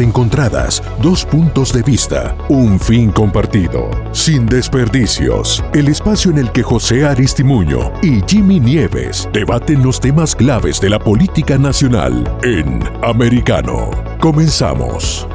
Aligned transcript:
encontradas, 0.00 0.82
dos 1.00 1.24
puntos 1.24 1.72
de 1.72 1.82
vista, 1.82 2.36
un 2.48 2.78
fin 2.78 3.10
compartido. 3.10 3.90
Sin 4.12 4.46
desperdicios, 4.46 5.62
el 5.74 5.88
espacio 5.88 6.30
en 6.30 6.38
el 6.38 6.52
que 6.52 6.62
José 6.62 7.04
Aristimuño 7.04 7.92
y 8.02 8.20
Jimmy 8.26 8.60
Nieves 8.60 9.28
debaten 9.32 9.82
los 9.82 10.00
temas 10.00 10.34
claves 10.34 10.80
de 10.80 10.90
la 10.90 10.98
política 10.98 11.58
nacional 11.58 12.38
en 12.42 12.80
Americano. 13.02 13.90
Comenzamos. 14.20 15.26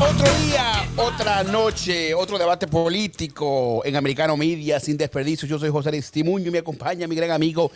Otro 0.00 0.26
día, 0.46 0.88
otra 0.96 1.44
noche, 1.44 2.14
otro 2.14 2.38
debate 2.38 2.66
político 2.66 3.82
en 3.84 3.96
Americano 3.96 4.36
Media 4.36 4.78
sin 4.80 4.96
desperdicio. 4.96 5.48
Yo 5.48 5.58
soy 5.58 5.70
José 5.70 5.88
Aristimuño 5.90 6.48
y 6.48 6.50
me 6.50 6.58
acompaña 6.58 7.06
mi 7.06 7.14
gran 7.14 7.30
amigo 7.30 7.70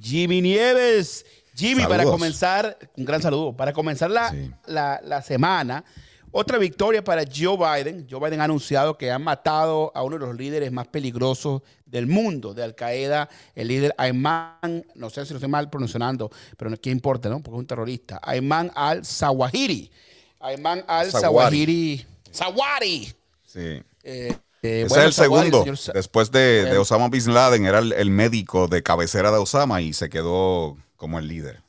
Jimmy 0.00 0.40
Nieves. 0.40 1.24
Jimmy, 1.54 1.84
para 1.86 2.04
comenzar, 2.04 2.76
un 2.96 3.04
gran 3.04 3.22
saludo. 3.22 3.52
Para 3.56 3.72
comenzar 3.72 4.10
la, 4.10 4.30
Sí. 4.30 4.50
la- 4.66 5.00
la 5.04 5.22
semana, 5.22 5.84
otra 6.32 6.58
victoria 6.58 7.02
para 7.04 7.22
Joe 7.24 7.56
Biden. 7.56 8.06
Joe 8.10 8.18
Biden 8.20 8.40
ha 8.40 8.44
anunciado 8.44 8.98
que 8.98 9.10
han 9.12 9.22
matado 9.22 9.92
a 9.94 10.02
uno 10.02 10.18
de 10.18 10.26
los 10.26 10.36
líderes 10.36 10.72
más 10.72 10.88
peligrosos 10.88 11.62
del 11.86 12.08
mundo, 12.08 12.54
de 12.54 12.64
Al 12.64 12.74
Qaeda, 12.74 13.28
el 13.54 13.68
líder 13.68 13.94
Ayman, 13.98 14.84
no 14.96 15.10
sé 15.10 15.24
si 15.24 15.32
lo 15.32 15.36
estoy 15.38 15.48
mal 15.50 15.70
pronunciando, 15.70 16.28
pero 16.56 16.70
no, 16.70 16.76
¿qué 16.76 16.90
importa, 16.90 17.28
no? 17.28 17.40
Porque 17.40 17.56
es 17.56 17.60
un 17.60 17.66
terrorista. 17.68 18.18
Ayman 18.20 18.72
al-Zawahiri. 18.74 19.92
Ayman 20.40 20.84
al-Zawahiri. 20.88 22.04
Zawahiri. 22.32 23.14
Sí. 23.46 23.60
Eh, 23.60 23.82
eh, 24.02 24.36
Ese 24.62 24.88
bueno, 24.88 25.02
es 25.02 25.06
el 25.06 25.12
segundo. 25.12 25.60
señor 25.76 25.94
Después 25.94 26.32
de, 26.32 26.64
de 26.64 26.78
Osama 26.78 27.08
Bin 27.10 27.32
Laden, 27.32 27.64
era 27.64 27.78
el, 27.78 27.92
el 27.92 28.10
médico 28.10 28.66
de 28.66 28.82
cabecera 28.82 29.30
de 29.30 29.36
Osama 29.38 29.80
y 29.80 29.92
se 29.92 30.08
quedó 30.10 30.76
como 31.04 31.18
el 31.18 31.28
líder. 31.28 31.62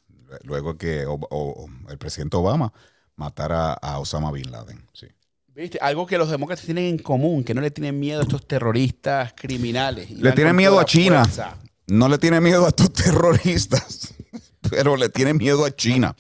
Luego 0.44 0.78
que 0.78 1.06
o- 1.06 1.20
o- 1.30 1.68
el 1.90 1.98
presidente 1.98 2.38
Obama 2.38 2.72
matara 3.18 3.74
a 3.74 4.00
Osama 4.00 4.32
Bin 4.32 4.50
Laden. 4.50 4.88
Sí. 4.94 5.08
¿Viste? 5.54 5.78
Algo 5.82 6.06
que 6.06 6.18
los 6.18 6.30
demócratas 6.30 6.64
tienen 6.64 6.86
en 6.86 6.98
común, 7.00 7.44
que 7.44 7.54
no 7.54 7.60
le 7.60 7.70
tienen 7.70 8.00
miedo 8.00 8.22
a 8.22 8.24
estos 8.24 8.48
terroristas 8.48 9.34
criminales. 9.36 10.10
Le 10.10 10.32
tienen 10.32 10.56
miedo 10.56 10.80
a 10.80 10.86
China. 10.86 11.24
fuerza. 11.26 11.58
No 11.88 12.08
le 12.08 12.18
tiene 12.18 12.40
miedo 12.40 12.64
a 12.66 12.70
estos 12.70 12.94
terroristas, 12.94 14.14
pero 14.70 14.96
le 14.96 15.10
tiene 15.10 15.34
miedo 15.34 15.66
a 15.66 15.76
China. 15.76 16.16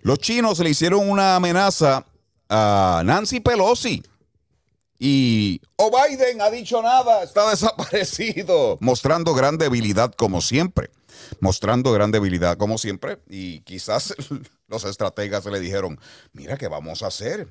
Los 0.00 0.18
chinos 0.18 0.58
le 0.60 0.70
hicieron 0.70 1.10
una 1.10 1.36
amenaza 1.36 2.06
a 2.48 3.02
Nancy 3.04 3.40
Pelosi. 3.40 4.02
Y 4.98 5.60
o 5.76 5.90
Biden 5.90 6.40
ha 6.40 6.48
dicho 6.50 6.80
nada, 6.82 7.22
está 7.22 7.50
desaparecido, 7.50 8.78
mostrando 8.80 9.34
gran 9.34 9.58
debilidad 9.58 10.12
como 10.14 10.40
siempre, 10.40 10.88
mostrando 11.40 11.92
gran 11.92 12.10
debilidad 12.10 12.56
como 12.56 12.78
siempre. 12.78 13.18
Y 13.28 13.60
quizás 13.60 14.14
los 14.68 14.84
estrategas 14.84 15.44
le 15.46 15.60
dijeron, 15.60 15.98
mira, 16.32 16.56
¿qué 16.56 16.68
vamos 16.68 17.02
a 17.02 17.08
hacer? 17.08 17.48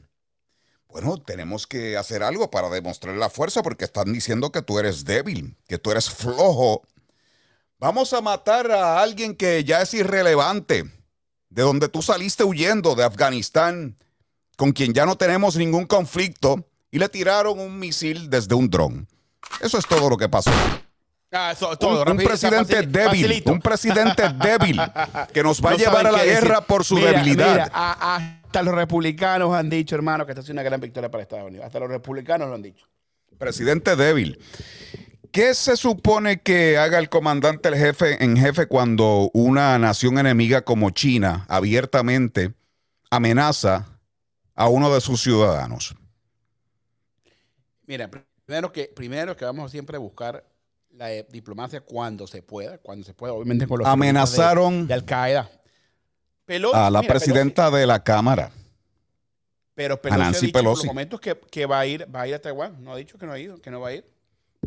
Bueno, 0.87 1.17
tenemos 1.17 1.67
que 1.67 1.97
hacer 1.97 2.23
algo 2.23 2.49
para 2.49 2.69
demostrar 2.69 3.15
la 3.15 3.29
fuerza 3.29 3.61
porque 3.61 3.85
están 3.85 4.11
diciendo 4.11 4.51
que 4.51 4.63
tú 4.63 4.79
eres 4.79 5.05
débil, 5.05 5.55
que 5.67 5.77
tú 5.77 5.91
eres 5.91 6.09
flojo. 6.09 6.81
Vamos 7.77 8.11
a 8.13 8.21
matar 8.21 8.71
a 8.71 9.01
alguien 9.01 9.35
que 9.35 9.63
ya 9.63 9.81
es 9.81 9.93
irrelevante, 9.93 10.85
de 11.49 11.61
donde 11.61 11.89
tú 11.89 12.01
saliste 12.01 12.43
huyendo, 12.43 12.95
de 12.95 13.03
Afganistán, 13.03 13.97
con 14.57 14.71
quien 14.71 14.93
ya 14.93 15.05
no 15.05 15.15
tenemos 15.15 15.55
ningún 15.55 15.85
conflicto, 15.85 16.67
y 16.91 16.97
le 16.97 17.07
tiraron 17.07 17.59
un 17.59 17.77
misil 17.77 18.29
desde 18.29 18.55
un 18.55 18.69
dron. 18.69 19.07
Eso 19.61 19.77
es 19.77 19.85
todo 19.85 20.09
lo 20.09 20.17
que 20.17 20.27
pasó. 20.27 20.51
Ah, 21.31 21.51
eso, 21.51 21.69
Un, 21.69 21.77
todo, 21.77 22.01
un 22.01 22.07
rápido, 22.07 22.27
presidente 22.27 22.77
facil- 22.81 22.87
débil, 22.87 23.09
facilito. 23.21 23.51
un 23.51 23.59
presidente 23.59 24.23
débil 24.43 24.81
que 25.31 25.43
nos 25.43 25.63
va 25.63 25.71
a 25.71 25.75
llevar 25.75 26.07
a 26.07 26.11
la 26.11 26.25
guerra 26.25 26.55
decir. 26.55 26.65
por 26.67 26.83
su 26.83 26.95
Mira, 26.95 27.11
debilidad. 27.11 27.51
mira, 27.51 27.71
a- 27.71 28.15
hasta 28.15 28.63
los 28.63 28.73
republicanos 28.73 29.53
han 29.53 29.69
dicho, 29.69 29.95
hermano, 29.95 30.25
que 30.25 30.31
esta 30.31 30.41
es 30.41 30.49
una 30.49 30.63
gran 30.63 30.81
victoria 30.81 31.11
para 31.11 31.21
Estados 31.21 31.45
Unidos. 31.47 31.65
Hasta 31.67 31.79
los 31.79 31.89
republicanos 31.89 32.47
lo 32.49 32.55
han 32.55 32.63
dicho. 32.63 32.87
Presidente 33.37 33.95
débil. 33.95 34.39
¿Qué 35.31 35.53
se 35.53 35.77
supone 35.77 36.41
que 36.41 36.79
haga 36.79 36.97
el 36.97 37.09
comandante 37.09 37.69
el 37.69 37.75
jefe 37.75 38.23
en 38.23 38.35
jefe 38.35 38.65
cuando 38.65 39.29
una 39.35 39.77
nación 39.77 40.17
enemiga 40.17 40.63
como 40.63 40.89
China 40.89 41.45
abiertamente 41.47 42.53
amenaza 43.11 43.85
a 44.55 44.67
uno 44.67 44.91
de 44.91 44.99
sus 44.99 45.21
ciudadanos? 45.21 45.95
Mira, 47.85 48.09
primero 48.45 48.71
que, 48.71 48.91
primero 48.95 49.35
que 49.35 49.45
vamos 49.45 49.69
siempre 49.69 49.97
a 49.97 49.99
buscar 49.99 50.43
la 50.99 51.13
eh, 51.13 51.25
diplomacia 51.29 51.79
cuando 51.79 52.27
se 52.27 52.41
pueda, 52.41 52.77
cuando 52.77 53.05
se 53.05 53.13
pueda, 53.13 53.31
obviamente 53.33 53.65
con 53.65 53.79
los 53.79 53.87
Amenazaron 53.87 54.81
de, 54.81 54.87
de 54.87 54.93
Al 54.95 55.05
Qaeda. 55.05 55.49
Pelosi, 56.45 56.75
a 56.77 56.89
la 56.89 56.99
mira, 56.99 57.13
presidenta 57.13 57.71
de 57.71 57.87
la 57.87 58.03
Cámara. 58.03 58.51
Pero 59.75 60.01
Pelosi 60.01 60.19
Nancy 60.19 60.37
ha 60.37 60.41
dicho 60.41 60.51
por 60.53 60.61
Pelosi. 60.61 60.85
los 60.87 60.93
momentos 60.93 61.21
que, 61.21 61.39
que 61.39 61.65
va 61.65 61.79
a 61.79 61.85
ir, 61.85 62.05
va 62.13 62.21
a 62.21 62.27
ir 62.27 62.35
a 62.35 62.41
Taiwán. 62.41 62.83
No 62.83 62.91
ha 62.91 62.97
dicho 62.97 63.17
que 63.17 63.25
no 63.25 63.31
ha 63.31 63.39
ido, 63.39 63.61
que 63.61 63.71
no 63.71 63.79
va 63.79 63.89
a 63.89 63.93
ir. 63.93 64.05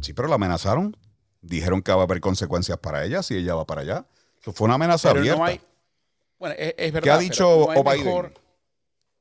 Sí, 0.00 0.14
pero 0.14 0.26
la 0.26 0.36
amenazaron. 0.36 0.96
Dijeron 1.42 1.82
que 1.82 1.92
va 1.92 2.00
a 2.00 2.04
haber 2.04 2.20
consecuencias 2.22 2.78
para 2.78 3.04
ella 3.04 3.22
si 3.22 3.36
ella 3.36 3.54
va 3.54 3.66
para 3.66 3.82
allá. 3.82 4.06
Eso 4.40 4.52
fue 4.54 4.64
una 4.64 4.76
amenaza 4.76 5.08
Pero 5.10 5.20
abierta. 5.20 5.38
no 5.38 5.44
hay. 5.44 5.60
Bueno, 6.38 6.54
es, 6.58 6.74
es 6.78 6.92
verdad. 6.92 7.04
¿Qué 7.04 7.10
ha 7.10 7.18
dicho 7.18 7.66
no 7.66 7.70
hay 7.72 7.82
Biden? 7.98 8.06
mejor- 8.06 8.32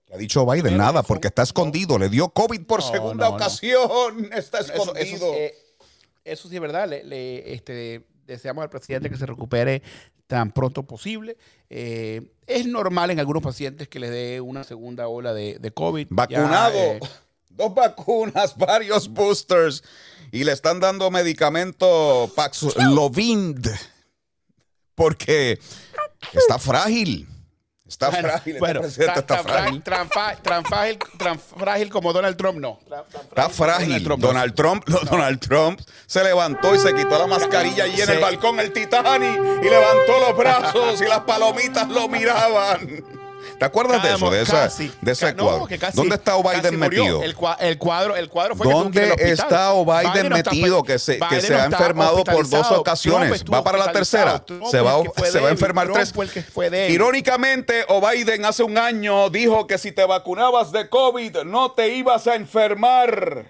¿Qué 0.06 0.14
ha 0.14 0.18
dicho 0.18 0.46
Biden? 0.46 0.78
Nada, 0.78 1.04
porque 1.04 1.28
está 1.28 1.42
escondido. 1.44 2.00
Le 2.00 2.08
dio 2.08 2.30
COVID 2.30 2.62
por 2.66 2.80
No, 2.80 2.90
segunda 2.90 3.26
no, 3.26 3.30
no. 3.32 3.36
ocasión. 3.36 4.30
Está 4.34 4.60
Eso, 4.60 4.72
escondido. 4.74 5.04
eso, 5.16 5.34
eh, 5.34 5.56
eso 6.24 6.50
sí 6.50 6.56
es 6.56 6.62
verdad. 6.62 6.88
Le, 6.90 7.04
le, 7.04 7.54
este, 7.54 8.06
deseamos 8.26 8.64
al 8.64 8.70
presidente 8.70 9.09
que 9.09 9.18
se 9.18 9.26
recupere 9.26 9.82
tan 10.28 10.52
pronto 10.52 10.84
posible. 10.84 11.38
Eh, 11.70 12.22
es 12.48 12.66
normal 12.66 13.12
en 13.12 13.20
algunos 13.20 13.44
pacientes 13.44 13.88
que 13.90 14.00
les 14.00 14.12
dé 14.12 14.40
una 14.42 14.64
segunda 14.64 15.08
ola 15.08 15.34
de, 15.34 15.58
de 15.59 15.72
COVID. 15.72 16.08
Ya, 16.08 16.16
Vacunado. 16.16 16.78
eh, 16.78 17.00
Dos 17.50 17.76
vacunas, 17.76 18.56
varios 18.58 19.09
boosters. 19.09 19.84
Y 20.32 20.46
le 20.46 20.54
están 20.54 20.80
dando 20.80 21.12
medicamento 21.12 22.32
Paxlovid. 22.36 23.68
Porque 24.96 25.59
está 26.32 26.58
frágil. 26.59 27.28
Está 27.91 28.09
bueno, 28.09 28.29
frágil. 28.29 28.53
este 28.56 28.59
bueno, 28.59 28.81
presidente 28.81 29.19
está 29.19 29.38
frágil. 29.44 29.84
Tan, 29.84 30.09
tan 30.44 30.63
frágil, 30.66 30.97
tan 31.18 31.40
frágil 31.40 31.90
como 31.90 32.13
Donald 32.13 32.38
Trump, 32.38 32.59
no. 32.59 32.79
Tan- 32.90 33.03
Está 33.24 33.50
frágil. 33.50 34.03
Donald 34.18 34.53
Trump, 34.56 34.85
Donald 35.09 35.40
Trump 35.40 35.81
se 36.07 36.24
levantó 36.24 36.74
y 36.74 36.79
se 36.79 36.94
quitó 36.96 37.19
la 37.19 37.28
mascarilla 37.28 37.84
allí 37.84 38.00
en 38.02 38.07
Sí. 38.07 38.13
el 38.13 38.19
balcón, 38.19 38.59
el 38.59 38.72
Titanic, 38.72 39.40
y 39.63 39.69
levantó 39.69 40.19
los 40.28 40.38
brazos 40.38 41.02
y 41.02 41.06
las 41.06 41.19
palomitas 41.22 41.88
lo 41.90 42.07
miraban. 42.07 43.03
¿Te 43.62 43.66
acuerdas 43.66 44.02
de 44.02 44.14
eso? 44.16 44.32
De, 44.32 44.42
esa- 44.42 44.68
de 45.02 45.12
ese 45.12 45.34
no, 45.36 45.44
cuadro. 45.44 45.68
¿Dónde 45.94 46.16
está 46.16 46.36
Biden 46.36 46.80
metido? 46.80 47.22
El, 47.22 47.36
cua- 47.38 47.58
el 47.60 47.78
cuadro, 47.78 48.16
el 48.16 48.28
cuadro 48.28 48.56
fue 48.56 48.66
tuvo 48.66 48.90
que 48.90 49.00
¿Dónde 49.02 49.12
hospital. 49.12 49.32
está 49.34 49.72
Biden 49.86 50.30
no 50.30 50.36
está 50.36 50.50
metido? 50.50 50.80
hospi- 50.82 50.86
Que 50.88 50.98
se, 50.98 51.20
que 51.20 51.26
Biden 51.28 51.42
se 51.42 51.50
no 51.52 51.60
ha 51.60 51.64
está 51.66 51.78
enfermado 51.78 52.24
por 52.24 52.50
dos 52.50 52.72
ocasiones. 52.72 53.44
Va 53.54 53.64
para 53.64 53.78
la 53.78 53.92
tercera. 53.92 54.44
Se 54.72 54.82
va, 54.82 54.96
se 55.30 55.40
va 55.40 55.50
a 55.50 55.52
enfermar 55.52 55.92
tres. 55.94 56.12
el. 56.12 56.90
Irónicamente, 56.90 57.86
Biden 58.02 58.46
hace 58.46 58.64
un 58.64 58.80
año 58.80 59.30
dijo 59.30 59.68
que 59.68 59.78
si 59.78 59.92
te 59.92 60.06
vacunabas 60.06 60.72
de 60.72 60.90
COVID 60.90 61.44
no 61.46 61.72
te 61.74 61.90
ibas 61.90 62.26
a 62.26 62.34
enfermar. 62.34 63.46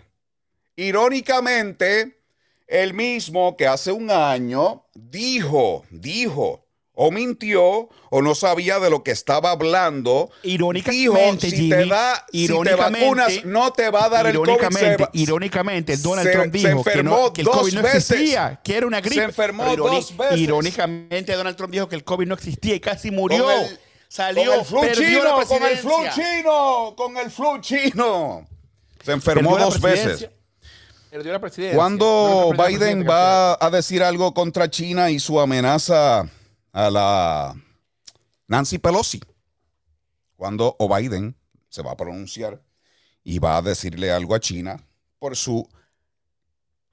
Irónicamente, 0.75 2.21
el 2.67 2.93
mismo 2.93 3.55
que 3.55 3.65
hace 3.65 3.93
un 3.93 4.11
año 4.11 4.83
dijo, 4.93 5.85
dijo, 5.89 6.65
o 7.03 7.09
mintió, 7.09 7.89
o 8.11 8.21
no 8.21 8.35
sabía 8.35 8.79
de 8.79 8.91
lo 8.91 9.01
que 9.01 9.09
estaba 9.09 9.49
hablando. 9.49 10.29
Irónicamente, 10.43 11.47
dijo, 11.47 11.57
si 11.63 11.69
te 11.69 11.85
da, 11.87 12.25
si 12.31 12.31
te 12.31 12.53
irónicamente- 12.53 12.99
vacunas, 13.05 13.45
no 13.45 13.73
te 13.73 13.89
va 13.89 14.05
a 14.05 14.09
dar 14.09 14.27
el 14.27 14.35
COVID. 14.37 15.07
Irónicamente, 15.13 15.97
Se 15.97 16.03
Donald 16.03 16.27
se- 16.27 16.33
Trump 16.33 16.51
se 16.51 16.57
dijo 16.59 16.83
que, 16.83 16.89
enfermó 16.91 17.17
no, 17.17 17.33
que 17.33 17.41
el 17.41 17.45
dos 17.45 17.57
COVID 17.57 17.73
no 17.73 17.81
veces. 17.81 18.11
existía, 18.11 18.59
que 18.63 18.77
era 18.77 18.85
una 18.85 19.01
gripe. 19.01 19.15
Se 19.15 19.23
enfermó 19.23 19.75
dos 19.75 20.15
veces. 20.15 20.37
Irónicamente, 20.37 21.33
Donald 21.33 21.57
Trump 21.57 21.73
dijo 21.73 21.89
que 21.89 21.95
el 21.95 22.03
COVID 22.03 22.27
no 22.27 22.35
existía 22.35 22.75
y 22.75 22.79
casi 22.79 23.09
murió. 23.09 23.45
Con 23.45 23.53
el- 23.53 23.79
Salió, 24.07 24.51
con 24.51 24.59
el 24.59 24.65
flu 24.65 24.81
chino, 25.05 25.23
la 25.23 25.45
con 25.45 25.63
el 25.63 25.77
flu 25.77 25.91
chino, 26.13 26.93
con 26.97 27.17
el 27.17 27.31
flu 27.31 27.61
chino. 27.61 28.47
Se 29.03 29.11
enfermó 29.13 29.51
Perdió 29.51 29.65
dos 29.65 29.81
veces. 29.81 30.29
Perdió 31.09 31.31
la 31.31 31.39
presidencia. 31.39 31.75
¿Cuándo 31.75 32.51
Biden 32.55 33.05
va 33.09 33.57
a 33.59 33.69
decir 33.71 34.03
algo 34.03 34.33
contra 34.33 34.69
China 34.69 35.09
y 35.09 35.19
su 35.19 35.39
amenaza 35.39 36.25
a 36.71 36.89
la 36.89 37.55
Nancy 38.47 38.77
Pelosi? 38.77 39.21
Cuando 40.35 40.75
o 40.79 40.93
Biden 40.93 41.35
se 41.69 41.81
va 41.81 41.91
a 41.91 41.97
pronunciar 41.97 42.61
y 43.23 43.39
va 43.39 43.57
a 43.57 43.61
decirle 43.61 44.11
algo 44.11 44.35
a 44.35 44.39
China 44.39 44.83
por 45.19 45.35
su 45.35 45.67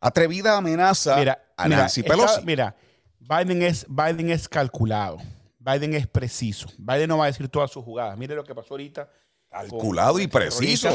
atrevida 0.00 0.56
amenaza 0.56 1.16
Mira, 1.16 1.42
a 1.56 1.68
Nancy 1.68 2.02
Pelosi. 2.02 2.42
mira, 2.44 2.76
Biden 3.18 3.62
es, 3.62 3.86
Biden 3.88 4.30
es 4.30 4.48
calculado. 4.48 5.18
Biden 5.58 5.94
es 5.94 6.06
preciso. 6.06 6.68
Biden 6.78 7.08
no 7.08 7.18
va 7.18 7.24
a 7.24 7.26
decir 7.28 7.48
todas 7.48 7.70
sus 7.70 7.84
jugadas. 7.84 8.16
Mire 8.16 8.34
lo 8.34 8.44
que 8.44 8.54
pasó 8.54 8.74
ahorita 8.74 9.08
Calculado 9.50 10.18
y 10.20 10.26
preciso. 10.26 10.90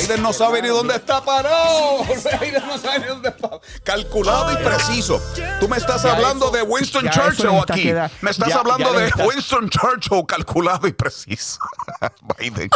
Biden 0.00 0.22
no 0.22 0.32
sabe 0.32 0.62
ni 0.62 0.68
dónde 0.68 0.94
está 0.94 1.22
parado. 1.22 1.98
Biden 2.40 2.66
no 2.66 2.78
sabe 2.78 3.00
ni 3.00 3.06
dónde 3.06 3.28
está. 3.28 3.60
Calculado 3.84 4.50
y 4.52 4.56
preciso. 4.64 5.20
Tú 5.60 5.68
me 5.68 5.76
estás 5.76 6.02
Ya 6.02 6.14
hablando 6.16 6.46
eso- 6.46 6.56
de 6.56 6.62
Winston 6.62 7.08
Churchill 7.10 7.50
aquí. 7.68 7.82
queda- 7.82 8.10
me 8.22 8.30
estás 8.30 8.48
ya- 8.48 8.56
hablando 8.60 8.92
ya 8.94 8.98
de 9.00 9.06
está- 9.08 9.26
Winston 9.26 9.68
Churchill, 9.68 10.24
calculado 10.26 10.88
y 10.88 10.92
preciso. 10.92 11.58
Biden, 12.38 12.70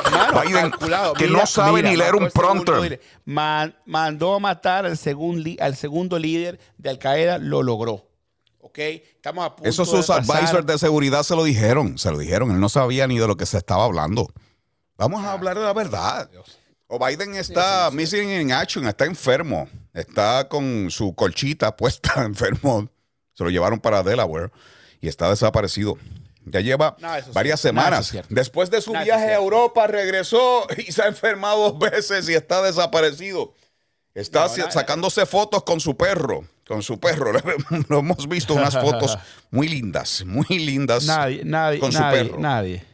Biden 0.45 0.71
calculado. 0.71 1.15
que 1.15 1.27
Mira, 1.27 1.41
no 1.41 1.47
sabe 1.47 1.73
mira, 1.73 1.91
ni 1.91 1.97
leer 1.97 2.15
un 2.15 2.31
prompter. 2.31 3.01
Man- 3.25 3.75
mandó 3.87 4.35
a 4.35 4.39
matar 4.39 4.85
al, 4.85 4.99
segun 4.99 5.43
li- 5.43 5.57
al 5.61 5.77
segundo 5.77 6.19
líder 6.19 6.61
de 6.77 6.91
Al 6.91 6.99
Qaeda, 6.99 7.39
lo 7.39 7.63
logró. 7.63 8.07
¿Ok? 8.61 8.79
Estamos 8.79 9.45
a 9.47 9.57
punto 9.57 9.69
Eso 9.69 9.85
de 9.85 9.91
sus 9.91 10.11
advisors 10.11 10.65
de 10.67 10.79
seguridad 10.79 11.23
se 11.25 11.35
lo 11.35 11.43
dijeron. 11.45 11.99
Se 11.99 12.11
lo 12.11 12.19
dijeron. 12.19 12.51
Él 12.53 12.61
no 12.61 12.69
sabía 12.69 13.07
ni 13.07 13.19
de 13.19 13.27
lo 13.27 13.37
que 13.37 13.45
se 13.47 13.57
estaba 13.59 13.85
hablando. 13.85 14.29
Vamos 15.03 15.25
a 15.25 15.33
hablar 15.33 15.59
de 15.59 15.65
la 15.65 15.73
verdad. 15.73 16.31
O 16.87 17.05
Biden 17.05 17.35
está 17.35 17.91
missing 17.91 18.31
in 18.31 18.53
action, 18.53 18.87
está 18.87 19.05
enfermo. 19.05 19.69
Está 19.93 20.49
con 20.49 20.93
su 20.93 21.13
colchita 21.17 21.77
puesta 21.77 22.23
enfermo. 22.23 22.89
Se 23.33 23.43
lo 23.43 23.51
llevaron 23.51 23.81
para 23.81 24.05
Delaware 24.05 24.53
y 25.01 25.09
está 25.09 25.29
desaparecido. 25.29 25.99
Ya 26.45 26.61
lleva 26.61 26.97
es 27.19 27.33
varias 27.33 27.59
semanas. 27.59 28.17
Después 28.29 28.71
de 28.71 28.81
su 28.81 28.93
viaje 28.93 29.33
a. 29.33 29.35
Europa, 29.35 29.89
regresó 29.89 30.69
y 30.77 30.93
se 30.93 31.03
ha 31.03 31.09
enfermado 31.09 31.73
dos 31.73 31.79
veces 31.81 32.29
y 32.29 32.35
está 32.35 32.63
desaparecido. 32.63 33.55
Está 34.15 34.47
No, 34.47 34.57
nada, 34.57 34.71
sacándose 34.71 35.27
fotos 35.27 35.65
con 35.65 35.81
su 35.81 35.97
perro. 35.97 36.45
Con 36.65 36.85
su 36.85 37.01
perro. 37.01 37.33
Lo 37.89 37.99
hemos 37.99 38.29
visto 38.29 38.55
unas 38.55 38.75
fotos 38.79 39.19
muy 39.51 39.67
lindas, 39.67 40.25
muy 40.25 40.47
lindas. 40.61 41.07
Nadie, 41.07 41.43
nadie, 41.45 41.81
con 41.81 41.91
su 41.91 41.99
perro. 41.99 42.39
nadie. 42.39 42.92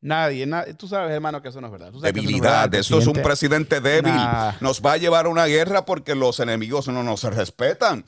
Nadie. 0.00 0.46
Tú 0.76 0.86
sabes, 0.86 1.10
hermano, 1.12 1.42
que 1.42 1.48
eso 1.48 1.60
no 1.60 1.66
es 1.66 1.72
verdad. 1.72 1.90
No 1.92 2.00
Debilidad. 2.00 2.72
Esto 2.72 2.98
es 2.98 3.06
un 3.06 3.14
presidente 3.14 3.80
débil. 3.80 4.14
Nah. 4.14 4.52
Nos 4.60 4.80
va 4.80 4.92
a 4.92 4.96
llevar 4.96 5.26
a 5.26 5.28
una 5.28 5.46
guerra 5.46 5.84
porque 5.84 6.14
los 6.14 6.38
enemigos 6.38 6.86
no 6.88 7.02
nos 7.02 7.24
respetan. 7.24 8.04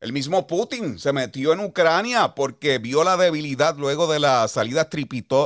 El 0.00 0.12
mismo 0.12 0.46
Putin 0.46 0.98
se 0.98 1.12
metió 1.12 1.52
en 1.52 1.60
Ucrania 1.60 2.34
porque 2.34 2.78
vio 2.78 3.04
la 3.04 3.16
debilidad 3.16 3.76
luego 3.78 4.12
de 4.12 4.18
la 4.18 4.48
salida 4.48 4.88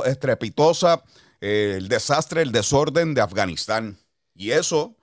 estrepitosa, 0.05 1.03
eh, 1.39 1.75
el 1.77 1.87
desastre, 1.87 2.41
el 2.41 2.51
desorden 2.51 3.13
de 3.13 3.21
Afganistán. 3.21 3.99
Y 4.35 4.51
eso 4.51 4.95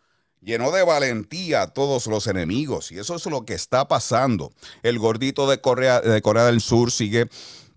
llenó 0.43 0.73
de 0.73 0.83
valentía 0.83 1.63
a 1.63 1.67
todos 1.73 2.07
los 2.07 2.27
enemigos. 2.27 2.93
Y 2.93 2.99
eso 2.99 3.15
es 3.15 3.25
lo 3.27 3.45
que 3.45 3.55
está 3.55 3.89
pasando. 3.89 4.53
El 4.83 4.99
gordito 4.99 5.49
de 5.49 5.61
Corea, 5.61 6.01
de 6.01 6.21
Corea 6.21 6.45
del 6.47 6.61
Sur 6.61 6.91
sigue 6.91 7.29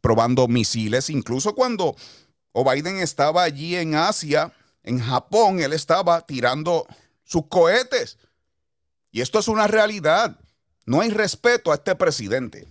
probando 0.01 0.47
misiles, 0.47 1.09
incluso 1.09 1.55
cuando 1.55 1.95
o 2.59 2.63
Biden 2.63 2.98
estaba 2.98 3.44
allí 3.44 3.75
en 3.75 3.94
Asia, 3.94 4.51
en 4.81 5.00
Japón, 5.00 5.59
él 5.59 5.74
estaba 5.74 6.21
tirando 6.21 6.88
sus 7.24 7.45
cohetes. 7.45 8.18
Y 9.12 9.21
esto 9.21 9.38
es 9.38 9.48
una 9.48 9.68
realidad. 9.68 10.39
No 10.88 11.01
hay 11.01 11.12
respeto 11.12 11.71
a 11.71 11.75
este 11.75 11.94
presidente. 11.94 12.68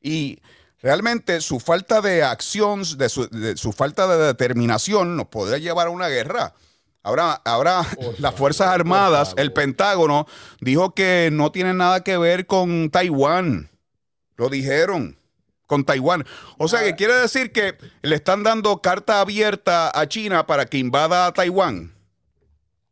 Y 0.00 0.40
realmente 0.78 1.42
su 1.42 1.60
falta 1.60 2.00
de 2.00 2.22
acción, 2.22 2.82
de 2.96 3.10
su, 3.10 3.28
de 3.28 3.58
su 3.58 3.70
falta 3.72 4.06
de 4.06 4.28
determinación 4.28 5.14
nos 5.14 5.26
podría 5.26 5.58
llevar 5.58 5.88
a 5.88 5.90
una 5.90 6.08
guerra. 6.08 6.54
Ahora, 7.02 7.34
ahora 7.44 7.86
las 8.18 8.34
Fuerzas 8.34 8.68
Armadas, 8.68 9.34
el 9.36 9.52
Pentágono, 9.52 10.26
dijo 10.62 10.94
que 10.94 11.28
no 11.30 11.52
tiene 11.52 11.74
nada 11.74 12.02
que 12.02 12.16
ver 12.16 12.46
con 12.46 12.88
Taiwán. 12.88 13.68
Lo 14.36 14.48
dijeron 14.48 15.19
con 15.70 15.84
Taiwán. 15.84 16.26
O 16.58 16.66
sea, 16.66 16.82
que 16.82 16.96
quiere 16.96 17.14
decir 17.14 17.52
que 17.52 17.76
le 18.02 18.16
están 18.16 18.42
dando 18.42 18.82
carta 18.82 19.20
abierta 19.20 19.88
a 19.94 20.08
China 20.08 20.44
para 20.44 20.66
que 20.66 20.78
invada 20.78 21.26
a 21.26 21.32
Taiwán. 21.32 21.94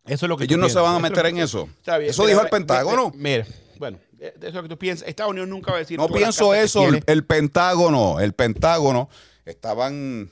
Eso 0.06 0.26
es 0.26 0.28
lo 0.30 0.36
que 0.36 0.44
Ellos 0.44 0.60
no 0.60 0.68
se 0.68 0.78
van 0.78 0.94
a 0.94 0.98
meter 1.00 1.26
en 1.26 1.38
eso. 1.38 1.68
Está 1.78 1.98
bien, 1.98 2.10
Eso 2.10 2.22
mira, 2.22 2.34
dijo 2.34 2.44
el 2.44 2.50
Pentágono. 2.50 3.12
Mira, 3.16 3.44
bueno, 3.78 3.98
eh, 4.20 4.32
eso 4.38 4.46
es 4.46 4.54
lo 4.54 4.62
que 4.62 4.68
tú 4.68 4.78
piensas. 4.78 5.08
Estados 5.08 5.32
Unidos 5.32 5.48
nunca 5.48 5.72
va 5.72 5.78
a 5.78 5.80
decir. 5.80 5.98
No 5.98 6.08
pienso 6.08 6.54
eso. 6.54 6.84
El, 6.84 7.02
el 7.04 7.24
Pentágono, 7.24 8.20
el 8.20 8.32
Pentágono 8.32 9.10
estaban 9.44 10.30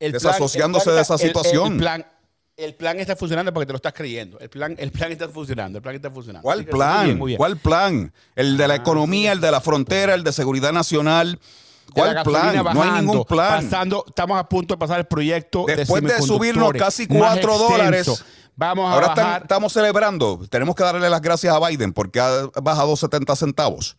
El 0.00 0.12
desasociándose 0.12 0.90
de 0.90 1.00
esa 1.00 1.16
situación. 1.16 1.74
El, 1.74 1.78
plan, 1.78 2.06
el 2.56 2.74
plan 2.74 2.98
está 2.98 3.14
funcionando 3.14 3.52
porque 3.54 3.66
te 3.66 3.72
lo 3.72 3.76
estás 3.76 3.92
creyendo. 3.94 4.38
El 4.40 4.50
plan, 4.50 4.74
el 4.78 4.90
plan 4.90 5.12
está 5.12 5.28
funcionando. 5.28 5.78
El 5.78 5.82
plan 5.82 5.94
está 5.94 6.10
funcionando. 6.10 6.42
¿Cuál 6.42 6.58
muy 6.64 6.66
plan? 6.70 7.04
bien, 7.06 7.18
muy 7.18 7.28
bien. 7.30 7.38
¿Cuál 7.38 7.56
plan? 7.56 8.12
El 8.34 8.56
de 8.56 8.66
la 8.68 8.74
Ah, 8.74 8.78
economía, 8.78 9.30
el 9.32 9.40
de 9.40 9.50
la 9.52 9.60
frontera, 9.62 10.12
el 10.14 10.24
de 10.24 10.32
seguridad 10.32 10.72
nacional. 10.72 11.38
¿Cuál 11.92 12.14
la 12.14 12.24
plan? 12.24 12.64
No 12.74 12.82
hay 12.82 13.00
ningún 13.02 13.24
plan. 13.24 13.62
Pasando, 13.64 14.04
estamos 14.06 14.38
a 14.38 14.48
punto 14.48 14.74
de 14.74 14.78
pasar 14.78 14.98
el 15.00 15.06
proyecto 15.06 15.64
Después 15.66 16.02
de 16.02 16.20
subirnos 16.22 16.72
casi 16.72 17.06
más 17.06 17.18
cuatro 17.18 17.52
extenso. 17.52 17.68
dólares, 17.72 18.24
Vamos 18.56 18.88
a 18.88 18.94
Ahora 18.94 19.06
están- 19.08 19.24
bajar. 19.24 19.42
estamos 19.42 19.72
celebrando. 19.72 20.40
Tenemos 20.48 20.74
que 20.76 20.84
darle 20.84 21.10
las 21.10 21.20
gracias 21.20 21.52
a 21.54 21.68
Biden 21.68 21.92
porque 21.92 22.20
ha 22.20 22.46
bajado 22.62 22.94
70 22.96 23.34
centavos. 23.34 23.96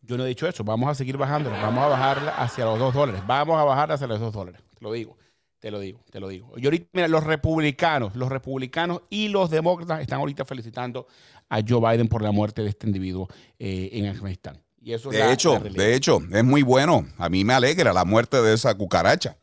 Yo 0.00 0.16
no 0.16 0.24
he 0.24 0.28
dicho 0.28 0.48
eso. 0.48 0.64
Vamos 0.64 0.88
a 0.90 0.94
seguir 0.94 1.16
bajando. 1.18 1.50
Vamos 1.50 1.84
a 1.84 1.88
bajarla 1.88 2.30
hacia 2.36 2.64
los 2.64 2.78
dos 2.78 2.94
dólares. 2.94 3.22
Vamos 3.26 3.58
a 3.60 3.64
bajar 3.64 3.92
hacia 3.92 4.06
los 4.06 4.18
dos 4.18 4.32
dólares. 4.32 4.60
Te 4.74 4.82
lo 4.82 4.92
digo. 4.92 5.16
Te 5.60 5.70
lo 5.70 5.78
digo. 5.78 6.00
Te 6.10 6.20
lo 6.20 6.28
digo. 6.28 6.52
Y 6.56 6.64
ahorita, 6.64 6.88
mira, 6.94 7.06
los 7.08 7.22
republicanos, 7.22 8.16
los 8.16 8.30
republicanos 8.30 9.02
y 9.10 9.28
los 9.28 9.50
demócratas 9.50 10.00
están 10.00 10.18
ahorita 10.20 10.44
felicitando 10.46 11.06
a 11.50 11.60
Joe 11.66 11.78
Biden 11.92 12.08
por 12.08 12.22
la 12.22 12.32
muerte 12.32 12.62
de 12.62 12.70
este 12.70 12.86
individuo 12.86 13.28
eh, 13.58 13.90
en 13.92 14.06
Afganistán. 14.06 14.58
Y 14.82 14.92
eso 14.94 15.10
es 15.12 15.18
la- 15.18 15.24
De 15.24 15.26
la 15.28 15.32
hecho, 15.34 15.58
de 15.60 15.94
hecho, 15.94 16.18
es 16.32 16.44
muy 16.44 16.62
bueno. 16.62 17.06
A 17.18 17.28
mí 17.28 17.44
me 17.44 17.54
alegra 17.54 17.92
la 17.92 18.04
muerte 18.04 18.42
de 18.42 18.54
esa 18.54 18.74
cucaracha. 18.74 19.36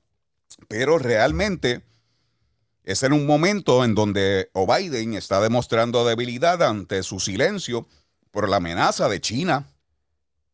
Pero 0.68 0.98
realmente 0.98 1.82
es 2.84 3.04
en 3.04 3.14
un 3.14 3.26
momento 3.26 3.86
en 3.86 3.96
donde 3.96 4.50
o 4.54 4.68
Biden 4.68 5.14
está 5.14 5.40
demostrando 5.40 6.06
debilidad 6.06 6.62
ante 6.64 7.04
su 7.04 7.20
silencio 7.20 7.88
por 8.32 8.50
la 8.50 8.58
amenaza 8.58 9.08
de 9.08 9.22
China, 9.22 9.68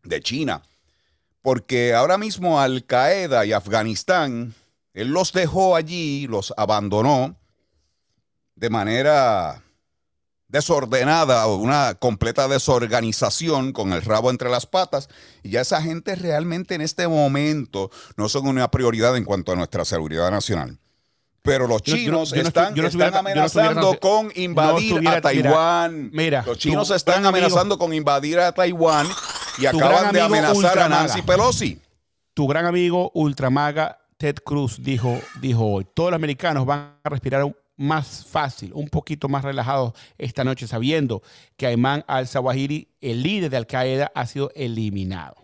de 0.04 0.22
China. 0.22 0.62
Porque 1.42 1.94
ahora 1.94 2.18
mismo 2.18 2.60
Al 2.60 2.86
Qaeda 2.86 3.46
y 3.46 3.54
Afganistán, 3.54 4.54
él 4.94 5.10
los 5.10 5.34
dejó 5.34 5.76
allí, 5.76 6.28
los 6.28 6.54
abandonó 6.58 7.36
de 8.56 8.70
manera 8.70 9.64
desordenada, 10.48 11.46
o 11.48 11.56
una 11.56 11.96
completa 11.96 12.48
desorganización 12.48 13.72
con 13.74 13.94
el 13.94 14.02
rabo 14.02 14.30
entre 14.30 14.50
las 14.50 14.66
patas. 14.66 15.10
Y 15.44 15.50
ya 15.52 15.62
esa 15.62 15.82
gente 15.82 16.16
realmente 16.16 16.76
en 16.76 16.82
este 16.82 17.08
momento 17.08 17.92
no 18.18 18.30
son 18.30 18.48
una 18.48 18.70
prioridad 18.72 19.16
en 19.18 19.26
cuanto 19.26 19.52
a 19.52 19.56
nuestra 19.56 19.86
seguridad 19.86 20.30
nacional. 20.32 20.78
Pero 21.42 21.68
los 21.68 21.84
Yo 21.84 21.96
yo 21.96 22.02
chinos 22.02 22.32
yo 22.32 22.42
están, 22.42 22.74
estu- 22.74 22.76
yo 22.78 22.82
no 22.82 22.88
están 22.88 23.02
estuviera- 23.08 23.34
yo 23.36 23.42
no 23.42 23.46
estuviera 23.46 23.70
amenazando 23.70 24.00
con 24.00 24.32
invadir 24.36 25.08
a 25.08 25.22
Taiwán. 25.22 26.10
mira, 26.12 26.44
los 26.46 26.58
chinos 26.58 26.90
están 26.90 27.18
amigo- 27.26 27.30
amenazando 27.30 27.78
con 27.78 27.94
invadir 27.94 28.40
a 28.40 28.52
Taiwán 28.52 29.08
y 29.60 29.66
acaban 29.68 30.12
de 30.12 30.22
amenazar 30.22 30.80
a. 30.80 30.90
Nancy 30.90 31.22
Pelosi. 31.22 31.80
Tu 32.34 32.48
gran 32.48 32.66
amigo 32.66 33.12
ultramaga 33.14 34.00
Ted 34.18 34.38
Cruz 34.44 34.78
dijo, 34.82 35.20
dijo 35.40 35.66
hoy, 35.68 35.86
todos 35.94 36.12
los 36.12 36.16
americanos 36.16 36.66
van 36.66 36.96
a 37.04 37.10
respirar 37.10 37.44
un- 37.44 37.56
más 37.78 38.26
fácil, 38.26 38.72
un 38.74 38.88
poquito 38.90 39.28
más 39.28 39.44
relajados 39.44 39.94
esta 40.18 40.44
noche, 40.44 40.68
sabiendo 40.68 41.22
que 41.58 41.68
Ayman 41.68 42.04
al-Zawahiri, 42.08 42.88
el 43.02 43.22
líder 43.24 43.50
de 43.50 43.58
Al-Qaeda, 43.58 44.12
ha 44.16 44.26
sido 44.28 44.52
eliminado. 44.56 45.36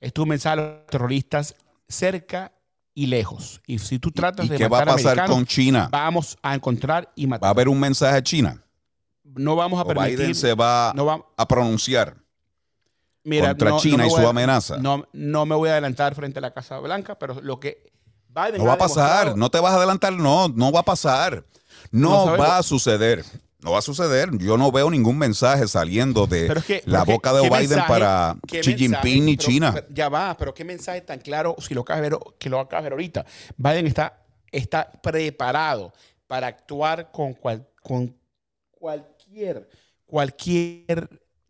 Esto 0.00 0.20
es 0.20 0.22
un 0.24 0.28
mensaje 0.28 0.52
a 0.52 0.56
los 0.62 0.86
terroristas 0.86 1.54
cerca 1.88 2.52
y 2.94 3.06
lejos. 3.06 3.60
Y 3.66 3.78
si 3.80 3.98
tú 3.98 4.10
tratas 4.12 4.46
¿Y 4.46 4.50
de 4.50 4.56
qué 4.58 4.68
va 4.68 4.78
a 4.78 4.84
matar 4.84 4.94
pasar 5.02 5.26
con 5.28 5.44
China? 5.46 5.88
vamos 5.90 6.36
a 6.42 6.54
encontrar 6.54 7.12
y 7.16 7.26
¿Va 7.26 7.28
a 7.28 7.30
matar. 7.30 7.50
haber 7.50 7.68
un 7.68 7.80
mensaje 7.80 8.16
a 8.16 8.22
China? 8.22 8.62
No 9.24 9.56
vamos 9.56 9.78
a 9.78 9.82
¿O 9.82 9.86
permitir... 9.86 10.18
Biden 10.18 10.34
se 10.34 10.54
va 10.54 10.92
no 10.94 11.04
va- 11.06 11.24
a 11.36 11.46
pronunciar? 11.48 12.16
Mira, 13.24 13.48
contra 13.48 13.70
no- 13.70 13.78
China 13.80 14.06
y 14.06 14.10
su 14.10 14.16
a- 14.26 14.30
amenaza. 14.30 14.78
No, 14.78 15.04
no 15.12 15.44
me 15.44 15.54
voy 15.54 15.68
a 15.68 15.72
adelantar 15.72 16.14
frente 16.14 16.38
a 16.38 16.42
la 16.42 16.52
Casa 16.52 16.78
Blanca, 16.78 17.18
pero 17.18 17.40
lo 17.42 17.60
que 17.60 17.90
Biden 18.46 18.58
No 18.58 18.66
va 18.66 18.74
a 18.74 18.78
pasar, 18.78 19.36
no 19.36 19.50
te 19.50 19.60
vas 19.60 19.72
a 19.72 19.76
adelantar, 19.76 20.12
no, 20.12 20.48
no 20.48 20.72
va 20.72 20.80
a 20.80 20.84
pasar. 20.84 21.44
No 21.90 22.36
va 22.36 22.58
a 22.58 22.62
suceder. 22.62 23.24
No 23.60 23.72
va 23.72 23.78
a 23.78 23.82
suceder. 23.82 24.30
Yo 24.38 24.56
no 24.56 24.70
veo 24.70 24.88
ningún 24.90 25.18
mensaje 25.18 25.66
saliendo 25.66 26.26
de 26.26 26.46
Pero 26.46 26.60
es 26.60 26.66
que- 26.66 26.82
la 26.86 27.02
boca 27.04 27.30
¿qué- 27.32 27.36
de 27.38 27.42
Biden 27.48 27.60
mensaje- 27.70 27.88
para 27.88 28.36
Xi 28.46 28.56
mensaje? 28.56 28.76
Jinping 28.78 29.24
ni 29.24 29.36
Pero- 29.36 29.48
China. 29.50 29.84
ya 29.90 30.08
va, 30.08 30.36
pero 30.38 30.54
qué 30.54 30.64
mensaje 30.64 31.00
tan 31.00 31.18
claro, 31.18 31.56
si 31.58 31.74
lo 31.74 31.80
acabas 31.80 32.02
de 32.02 32.10
ver, 32.10 32.18
que 32.38 32.48
lo 32.48 32.60
acabas 32.60 32.84
de 32.84 32.90
ver 32.90 32.92
ahorita. 32.92 33.26
Biden 33.56 33.86
está, 33.88 34.22
está 34.52 34.90
preparado 35.02 35.92
para 36.28 36.46
actuar 36.46 37.10
con, 37.10 37.34
cual- 37.34 37.66
con 37.82 38.14
cualquier, 38.70 39.68
cualquier 40.06 41.08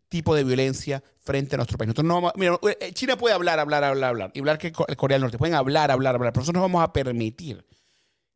tipo 0.09 0.35
de 0.35 0.43
violencia 0.43 1.03
frente 1.19 1.55
a 1.55 1.57
nuestro 1.57 1.77
país. 1.77 1.87
Nosotros 1.87 2.05
no 2.07 2.15
vamos, 2.15 2.31
a- 2.35 2.37
mira, 2.37 2.59
eh, 2.81 2.91
China 2.93 3.15
puede 3.17 3.33
hablar, 3.35 3.59
hablar, 3.59 3.83
hablar, 3.83 4.09
hablar, 4.09 4.31
y 4.33 4.39
hablar 4.39 4.57
que 4.57 4.71
Co- 4.71 4.85
Corea 4.97 5.15
del 5.15 5.21
Norte 5.21 5.37
pueden 5.37 5.55
hablar, 5.55 5.91
hablar, 5.91 6.15
hablar, 6.15 6.33
pero 6.33 6.41
nosotros 6.41 6.55
no 6.59 6.61
vamos 6.61 6.83
a 6.83 6.91
permitir 6.91 7.63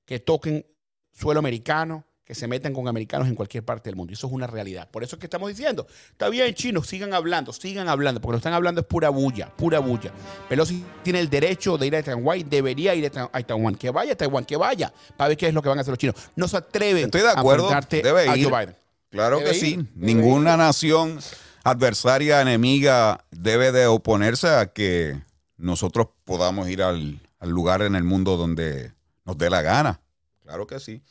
que 0.06 0.20
toquen 0.20 0.66
suelo 1.12 1.40
americano 1.40 2.06
que 2.26 2.36
se 2.36 2.48
metan 2.48 2.72
con 2.74 2.88
americanos 2.88 3.28
en 3.28 3.36
cualquier 3.36 3.66
parte 3.66 3.90
del 3.90 3.98
mundo. 3.98 4.12
Y 4.12 4.14
eso 4.14 4.28
es 4.28 4.34
una 4.34 4.48
realidad. 4.48 4.90
Por 4.90 5.04
eso 5.04 5.18
es 5.18 5.20
que 5.20 5.26
estamos 5.26 5.50
diciendo, 5.50 5.86
está 6.12 6.30
bien, 6.30 6.54
chinos, 6.54 6.88
sigan 6.88 7.14
hablando, 7.14 7.52
sigan 7.52 7.90
hablando, 7.90 8.22
porque 8.22 8.34
lo 8.34 8.38
están 8.38 8.54
hablando 8.54 8.80
es 8.80 8.88
pura 8.88 9.10
bulla, 9.10 9.50
pura 9.58 9.80
bulla. 9.80 10.14
Pelosi 10.48 10.86
tiene 11.04 11.20
el 11.20 11.30
derecho 11.30 11.78
de 11.78 11.88
ir 11.88 11.96
a 11.98 12.02
Taiwán, 12.04 12.50
debería 12.50 12.96
ir 12.96 13.12
a 13.18 13.44
Taiwán, 13.44 13.76
que 13.76 13.90
vaya 13.90 14.14
a 14.14 14.16
Taiwán, 14.16 14.46
que 14.46 14.56
vaya, 14.56 14.94
para 15.18 15.30
ver 15.30 15.38
qué 15.38 15.48
es 15.50 15.54
lo 15.54 15.62
que 15.62 15.68
van 15.68 15.80
a 15.80 15.82
hacer 15.82 15.92
los 15.92 15.98
chinos. 16.00 16.16
No 16.38 16.48
se 16.48 16.56
atreven 16.58 17.06
Estoy 17.06 17.22
de 17.22 17.30
acuerdo, 17.30 17.70
a 17.70 17.82
debe 17.82 18.30
a 18.30 18.38
ir. 18.38 18.48
Joe 18.50 18.58
Biden. 18.66 18.76
Claro 19.10 19.40
Debe 19.40 19.52
que 19.52 19.58
ir, 19.58 19.62
sí. 19.62 19.88
Ninguna 19.96 20.56
nación 20.56 21.20
adversaria, 21.64 22.42
enemiga, 22.42 23.26
debe 23.32 23.72
de 23.72 23.88
oponerse 23.88 24.48
a 24.48 24.74
que 24.74 25.22
nosotros 25.58 26.08
podamos 26.26 26.68
ir 26.70 26.84
al, 26.84 27.20
lugar 27.40 27.82
en 27.82 27.96
el 27.96 28.04
mundo 28.04 28.38
donde 28.38 28.94
nos 29.26 29.38
dé 29.38 29.50
la 29.50 29.62
gana. 29.62 30.02
Claro 30.44 30.68
que 30.68 30.80
sí. 30.80 31.02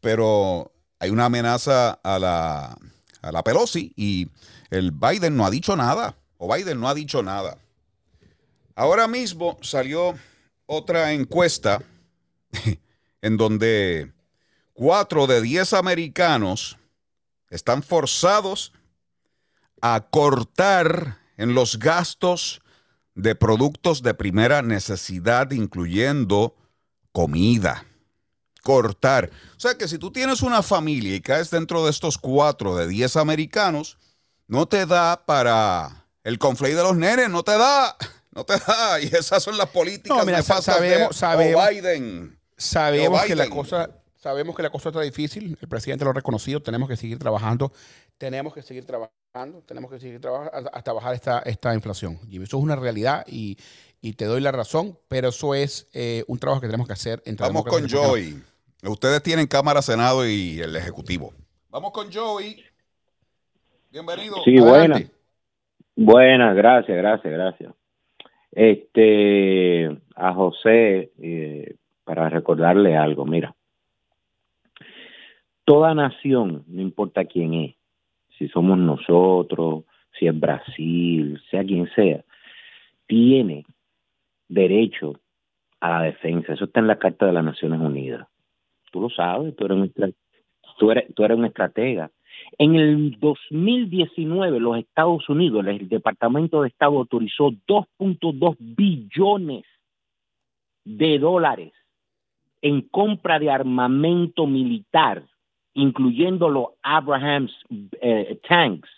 Pero 0.00 0.72
hay 0.98 1.10
una 1.10 1.24
amenaza 1.24 1.92
a 2.02 2.18
la, 2.18 2.76
a 3.22 3.32
la 3.32 3.42
Pelosi 3.42 3.92
y 3.96 4.28
el 4.70 4.92
Biden 4.92 5.36
no 5.36 5.46
ha 5.46 5.50
dicho 5.50 5.76
nada. 5.76 6.16
O 6.38 6.52
Biden 6.52 6.80
no 6.80 6.88
ha 6.88 6.94
dicho 6.94 7.22
nada. 7.22 7.58
Ahora 8.76 9.06
mismo 9.08 9.58
salió 9.62 10.14
otra 10.66 11.12
encuesta 11.12 11.82
en 13.22 13.36
donde 13.36 14.12
cuatro 14.72 15.26
de 15.26 15.40
diez 15.40 15.72
americanos 15.72 16.76
están 17.50 17.82
forzados 17.82 18.72
a 19.86 20.06
cortar 20.10 21.18
en 21.36 21.54
los 21.54 21.78
gastos 21.78 22.62
de 23.14 23.34
productos 23.34 24.02
de 24.02 24.14
primera 24.14 24.62
necesidad, 24.62 25.50
incluyendo 25.50 26.56
comida. 27.12 27.84
Cortar. 28.62 29.30
O 29.56 29.60
sea 29.60 29.76
que 29.76 29.86
si 29.88 29.98
tú 29.98 30.10
tienes 30.10 30.40
una 30.40 30.62
familia 30.62 31.14
y 31.14 31.20
caes 31.20 31.50
dentro 31.50 31.84
de 31.84 31.90
estos 31.90 32.16
cuatro 32.16 32.76
de 32.76 32.88
diez 32.88 33.14
americanos, 33.16 33.98
no 34.48 34.64
te 34.66 34.86
da 34.86 35.22
para 35.26 36.06
el 36.22 36.38
conflate 36.38 36.74
de 36.76 36.82
los 36.82 36.96
nenes, 36.96 37.28
no 37.28 37.42
te 37.42 37.52
da. 37.58 37.94
No 38.32 38.44
te 38.44 38.54
da. 38.58 38.98
Y 39.02 39.14
esas 39.14 39.42
son 39.42 39.58
las 39.58 39.68
políticas 39.68 40.16
No, 40.16 40.24
mira, 40.24 40.38
de 40.38 40.44
sabemos- 40.44 41.14
sabemos- 41.14 41.68
Biden. 41.68 42.38
Sabemos 42.56 43.20
que 43.24 43.36
la 43.36 43.50
cosa, 43.50 43.90
sabemos 44.16 44.56
que 44.56 44.62
la 44.62 44.70
cosa 44.70 44.88
está 44.88 45.02
difícil. 45.02 45.58
El 45.60 45.68
presidente 45.68 46.04
lo 46.04 46.12
ha 46.12 46.14
reconocido. 46.14 46.62
Tenemos 46.62 46.88
que 46.88 46.96
seguir 46.96 47.18
trabajando. 47.18 47.70
Tenemos 48.18 48.54
que 48.54 48.62
seguir 48.62 48.84
trabajando. 48.86 49.62
Tenemos 49.66 49.90
que 49.90 49.98
seguir 49.98 50.20
trabajando 50.20 50.70
hasta 50.72 50.92
bajar 50.92 51.14
esta, 51.14 51.40
esta 51.40 51.74
inflación. 51.74 52.18
Y 52.28 52.42
eso 52.42 52.56
es 52.56 52.62
una 52.62 52.76
realidad 52.76 53.24
y, 53.26 53.56
y 54.00 54.12
te 54.12 54.26
doy 54.26 54.40
la 54.40 54.52
razón, 54.52 54.96
pero 55.08 55.28
eso 55.28 55.54
es 55.54 55.90
eh, 55.92 56.24
un 56.28 56.38
trabajo 56.38 56.60
que 56.60 56.68
tenemos 56.68 56.86
que 56.86 56.92
hacer 56.92 57.22
entre 57.24 57.46
Vamos 57.46 57.64
con. 57.64 57.88
Joey. 57.88 58.40
Ustedes 58.84 59.22
tienen 59.22 59.46
Cámara, 59.46 59.82
Senado 59.82 60.28
y 60.28 60.60
el 60.60 60.76
Ejecutivo. 60.76 61.32
Vamos 61.70 61.90
con 61.92 62.12
Joey. 62.12 62.62
Bienvenido. 63.90 64.36
Sí, 64.44 64.58
Adelante. 64.58 65.10
buena. 65.96 66.12
Buena, 66.12 66.54
gracias, 66.54 66.96
gracias, 66.96 67.32
gracias. 67.32 67.74
Este, 68.52 69.86
a 70.14 70.32
José, 70.34 71.12
eh, 71.18 71.76
para 72.04 72.28
recordarle 72.28 72.96
algo, 72.96 73.24
mira, 73.24 73.54
toda 75.64 75.94
nación, 75.94 76.64
no 76.68 76.82
importa 76.82 77.24
quién 77.24 77.54
es, 77.54 77.74
si 78.38 78.48
somos 78.48 78.78
nosotros, 78.78 79.84
si 80.18 80.26
es 80.26 80.38
Brasil, 80.38 81.40
sea 81.50 81.64
quien 81.64 81.88
sea, 81.94 82.24
tiene 83.06 83.64
derecho 84.48 85.14
a 85.80 85.90
la 85.90 86.02
defensa. 86.02 86.52
Eso 86.52 86.64
está 86.64 86.80
en 86.80 86.86
la 86.86 86.98
Carta 86.98 87.26
de 87.26 87.32
las 87.32 87.44
Naciones 87.44 87.80
Unidas. 87.80 88.26
Tú 88.90 89.00
lo 89.00 89.10
sabes, 89.10 89.54
tú 89.56 89.64
eres 89.64 89.76
un, 89.76 90.14
tú 90.78 90.90
eres, 90.90 91.14
tú 91.14 91.24
eres 91.24 91.36
un 91.36 91.44
estratega. 91.44 92.10
En 92.58 92.74
el 92.74 93.18
2019, 93.18 94.60
los 94.60 94.78
Estados 94.78 95.28
Unidos, 95.28 95.66
el 95.66 95.88
Departamento 95.88 96.62
de 96.62 96.68
Estado 96.68 96.98
autorizó 96.98 97.50
2.2 97.66 98.56
billones 98.58 99.64
de 100.84 101.18
dólares 101.18 101.72
en 102.62 102.82
compra 102.82 103.38
de 103.38 103.50
armamento 103.50 104.46
militar, 104.46 105.24
incluyendo 105.74 106.48
los 106.48 106.68
Abrahams 106.82 107.52
eh, 108.00 108.38
tanks 108.48 108.88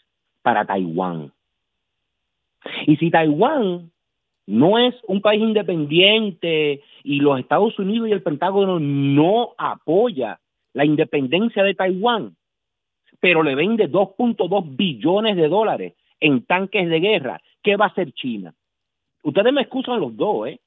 para 0.42 0.64
Taiwán. 0.64 1.32
Y 2.86 2.96
si 2.96 3.10
Taiwán 3.10 3.90
no 4.46 4.78
es 4.78 4.94
un 5.08 5.20
país 5.20 5.42
independiente 5.42 6.82
y 7.02 7.20
los 7.20 7.40
Estados 7.40 7.78
Unidos 7.78 8.08
y 8.08 8.12
el 8.12 8.22
Pentágono 8.22 8.78
no 8.78 9.54
apoya 9.58 10.38
la 10.72 10.84
independencia 10.84 11.64
de 11.64 11.74
Taiwán, 11.74 12.36
pero 13.18 13.42
le 13.42 13.54
vende 13.54 13.90
2.2 13.90 14.76
billones 14.76 15.36
de 15.36 15.48
dólares 15.48 15.94
en 16.20 16.44
tanques 16.44 16.88
de 16.88 17.00
guerra, 17.00 17.40
¿qué 17.62 17.76
va 17.76 17.86
a 17.86 17.88
hacer 17.88 18.12
China? 18.12 18.54
Ustedes 19.22 19.52
me 19.52 19.62
excusan 19.62 20.00
los 20.00 20.16
dos, 20.16 20.48
¿eh? 20.48 20.60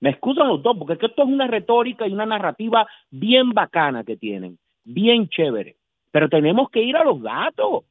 Me 0.00 0.10
excusan 0.10 0.48
los 0.48 0.62
dos, 0.62 0.76
porque 0.76 0.94
es 0.94 0.98
que 0.98 1.06
esto 1.06 1.22
es 1.22 1.28
una 1.28 1.46
retórica 1.46 2.08
y 2.08 2.12
una 2.12 2.26
narrativa 2.26 2.88
bien 3.10 3.50
bacana 3.50 4.02
que 4.02 4.16
tienen, 4.16 4.58
bien 4.84 5.28
chévere. 5.28 5.76
Pero 6.10 6.28
tenemos 6.28 6.70
que 6.70 6.82
ir 6.82 6.96
a 6.96 7.04
los 7.04 7.22
datos, 7.22 7.84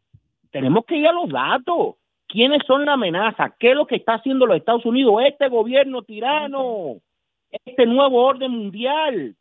tenemos 0.51 0.85
que 0.85 0.97
ir 0.97 1.07
a 1.07 1.13
los 1.13 1.29
datos. 1.29 1.95
¿Quiénes 2.27 2.61
son 2.65 2.85
la 2.85 2.93
amenaza? 2.93 3.55
¿Qué 3.59 3.71
es 3.71 3.75
lo 3.75 3.85
que 3.85 3.97
está 3.97 4.13
haciendo 4.13 4.45
los 4.45 4.57
Estados 4.57 4.85
Unidos? 4.85 5.15
Este 5.25 5.49
gobierno 5.49 6.01
tirano, 6.01 7.01
este 7.51 7.85
nuevo 7.85 8.23
orden 8.23 8.51
mundial 8.51 9.35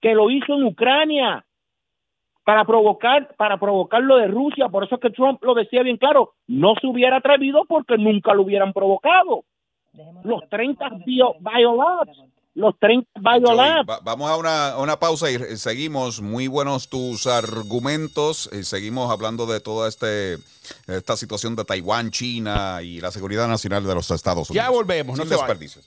que 0.00 0.14
lo 0.14 0.30
hizo 0.30 0.54
en 0.54 0.64
Ucrania 0.64 1.44
para 2.44 2.64
provocar 2.64 3.34
para 3.36 3.58
provocar 3.58 4.02
lo 4.02 4.16
de 4.16 4.28
Rusia, 4.28 4.68
por 4.68 4.84
eso 4.84 4.94
es 4.94 5.00
que 5.00 5.10
Trump 5.10 5.42
lo 5.42 5.54
decía 5.54 5.82
bien 5.82 5.96
claro, 5.96 6.32
no 6.46 6.74
se 6.80 6.86
hubiera 6.86 7.16
atrevido 7.16 7.64
porque 7.66 7.98
nunca 7.98 8.34
lo 8.34 8.42
hubieran 8.42 8.72
provocado. 8.72 9.44
Los 10.22 10.48
30 10.48 10.88
bio, 11.04 11.34
biolabs, 11.40 12.24
los 12.58 12.74
30 12.80 13.08
Joey, 13.22 13.40
biolabs. 13.40 13.88
va- 13.88 14.00
vamos 14.02 14.30
a 14.30 14.36
una, 14.36 14.76
una 14.78 14.98
pausa 14.98 15.30
y 15.30 15.36
eh, 15.36 15.56
seguimos. 15.56 16.20
Muy 16.20 16.48
buenos 16.48 16.88
tus 16.88 17.26
argumentos. 17.26 18.50
Y 18.52 18.64
seguimos 18.64 19.10
hablando 19.10 19.46
de 19.46 19.60
toda 19.60 19.88
este, 19.88 20.38
esta 20.86 21.16
situación 21.16 21.54
de 21.56 21.64
Taiwán, 21.64 22.10
China 22.10 22.82
y 22.82 23.00
la 23.00 23.10
seguridad 23.10 23.46
nacional 23.48 23.84
de 23.84 23.94
los 23.94 24.10
Estados 24.10 24.50
Unidos. 24.50 24.64
Ya 24.66 24.70
volvemos, 24.70 25.16
no 25.16 25.22
Sin 25.24 25.30
vayan. 25.30 25.46
desperdicios. 25.46 25.84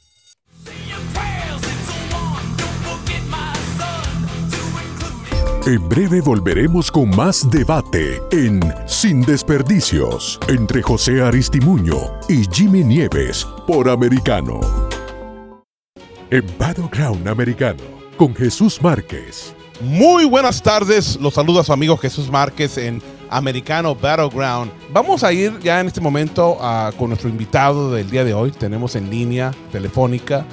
En 5.66 5.88
breve 5.88 6.22
volveremos 6.22 6.92
con 6.92 7.10
más 7.16 7.48
debate 7.52 8.20
en 8.32 8.60
Sin 8.88 9.22
Desperdicios 9.22 10.40
entre 10.48 10.82
José 10.82 11.22
Aristimuño 11.22 11.98
y 12.28 12.46
Jimmy 12.52 12.84
Nieves 12.84 13.46
por 13.68 13.88
Americano. 13.88 14.60
En 16.32 16.46
Battleground 16.58 17.28
Americano 17.28 17.84
con 18.18 18.34
Jesús 18.36 18.82
Márquez. 18.82 19.54
Muy 19.82 20.26
buenas 20.26 20.62
tardes, 20.62 21.18
los 21.20 21.34
saluda 21.34 21.64
su 21.64 21.74
amigo 21.74 21.98
Jesús 21.98 22.30
Márquez 22.30 22.78
en 22.78 23.02
Americano 23.30 23.96
Battleground. 23.96 24.72
Vamos 24.94 25.24
a 25.24 25.34
ir 25.34 25.60
ya 25.60 25.80
en 25.82 25.88
este 25.88 26.02
momento 26.02 26.58
a- 26.62 26.92
con 26.98 27.10
nuestro 27.10 27.30
invitado 27.30 27.92
del 27.92 28.10
día 28.10 28.24
de 28.24 28.34
hoy. 28.34 28.52
Tenemos 28.52 28.96
en 28.96 29.10
línea 29.10 29.52
telefónica 29.72 30.46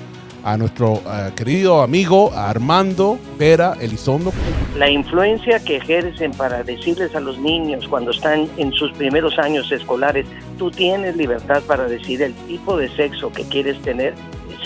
a 0.44 0.56
nuestro 0.56 1.02
eh, 1.06 1.30
querido 1.36 1.82
amigo 1.82 2.32
Armando 2.32 3.18
Vera 3.38 3.76
Elizondo. 3.80 4.32
la 4.76 4.88
influencia 4.88 5.58
que 5.62 5.76
ejercen 5.76 6.30
para 6.32 6.62
decirles 6.62 7.14
a 7.14 7.20
los 7.20 7.38
niños 7.38 7.86
cuando 7.88 8.12
están 8.12 8.48
en 8.56 8.72
sus 8.72 8.92
primeros 8.92 9.36
años 9.38 9.70
escolares, 9.72 10.24
tú 10.56 10.70
tienes 10.70 11.16
libertad 11.16 11.62
para 11.66 11.84
decir 11.88 12.22
el 12.22 12.32
tipo 12.46 12.76
de 12.76 12.88
sexo 12.96 13.30
que 13.32 13.42
quieres 13.44 13.80
tener, 13.82 14.14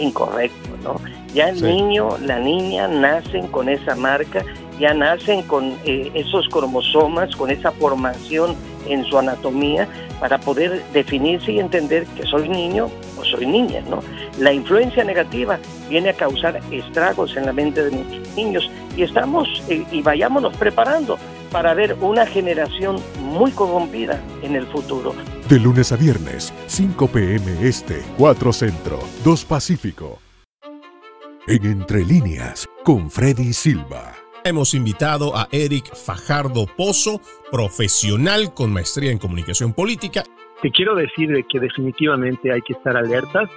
incorrecto, 0.03 0.69
¿no? 0.83 1.01
Ya 1.35 1.49
el 1.49 1.59
Sí. 1.59 1.65
niño, 1.65 2.17
la 2.21 2.39
niña 2.39 2.89
nacen 2.89 3.47
con 3.49 3.69
esa 3.69 3.95
marca, 3.97 4.45
ya 4.79 4.93
nacen 4.95 5.43
con 5.43 5.75
eh, 5.85 6.11
esos 6.15 6.49
cromosomas, 6.49 7.35
con 7.37 7.51
esa 7.51 7.71
formación 7.73 8.55
en 8.89 9.05
su 9.05 9.19
anatomía 9.19 9.87
para 10.21 10.39
poder 10.39 10.83
definirse 10.93 11.53
y 11.53 11.59
entender 11.61 12.05
que 12.17 12.25
soy 12.25 12.49
niño 12.49 12.91
o 13.19 13.25
soy 13.25 13.47
niña, 13.47 13.81
¿no? 13.89 14.01
La 14.39 14.53
influencia 14.53 15.05
negativa 15.05 15.59
viene 15.89 16.11
a 16.11 16.15
causar 16.15 16.61
estragos 16.71 17.37
en 17.37 17.47
la 17.47 17.53
mente 17.53 17.85
de 17.85 17.91
muchos 17.93 18.37
niños 18.37 18.71
y 18.97 19.03
estamos 19.03 19.49
eh, 19.69 19.85
y 19.91 20.03
vayámonos 20.03 20.57
preparando 20.57 21.17
para 21.53 21.75
ver 21.75 21.97
una 22.01 22.27
generación 22.27 22.97
muy 23.21 23.53
corrompida 23.53 24.21
en 24.43 24.57
el 24.57 24.67
futuro. 24.67 25.15
De 25.49 25.61
lunes 25.61 25.93
a 25.93 25.97
viernes, 25.97 26.53
5 26.67 27.09
p.m. 27.09 27.69
Este, 27.69 28.03
4 28.17 28.53
Centro, 28.53 28.99
2 29.25 29.45
Pacífico. 29.45 30.19
En 31.47 31.65
Entre 31.65 32.05
Líneas, 32.05 32.69
con 32.85 33.11
Freddy 33.11 33.53
Silva. 33.53 34.15
Hemos 34.45 34.75
invitado 34.75 35.37
a 35.37 35.49
Eric 35.53 35.95
Fajardo 35.95 36.67
Pozo, 36.67 37.21
profesional 37.51 38.55
con 38.55 38.73
maestría 38.73 39.13
en 39.13 39.19
comunicación 39.19 39.73
política. 39.73 40.25
Te 40.63 40.71
quiero 40.71 40.95
decir 40.95 41.29
de 41.29 41.45
que 41.45 41.61
definitivamente 41.61 42.53
hay 42.53 42.63
que 42.63 42.73
estar 42.73 42.97
alertas 42.97 43.51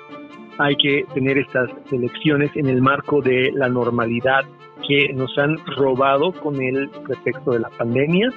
hay 0.57 0.75
que 0.77 1.05
tener 1.13 1.37
estas 1.37 1.69
elecciones 1.91 2.51
en 2.55 2.67
el 2.67 2.81
marco 2.81 3.21
de 3.21 3.51
la 3.53 3.67
normalidad 3.67 4.45
que 4.87 5.13
nos 5.13 5.37
han 5.37 5.57
robado 5.77 6.31
con 6.31 6.61
el 6.61 6.89
pretexto 6.89 7.51
de 7.51 7.59
la 7.59 7.69
pandemia 7.69 8.29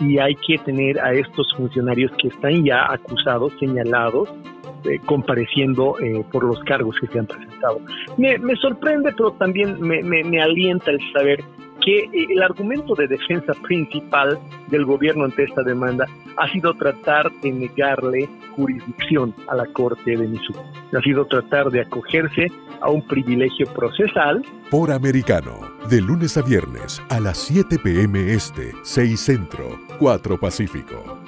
y 0.00 0.18
hay 0.18 0.34
que 0.34 0.58
tener 0.58 0.98
a 1.00 1.12
estos 1.12 1.46
funcionarios 1.56 2.10
que 2.20 2.28
están 2.28 2.64
ya 2.64 2.92
acusados, 2.92 3.52
señalados, 3.60 4.28
eh, 4.84 4.98
compareciendo 5.06 5.98
eh, 6.00 6.24
por 6.30 6.44
los 6.44 6.58
cargos 6.64 6.96
que 7.00 7.06
se 7.06 7.18
han 7.18 7.26
presentado. 7.26 7.80
Me, 8.18 8.38
me 8.38 8.56
sorprende, 8.56 9.12
pero 9.16 9.32
también 9.32 9.80
me, 9.80 10.02
me, 10.02 10.24
me 10.24 10.42
alienta 10.42 10.90
el 10.90 10.98
saber 11.12 11.44
que 11.82 11.98
eh, 11.98 12.26
el 12.30 12.42
argumento 12.42 12.94
de 12.94 13.06
defensa 13.08 13.52
principal 13.62 14.38
del 14.68 14.84
gobierno 14.84 15.24
ante 15.24 15.44
esta 15.44 15.62
demanda 15.62 16.06
ha 16.36 16.48
sido 16.52 16.74
tratar 16.74 17.30
de 17.40 17.52
negarle 17.52 18.28
jurisdicción 18.56 19.34
a 19.48 19.56
la 19.56 19.66
Corte 19.66 20.16
de 20.16 20.28
Missouri. 20.28 20.60
Ha 20.92 21.00
sido 21.00 21.26
tratar 21.26 21.70
de 21.70 21.80
acogerse 21.80 22.46
a 22.80 22.90
un 22.90 23.06
privilegio 23.06 23.66
procesal. 23.74 24.44
Por 24.70 24.92
Americano, 24.92 25.60
de 25.88 26.00
lunes 26.00 26.36
a 26.36 26.42
viernes 26.42 27.02
a 27.08 27.20
las 27.20 27.38
7 27.38 27.78
p.m. 27.82 28.32
Este, 28.32 28.72
6 28.82 29.20
Centro, 29.20 29.78
4 29.98 30.38
Pacífico. 30.38 31.23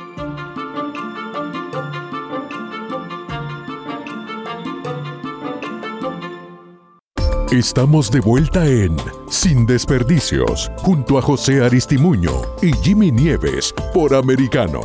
Estamos 7.52 8.10
de 8.10 8.18
vuelta 8.18 8.66
en 8.66 8.96
Sin 9.30 9.66
Desperdicios, 9.66 10.68
junto 10.78 11.16
a 11.16 11.22
José 11.22 11.62
Aristimuño 11.62 12.32
y 12.60 12.72
Jimmy 12.82 13.12
Nieves 13.12 13.72
por 13.94 14.16
Americano. 14.16 14.80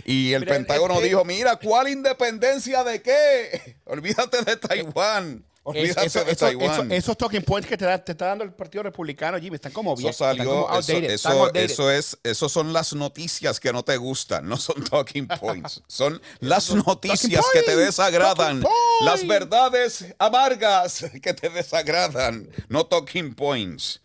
y 0.05 0.33
el 0.33 0.47
Pentágono 0.47 0.95
este- 0.95 1.07
dijo, 1.07 1.25
mira, 1.25 1.55
¿cuál 1.57 1.87
independencia 1.89 2.83
de 2.83 3.03
qué? 3.03 3.77
Olvídate 3.85 4.43
de 4.43 4.57
Taiwán. 4.57 5.45
Olvídate 5.65 6.07
Eso- 6.07 6.25
de 6.25 6.33
eso- 6.33 6.47
Taiwán. 6.47 6.71
eso- 6.91 6.95
esos 6.95 7.17
talking 7.17 7.43
points 7.43 7.69
que 7.69 7.77
te, 7.77 7.85
da- 7.85 8.03
te 8.05 8.13
está 8.13 8.27
dando 8.27 8.43
el 8.43 8.53
Partido 8.53 8.83
Republicano, 8.83 9.39
Jimmy, 9.39 9.55
están 9.55 9.71
como 9.71 9.95
bien. 9.95 10.11
Eso 10.11 10.29
están 10.29 10.45
como 10.45 10.67
salió, 10.67 10.69
outdated, 10.77 11.11
están 11.11 11.33
eso, 11.33 11.41
outdated. 11.45 11.71
eso 11.71 11.91
es, 11.93 12.19
eso 12.25 12.49
son 12.49 12.73
las 12.73 12.93
noticias 12.95 13.61
que 13.61 13.73
no 13.73 13.85
te 13.85 13.97
gustan, 13.97 14.49
no 14.49 14.57
son 14.57 14.83
talking 14.83 15.29
points, 15.41 15.81
son 15.87 16.21
las 16.41 16.75
noticias 16.75 17.45
que 17.53 17.63
te 17.63 17.77
desagradan, 17.77 18.65
las 19.03 19.25
verdades 19.25 20.13
amargas 20.19 21.05
que 21.23 21.33
te 21.33 21.49
desagradan, 21.49 22.49
no 22.69 22.85
talking 22.87 23.33
points. 23.35 24.01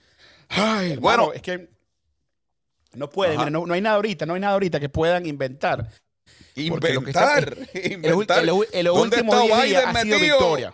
Ay, 0.49 0.91
Hermano, 0.91 1.01
bueno, 1.01 1.33
es 1.33 1.41
que 1.41 1.69
no 2.93 3.09
pueden, 3.09 3.37
mira, 3.39 3.49
no, 3.49 3.65
no 3.65 3.73
hay 3.73 3.81
nada 3.81 3.95
ahorita, 3.95 4.27
no 4.27 4.35
hay 4.35 4.41
nada 4.41 4.53
ahorita 4.53 4.79
que 4.79 4.89
puedan 4.89 5.25
inventar. 5.25 5.89
Que 6.53 6.67
está- 6.67 6.93
inventar, 6.93 7.57
El, 7.73 7.91
inventar. 7.93 8.43
el- 8.43 8.49
el 8.73 8.85
¿Dónde 8.85 9.17
último 9.17 9.33
está 9.33 9.43
día 9.43 9.63
Biden 9.63 9.87
ha 9.89 10.01
sido 10.03 10.17
metido? 10.19 10.37
victoria. 10.37 10.73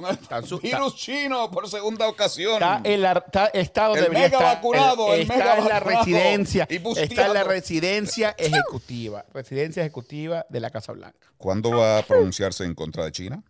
Con 0.00 0.04
el 0.38 0.46
su- 0.46 0.58
virus 0.58 0.96
chino 0.96 1.50
por 1.50 1.68
segunda 1.68 2.08
ocasión. 2.08 2.54
Está, 2.54 2.80
en 2.82 3.02
la, 3.02 3.12
está, 3.12 3.46
está 3.48 3.84
donde 3.86 4.00
El 4.00 4.04
debería 4.06 4.24
mega 4.28 4.38
estar. 4.38 4.56
vacunado, 4.56 5.14
el 5.14 5.20
está 5.22 5.36
mega 5.36 5.58
en 5.58 5.64
la 5.68 5.80
residencia. 5.80 6.66
Está 6.96 7.26
en 7.26 7.34
la 7.34 7.44
residencia 7.44 8.34
ejecutiva. 8.38 9.24
Residencia 9.32 9.82
ejecutiva 9.82 10.46
de 10.48 10.60
la 10.60 10.70
Casa 10.70 10.92
Blanca. 10.92 11.28
¿Cuándo 11.36 11.70
va 11.70 11.98
a 11.98 12.02
pronunciarse 12.02 12.64
en 12.64 12.74
contra 12.74 13.04
de 13.04 13.12
China? 13.12 13.42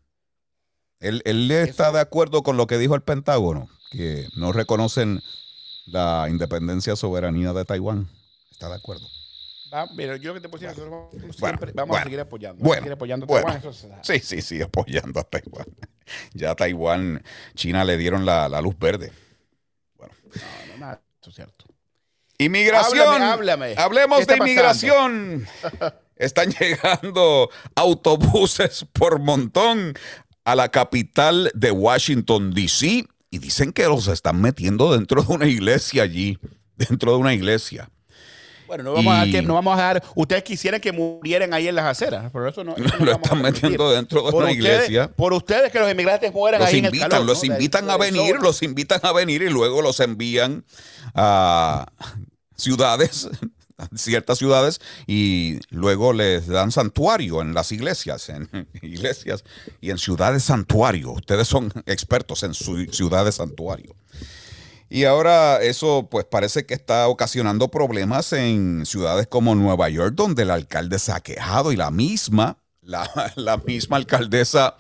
Él, 1.01 1.23
él 1.25 1.51
está 1.51 1.91
de 1.93 2.01
acuerdo 2.01 2.43
con 2.43 2.57
lo 2.57 2.67
que 2.67 2.79
dijo 2.79 2.95
el 2.95 3.03
Pentágono, 3.03 3.69
que 3.91 4.29
no 4.37 4.53
reconocen 4.53 5.21
la 5.87 6.27
independencia 6.31 6.95
soberanía 6.97 7.53
de 7.53 7.65
Taiwán. 7.65 8.09
Está 8.53 8.69
de 8.69 8.77
acuerdo. 8.77 9.07
Va, 9.73 9.87
mira, 9.95 10.17
yo 10.17 10.31
lo 10.31 10.35
que 10.35 10.41
te 10.41 10.49
puedo 10.49 10.61
decir, 10.61 10.85
nosotros 10.85 10.91
vamos, 10.91 11.11
Bueno, 11.13 11.33
siempre 11.33 11.73
vamos 11.73 11.89
bueno, 11.89 12.01
a 12.01 12.05
seguir 12.05 12.21
apoyando. 12.21 12.63
bueno, 12.63 12.69
vamos 12.69 12.77
a 12.77 12.81
seguir 12.81 12.93
apoyando 12.93 13.25
a 13.25 13.27
bueno. 13.27 13.47
Taiwán, 13.47 13.61
eso 13.61 13.73
se. 13.73 14.21
Sí, 14.21 14.27
sí, 14.27 14.43
sí, 14.43 14.63
apoyando 14.63 15.21
a 15.21 15.25
Taiwán. 15.25 15.67
Ya 16.35 16.51
a 16.51 16.55
Taiwán, 16.55 17.23
China 17.55 17.85
le 17.85 17.97
dieron 17.97 18.27
la, 18.27 18.49
la 18.49 18.61
luz 18.61 18.79
verde. 18.79 19.13
No, 19.99 20.07
no, 20.69 20.79
nada, 20.79 21.03
eso 21.21 21.31
es 21.31 21.37
cierto. 21.37 21.65
Inmigración. 22.39 23.23
Háblame, 23.23 23.27
háblame. 23.27 23.75
Hablemos 23.77 24.21
¿Qué 24.21 24.27
de 24.27 24.37
inmigración. 24.39 25.47
Están 26.17 26.51
llegando 26.51 27.51
autobuses 27.75 28.87
por 28.93 29.21
montón 29.21 29.95
a 30.45 30.55
la 30.55 30.69
capital 30.69 31.51
de 31.55 31.71
Washington, 31.71 32.53
D.C. 32.53 33.07
Y 33.31 33.39
dicen 33.39 33.73
que 33.73 33.85
los 33.85 34.09
están 34.09 34.41
metiendo 34.41 34.93
dentro 34.93 35.23
de 35.23 35.33
una 35.33 35.47
iglesia 35.47 36.03
allí. 36.03 36.39
Dentro 36.77 37.13
de 37.13 37.19
una 37.19 37.33
iglesia. 37.33 37.89
Bueno, 38.73 38.85
no 38.85 38.93
vamos, 38.95 39.13
a 39.13 39.17
dar 39.19 39.29
Y- 39.29 39.33
tiempo, 39.33 39.49
no 39.49 39.55
vamos 39.55 39.79
a 39.79 39.83
dar. 39.83 40.03
Ustedes 40.15 40.43
quisieran 40.45 40.81
que 40.81 40.93
murieran 40.93 41.53
ahí 41.53 41.69
en 41.69 41.75
las 41.75 41.85
aceras, 41.85 42.31
pero 42.33 42.49
eso 42.49 42.65
no. 42.65 42.75
eso 42.75 42.97
no 42.99 43.05
Lo 43.05 43.13
a 43.13 43.15
están 43.17 43.43
metiendo 43.43 43.93
dentro 43.93 44.23
de 44.23 44.31
Por 44.31 44.45
una 44.45 44.53
ustedes- 44.53 44.89
iglesia. 44.89 45.13
Por 45.13 45.35
ustedes 45.35 45.71
que 45.71 45.79
los 45.79 45.91
inmigrantes 45.91 46.33
mueran 46.33 46.59
Los 46.63 46.71
ahí 46.71 46.79
en 46.79 46.87
el 46.87 46.89
invitan, 46.95 47.11
calor. 47.11 47.27
los 47.27 47.45
¿no? 47.45 47.53
invitan 47.53 47.91
a 47.91 47.97
venir, 47.99 48.37
los 48.41 48.63
invitan 48.63 49.01
a 49.03 49.13
venir 49.13 49.43
y 49.43 49.51
luego 49.51 49.83
los 49.83 50.01
envían 50.01 50.65
a 51.15 51.85
ciudades, 52.57 53.29
a 53.77 53.89
ciertas 53.95 54.39
ciudades, 54.39 54.81
y 55.07 55.59
luego 55.69 56.15
les 56.15 56.47
dan 56.47 56.73
santuario 56.73 57.43
en 57.43 57.53
las 57.53 57.73
iglesias, 57.73 58.31
en 58.31 58.49
iglesias 58.81 59.45
y 59.83 59.91
en 59.91 59.99
ciudades 59.99 60.45
santuario. 60.45 61.11
Ustedes 61.13 61.47
son 61.47 61.71
expertos 61.85 62.43
en 62.43 62.55
ciudades 62.55 63.35
santuario. 63.35 63.95
Y 64.95 65.07
ahora 65.07 65.63
eso 65.63 66.07
pues 66.11 66.27
parece 66.27 66.67
que 66.67 66.75
está 66.75 67.09
ocasionando 67.09 67.69
problemas 67.69 68.31
en 68.35 68.85
ciudades 68.85 69.27
como 69.27 69.55
Nueva 69.55 69.89
York, 69.89 70.13
donde 70.15 70.43
el 70.43 70.51
alcalde 70.51 70.99
se 70.99 71.13
ha 71.13 71.21
quejado 71.21 71.73
y 71.73 71.77
la 71.77 71.91
misma, 71.91 72.59
la, 72.83 73.09
misma 73.67 73.97
alcaldesa 73.97 74.77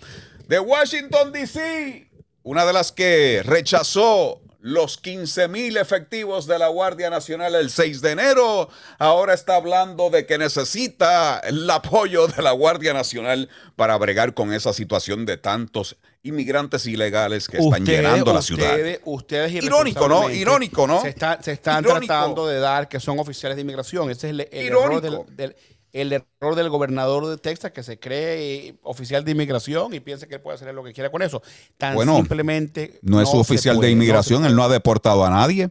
de 0.48 0.60
Washington, 0.60 1.32
D.C., 1.32 2.10
una 2.42 2.66
de 2.66 2.74
las 2.74 2.92
que 2.92 3.40
rechazó 3.42 4.42
los 4.60 4.98
15 4.98 5.48
mil 5.48 5.78
efectivos 5.78 6.46
de 6.46 6.58
la 6.58 6.68
Guardia 6.68 7.08
Nacional 7.08 7.54
el 7.54 7.70
6 7.70 8.02
de 8.02 8.10
enero, 8.10 8.68
ahora 8.98 9.32
está 9.32 9.56
hablando 9.56 10.10
de 10.10 10.26
que 10.26 10.36
necesita 10.36 11.38
el 11.38 11.70
apoyo 11.70 12.26
de 12.28 12.42
la 12.42 12.52
Guardia 12.52 12.92
Nacional 12.92 13.48
para 13.76 13.96
bregar 13.96 14.34
con 14.34 14.52
esa 14.52 14.74
situación 14.74 15.24
de 15.24 15.38
tantos 15.38 15.96
inmigrantes 16.24 16.86
ilegales 16.86 17.48
que 17.48 17.58
están 17.58 17.84
llenando 17.84 18.32
la 18.32 18.42
ciudad. 18.42 18.70
Ustedes, 18.70 19.00
ustedes 19.04 19.52
Irónico, 19.64 20.08
¿no? 20.08 20.30
Irónico, 20.30 20.86
¿no? 20.86 21.02
Se, 21.02 21.08
está- 21.08 21.42
se 21.42 21.52
están 21.52 21.84
Irónico. 21.84 22.06
tratando 22.06 22.46
de 22.46 22.58
dar 22.60 22.88
que 22.88 23.00
son 23.00 23.18
oficiales 23.18 23.56
de 23.56 23.62
inmigración. 23.62 24.10
Ese 24.10 24.28
es 24.28 24.32
el, 24.32 24.40
error 24.52 25.00
del, 25.00 25.18
del- 25.36 25.56
el 25.92 26.12
error 26.12 26.54
del 26.54 26.70
gobernador 26.70 27.26
de 27.26 27.36
Texas 27.36 27.72
que 27.72 27.82
se 27.82 27.98
cree 27.98 28.68
eh, 28.68 28.74
oficial 28.82 29.24
de 29.24 29.32
inmigración 29.32 29.92
y 29.92 30.00
piensa 30.00 30.26
que 30.26 30.36
él 30.36 30.40
puede 30.40 30.54
hacer 30.54 30.72
lo 30.74 30.82
que 30.84 30.92
quiera 30.92 31.10
con 31.10 31.22
eso. 31.22 31.42
Tan 31.76 31.94
Bueno, 31.94 32.16
simplemente 32.16 32.98
No 33.02 33.20
es 33.20 33.28
se 33.28 33.36
oficial 33.36 33.76
puede, 33.76 33.88
de 33.88 33.94
no 33.94 33.98
inmigración, 34.02 34.44
él 34.46 34.54
no 34.56 34.62
ha 34.64 34.68
deportado 34.68 35.24
a 35.24 35.30
nadie. 35.30 35.70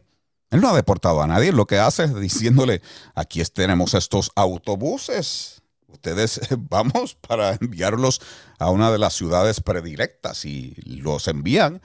Él 0.50 0.60
no 0.60 0.68
ha 0.68 0.76
deportado 0.76 1.22
a 1.22 1.26
nadie. 1.26 1.50
Lo 1.50 1.66
que 1.66 1.78
hace 1.78 2.04
es 2.04 2.14
diciéndole, 2.14 2.82
aquí 3.14 3.40
es- 3.40 3.52
tenemos 3.52 3.94
estos 3.94 4.30
autobuses. 4.36 5.61
Ustedes 5.92 6.40
vamos 6.70 7.14
para 7.14 7.54
enviarlos 7.60 8.20
a 8.58 8.70
una 8.70 8.90
de 8.90 8.98
las 8.98 9.14
ciudades 9.14 9.60
predilectas 9.60 10.44
y 10.44 10.74
los 10.86 11.28
envían 11.28 11.80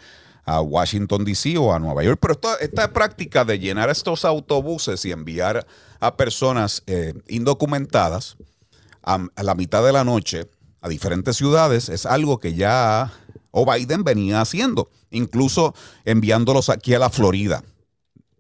a 0.46 0.62
Washington, 0.62 1.26
D.C. 1.26 1.58
o 1.58 1.74
a 1.74 1.80
Nueva 1.80 2.04
York. 2.04 2.20
Pero 2.22 2.34
esta, 2.34 2.56
esta 2.56 2.94
práctica 2.94 3.44
de 3.44 3.60
llenar 3.60 3.90
estos 3.90 4.24
autobuses 4.24 5.04
y 5.06 5.12
enviar 5.12 5.68
a 6.00 6.16
personas 6.16 6.84
eh, 6.88 7.14
indocumentadas 7.28 8.38
a, 9.04 9.28
a 9.36 9.44
la 9.44 9.56
mitad 9.56 9.84
de 9.84 9.92
la 9.92 10.04
noche 10.04 10.50
a 10.82 10.90
diferentes 10.90 11.36
ciudades 11.36 11.90
es 11.90 12.06
algo 12.06 12.40
que 12.40 12.54
ya 12.54 13.12
o 13.52 13.72
Biden 13.72 14.04
venía 14.04 14.42
haciendo, 14.42 14.90
incluso 15.10 15.74
enviándolos 16.06 16.70
aquí 16.70 16.94
a 16.94 17.00
la 17.00 17.10
Florida. 17.10 17.64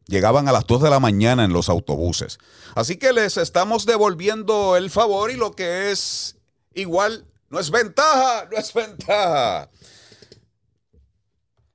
Llegaban 0.07 0.47
a 0.47 0.51
las 0.51 0.65
2 0.65 0.83
de 0.83 0.89
la 0.89 0.99
mañana 0.99 1.43
en 1.43 1.53
los 1.53 1.69
autobuses. 1.69 2.39
Así 2.75 2.97
que 2.97 3.11
les 3.11 3.37
estamos 3.37 3.85
devolviendo 3.85 4.77
el 4.77 4.89
favor 4.89 5.31
y 5.31 5.35
lo 5.35 5.51
que 5.51 5.91
es 5.91 6.37
igual 6.73 7.25
no 7.49 7.59
es 7.59 7.69
ventaja, 7.71 8.47
no 8.51 8.57
es 8.57 8.73
ventaja. 8.73 9.69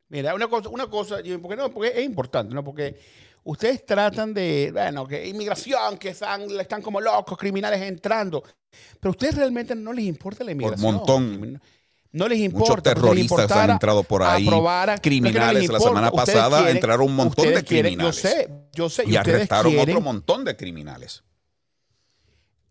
Mira, 0.08 0.34
una 0.34 0.48
cosa, 0.48 0.68
una 0.68 0.88
cosa, 0.88 1.16
porque 1.40 1.56
no, 1.56 1.72
porque 1.72 1.92
es 1.94 2.04
importante, 2.04 2.54
¿no? 2.54 2.62
Porque 2.62 3.00
ustedes 3.44 3.84
tratan 3.86 4.34
de, 4.34 4.70
bueno, 4.72 5.06
que 5.06 5.26
inmigración, 5.26 5.96
que 5.96 6.10
están, 6.10 6.42
están 6.60 6.82
como 6.82 7.00
locos, 7.00 7.38
criminales 7.38 7.80
entrando. 7.80 8.42
Pero 9.00 9.10
a 9.10 9.12
ustedes 9.12 9.36
realmente 9.36 9.74
no 9.74 9.92
les 9.92 10.04
importa 10.04 10.44
la 10.44 10.52
inmigración. 10.52 10.94
montón. 10.94 11.60
No 12.12 12.28
les 12.28 12.38
importa. 12.40 12.58
Muchos 12.58 12.74
porque 12.76 12.90
les 12.90 12.94
terroristas 13.02 13.50
han 13.52 13.70
entrado 13.70 14.02
por 14.02 14.22
ahí, 14.22 14.46
aprobaran- 14.46 15.00
criminales. 15.00 15.66
No 15.66 15.72
La 15.72 15.80
semana 15.80 16.10
pasada 16.10 16.58
quieren- 16.58 16.76
entraron 16.76 17.06
un 17.06 17.16
montón 17.16 17.44
de 17.44 17.48
ustedes 17.52 17.64
quieren- 17.68 17.92
criminales. 17.94 18.22
Yo 18.22 18.28
sé, 18.30 18.48
yo 18.74 18.90
sé. 18.90 19.04
Y 19.06 19.16
arrestaron 19.16 19.72
quieren- 19.72 19.96
otro 19.96 20.00
montón 20.02 20.44
de 20.44 20.56
criminales. 20.56 21.24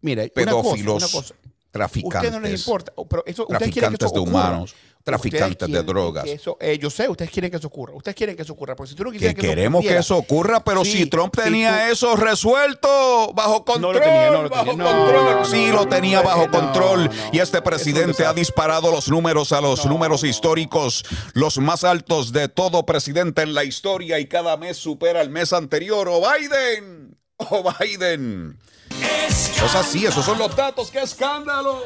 Mira, 0.01 0.23
Pedófilos, 0.33 0.95
una 0.97 1.05
cosa, 1.05 1.17
una 1.17 1.23
cosa. 1.23 1.35
traficantes. 1.71 2.17
Ustedes 2.29 2.33
no 2.33 2.39
les 2.47 2.59
importa. 2.59 2.93
Pero 3.09 3.23
eso, 3.25 3.45
quieren 3.47 3.69
que 3.71 3.79
traficantes 3.79 4.05
eso 4.11 4.13
de 4.15 4.19
humanos, 4.19 4.75
traficantes 5.03 5.69
de 5.71 5.83
drogas. 5.83 6.23
que 6.25 6.33
eso- 6.33 6.57
eh, 6.59 6.77
yo 6.79 6.89
sé, 6.89 7.09
ustedes 7.09 7.31
quieren 7.31 7.49
que 7.51 7.57
eso 7.57 7.67
ocurra. 7.67 7.93
Ustedes 7.95 8.15
quieren 8.15 8.35
que 8.35 8.41
eso 8.43 8.53
ocurra. 8.53 8.75
Porque 8.75 8.89
si 8.91 8.95
tú 8.95 9.03
no 9.03 9.11
Que 9.11 9.17
quisieras 9.17 9.35
que, 9.35 9.41
queremos 9.41 9.81
que 9.81 9.87
ocurriera, 9.87 9.99
eso 10.01 10.17
ocurra, 10.17 10.63
pero 10.63 10.83
Sí, 10.85 10.91
si 10.91 11.05
Trump 11.07 11.35
tenía 11.35 11.85
tú- 11.87 11.91
eso 11.93 12.15
resuelto 12.15 13.33
bajo 13.33 13.65
control, 13.65 13.95
lo 13.95 14.01
tenía, 14.01 14.29
no 14.31 14.43
lo 14.43 14.49
bajo 14.49 14.65
tenía. 14.65 14.83
No, 14.83 14.89
control, 14.89 15.25
no, 15.25 15.39
no, 15.39 15.45
sí 15.45 15.65
no, 15.67 15.73
lo 15.73 15.83
no, 15.83 15.89
tenía 15.89 16.21
no, 16.21 16.27
bajo 16.27 16.45
no, 16.47 16.51
control 16.51 17.05
no, 17.05 17.11
y 17.31 17.39
este 17.39 17.61
presidente 17.61 18.23
no 18.23 18.29
ha 18.29 18.33
disparado 18.33 18.91
los 18.91 19.09
números 19.09 19.51
a 19.51 19.61
los 19.61 19.85
No, 19.85 19.91
números 19.91 20.23
no. 20.23 20.29
históricos, 20.29 21.03
los 21.33 21.57
más 21.57 21.83
altos 21.83 22.31
de 22.31 22.47
todo 22.49 22.85
presidente 22.85 23.41
en 23.41 23.53
la 23.53 23.63
historia 23.63 24.19
y 24.19 24.27
cada 24.27 24.57
mes 24.57 24.77
supera 24.77 25.21
el 25.21 25.29
mes 25.29 25.53
anterior. 25.53 26.07
¡O 26.09 26.21
Biden! 26.21 27.17
¡O 27.37 27.63
Biden! 27.79 28.57
Eso 29.27 29.65
es 29.65 29.75
así, 29.75 30.05
esos 30.05 30.23
son 30.25 30.37
los 30.37 30.55
datos, 30.55 30.91
¡qué 30.91 31.01
escándalo! 31.01 31.83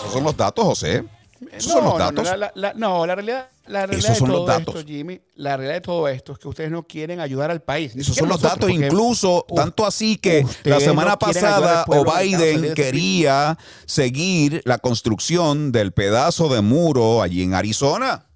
Esos 0.00 0.12
son 0.12 0.24
los 0.24 0.36
datos, 0.36 0.64
José. 0.64 1.04
Esos 1.52 1.72
son 1.72 1.84
los 1.84 1.92
no, 1.94 1.98
no, 1.98 2.04
datos. 2.22 2.38
la, 2.38 2.52
la- 2.54 2.74
no, 2.74 3.06
la 3.06 3.14
realidad, 3.14 3.48
la 3.66 3.86
realidad 3.86 4.10
Esos 4.12 4.22
de 4.22 4.26
todo 4.32 4.38
los 4.38 4.46
datos. 4.46 4.74
esto, 4.76 4.86
Jimmy, 4.86 5.20
la 5.34 5.56
realidad 5.56 5.74
de 5.74 5.80
todo 5.82 6.08
esto 6.08 6.32
es 6.32 6.38
que 6.38 6.48
ustedes 6.48 6.70
no 6.70 6.82
quieren 6.84 7.20
ayudar 7.20 7.50
al 7.50 7.62
país. 7.62 7.94
Esos 7.96 8.16
son 8.16 8.28
los 8.28 8.40
nosotros, 8.42 8.68
datos, 8.68 8.70
incluso 8.84 9.44
u- 9.48 9.54
tanto 9.54 9.84
así 9.86 10.16
que 10.16 10.44
la 10.64 10.80
semana 10.80 11.10
no 11.12 11.18
pasada 11.18 11.84
Biden 11.86 12.62
de 12.62 12.74
quería 12.74 13.58
seguir 13.86 14.62
la 14.64 14.78
construcción 14.78 15.72
del 15.72 15.92
pedazo 15.92 16.48
de 16.48 16.60
muro 16.62 17.22
allí 17.22 17.42
en 17.42 17.54
Arizona. 17.54 18.26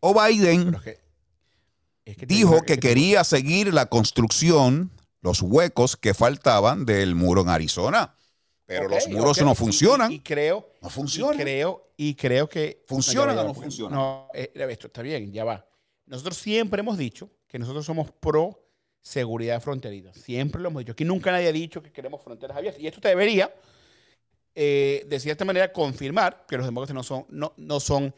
O 0.00 0.14
Biden 0.18 0.64
Pero 0.66 0.78
es 0.78 0.82
que- 0.84 0.98
es 2.06 2.16
que 2.16 2.26
te 2.26 2.34
dijo 2.34 2.62
que 2.62 2.74
te- 2.76 2.80
quería 2.80 3.22
seguir 3.24 3.74
la 3.74 3.86
construcción, 3.86 4.90
los 5.20 5.42
huecos 5.42 5.96
que 5.96 6.14
faltaban 6.14 6.86
del 6.86 7.14
muro 7.14 7.42
en 7.42 7.50
Arizona. 7.50 8.14
Pero 8.78 8.88
los 8.88 9.08
muros 9.08 9.40
no 9.42 9.52
y- 9.52 9.54
funcionan. 9.54 10.12
Y, 10.12 10.16
y 10.16 10.20
creo, 10.20 10.68
No 10.80 10.88
y 10.88 10.90
funcionan. 10.90 11.36
creo, 11.38 11.88
y 11.96 12.14
creo 12.14 12.48
que 12.48 12.84
¿Funcionan 12.86 13.36
o 13.38 13.44
no 13.44 13.54
funcionan? 13.54 13.98
No, 13.98 14.28
eh, 14.34 14.50
esto 14.54 14.86
está 14.86 15.02
bien, 15.02 15.32
ya 15.32 15.44
va. 15.44 15.66
Nosotros 16.06 16.36
siempre 16.38 16.80
hemos 16.80 16.96
dicho 16.98 17.28
que 17.46 17.58
nosotros 17.58 17.84
somos 17.84 18.10
pro 18.12 18.66
seguridad 19.02 19.60
fronteriza. 19.60 20.12
Siempre 20.14 20.60
lo 20.60 20.68
hemos 20.68 20.80
dicho. 20.80 20.92
Aquí 20.92 21.04
nunca 21.04 21.32
nadie 21.32 21.48
ha 21.48 21.52
dicho 21.52 21.82
que 21.82 21.90
queremos 21.92 22.22
fronteras 22.22 22.56
abiertas. 22.56 22.80
Y 22.82 22.86
esto 22.86 23.00
te 23.00 23.08
debería, 23.08 23.52
eh, 24.54 25.04
de 25.08 25.20
cierta 25.20 25.44
manera, 25.44 25.72
confirmar 25.72 26.44
que 26.46 26.56
los 26.56 26.66
demócratas 26.66 26.94
no 26.94 27.02
son, 27.02 27.26
no, 27.28 27.52
no 27.56 27.80
son, 27.80 28.14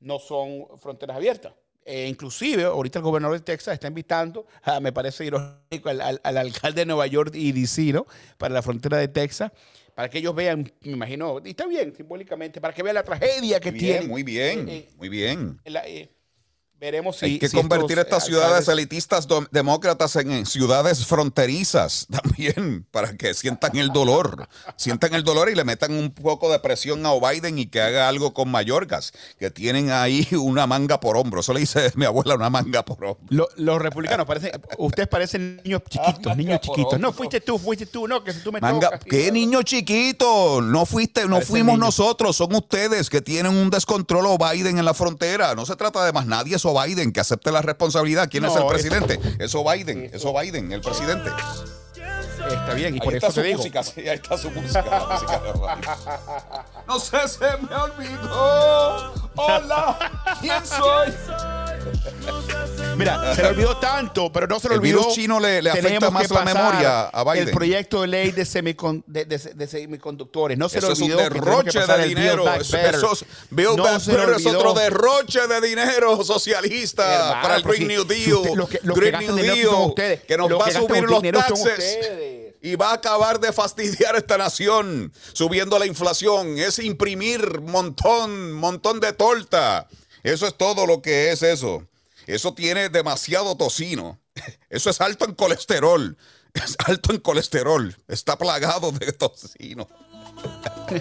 no 0.00 0.18
son 0.18 0.66
fronteras 0.78 1.16
abiertas. 1.16 1.54
Eh, 1.84 2.08
inclusive, 2.08 2.64
ahorita 2.64 2.98
el 2.98 3.04
gobernador 3.04 3.38
de 3.38 3.44
Texas 3.44 3.74
está 3.74 3.86
invitando, 3.86 4.44
ah, 4.62 4.80
me 4.80 4.92
parece 4.92 5.24
irónico, 5.24 5.88
al, 5.88 6.00
al- 6.00 6.20
al 6.24 6.36
alcalde 6.36 6.80
de 6.80 6.86
Nueva 6.86 7.06
York 7.06 7.32
y 7.34 7.52
DC, 7.52 7.92
¿no? 7.92 8.06
Para 8.38 8.52
la 8.54 8.62
frontera 8.62 8.98
de 8.98 9.06
Texas, 9.08 9.52
para 9.96 10.10
que 10.10 10.18
ellos 10.18 10.34
vean, 10.34 10.70
me 10.82 10.92
imagino, 10.92 11.40
y 11.42 11.48
está 11.50 11.66
bien, 11.66 11.94
simbólicamente, 11.96 12.60
para 12.60 12.74
que 12.74 12.82
vean 12.82 12.96
la 12.96 13.02
tragedia 13.02 13.58
que 13.58 13.70
Muy 13.70 13.80
tiene. 13.80 13.98
bien, 14.00 14.10
muy 14.10 14.22
bien, 14.22 14.68
Eh, 14.68 14.76
eh, 14.76 14.88
muy 14.98 15.08
bien. 15.08 15.58
la- 15.64 15.88
eh, 15.88 16.10
veremos 16.80 17.16
si. 17.16 17.26
Hay 17.26 17.38
que 17.38 17.48
si 17.48 17.56
convertir 17.56 17.98
estos, 17.98 18.18
estas 18.18 18.24
ciudades 18.26 18.68
alcaldes- 18.68 18.72
elitistas 18.72 19.28
demócratas 19.50 20.16
en, 20.16 20.30
en 20.32 20.46
ciudades 20.46 21.06
fronterizas 21.06 22.06
también, 22.10 22.86
para 22.90 23.16
que 23.16 23.34
sientan 23.34 23.76
el 23.76 23.88
dolor, 23.90 24.48
sientan 24.76 25.14
el 25.14 25.24
dolor 25.24 25.48
y 25.50 25.54
le 25.54 25.64
metan 25.64 25.92
un 25.92 26.10
poco 26.10 26.50
de 26.50 26.58
presión 26.60 27.04
a 27.06 27.12
Biden 27.18 27.58
y 27.58 27.66
que 27.66 27.80
haga 27.80 28.08
algo 28.08 28.32
con 28.34 28.50
Mallorcas, 28.50 29.12
que 29.38 29.50
tienen 29.50 29.90
ahí 29.90 30.26
una 30.40 30.66
manga 30.66 31.00
por 31.00 31.16
hombro. 31.16 31.40
Eso 31.40 31.52
le 31.52 31.60
dice 31.60 31.92
mi 31.96 32.04
abuela, 32.04 32.34
una 32.34 32.50
manga 32.50 32.84
por 32.84 33.04
hombro. 33.04 33.18
Lo- 33.28 33.48
los 33.56 33.80
republicanos 33.80 34.26
parecen, 34.26 34.52
ustedes 34.78 35.08
parecen 35.08 35.60
niños 35.64 35.82
chiquitos, 35.88 36.36
niños 36.36 36.60
chiquitos. 36.60 36.98
No, 37.00 37.12
fuiste 37.12 37.40
tú, 37.40 37.58
fuiste 37.58 37.86
tú, 37.86 38.06
no, 38.06 38.22
que 38.22 38.32
si 38.32 38.40
tú 38.40 38.52
me 38.52 38.60
Manga, 38.60 38.90
tocas, 38.90 39.04
¿qué 39.08 39.30
niño 39.32 39.62
chiquito? 39.62 40.60
No 40.62 40.86
fuiste, 40.86 41.26
no 41.26 41.40
fuimos 41.40 41.74
niños. 41.78 41.98
nosotros, 41.98 42.36
son 42.36 42.54
ustedes 42.54 43.10
que 43.10 43.20
tienen 43.20 43.52
un 43.56 43.70
descontrol 43.70 44.26
o 44.26 44.38
Biden 44.38 44.78
en 44.78 44.84
la 44.84 44.94
frontera. 44.94 45.54
No 45.54 45.64
se 45.66 45.76
trata 45.76 46.04
de 46.04 46.12
más 46.12 46.26
nadie, 46.26 46.58
eso 46.70 46.82
Biden, 46.84 47.12
que 47.12 47.20
acepte 47.20 47.52
la 47.52 47.62
responsabilidad. 47.62 48.28
¿Quién 48.30 48.44
es 48.44 48.54
el 48.56 48.62
es- 48.62 48.68
presidente? 48.68 49.20
Eso 49.38 49.62
Biden, 49.64 50.10
eso 50.12 50.34
Biden, 50.38 50.72
el 50.72 50.80
presidente. 50.80 51.30
Está 52.48 52.74
bien, 52.74 52.94
y 52.94 52.98
Ahí 52.98 53.04
por 53.04 53.14
está 53.14 53.26
eso 53.28 53.34
su 53.36 53.40
te 53.40 53.46
digo. 53.48 53.58
música, 53.58 53.82
sí, 53.82 54.00
ahí 54.08 54.16
está 54.16 54.38
su 54.38 54.50
música. 54.50 54.84
la 54.84 55.06
música 55.06 55.38
de 55.40 55.52
Biden. 55.52 55.80
No 56.86 57.00
sé, 57.00 57.26
se 57.28 57.40
me 57.58 57.74
olvidó. 57.74 59.12
Hola, 59.34 59.98
¿quién 60.40 60.64
soy? 60.64 61.12
Mira, 62.96 63.34
se 63.34 63.42
le 63.42 63.48
olvidó 63.48 63.76
tanto, 63.76 64.32
pero 64.32 64.46
no 64.46 64.58
se 64.58 64.68
le 64.68 64.74
El 64.74 64.80
olvidó. 64.80 64.98
virus 65.00 65.14
chino 65.14 65.38
le- 65.38 65.60
le 65.60 65.70
afecta 65.70 65.88
Tenemos 65.88 66.12
más 66.12 66.26
que 66.26 66.32
la 66.34 66.44
memoria 66.44 67.02
a 67.08 67.24
Biden. 67.24 67.48
El 67.48 67.54
proyecto 67.54 68.00
de 68.00 68.06
ley 68.06 68.30
de, 68.32 68.42
semicon- 68.44 69.04
de, 69.06 69.26
de- 69.26 69.36
de 69.38 69.66
semiconductores. 69.66 70.56
No 70.56 70.68
se 70.70 70.78
Eso 70.78 70.86
le 70.88 70.92
es 70.94 70.98
un 71.00 71.12
olvidó. 71.12 71.18
que 71.18 71.24
tenemos 71.40 71.64
que 71.64 71.70
derroche 71.78 71.86
de 71.86 72.02
el 72.02 72.08
dinero. 72.08 72.54
Eso, 72.54 72.76
eso 72.78 73.12
es- 73.12 73.24
No 73.50 73.76
Back 73.82 74.00
se 74.00 74.12
es 74.36 74.46
otro 74.46 74.72
derroche 74.74 75.46
de 75.46 75.60
dinero 75.60 76.24
socialista 76.24 77.14
Hermano, 77.14 77.42
para 77.42 77.56
el 77.56 77.62
Green 77.64 77.82
si- 77.82 77.86
New 77.88 78.02
si 78.02 78.08
Deal. 78.08 78.32
usted- 78.38 78.54
los 78.54 78.68
que- 78.70 78.80
los 78.82 78.94
que 78.94 79.00
Green 79.00 79.12
gastan 79.12 79.36
New 79.36 79.44
Deal, 79.94 80.22
que 80.26 80.36
nos 80.38 80.50
Los 80.50 80.60
va 80.60 80.64
a 80.64 80.68
que 80.68 80.74
subir 80.74 81.02
los 81.04 81.22
taxes 81.22 81.98
y 82.62 82.74
va 82.76 82.90
a 82.90 82.94
acabar 82.94 83.38
de 83.40 83.52
fastidiar 83.52 84.14
a 84.14 84.18
esta 84.18 84.38
nación 84.38 85.12
subiendo 85.34 85.78
la 85.78 85.84
inflación. 85.84 86.56
Es 86.58 86.78
imprimir 86.78 87.60
montón, 87.60 88.52
montón 88.52 89.00
de 89.00 89.12
torta. 89.12 89.86
Eso 90.26 90.46
es 90.48 90.54
todo 90.56 90.86
lo 90.86 91.00
que 91.02 91.30
es 91.30 91.44
eso. 91.44 91.86
Eso 92.26 92.52
tiene 92.52 92.88
demasiado 92.88 93.56
tocino. 93.56 94.18
Eso 94.68 94.90
es 94.90 95.00
alto 95.00 95.24
en 95.24 95.36
colesterol. 95.36 96.18
Es 96.52 96.76
alto 96.84 97.12
en 97.12 97.20
colesterol. 97.20 97.96
Está 98.08 98.36
plagado 98.36 98.90
de 98.90 99.12
tocino. 99.12 99.86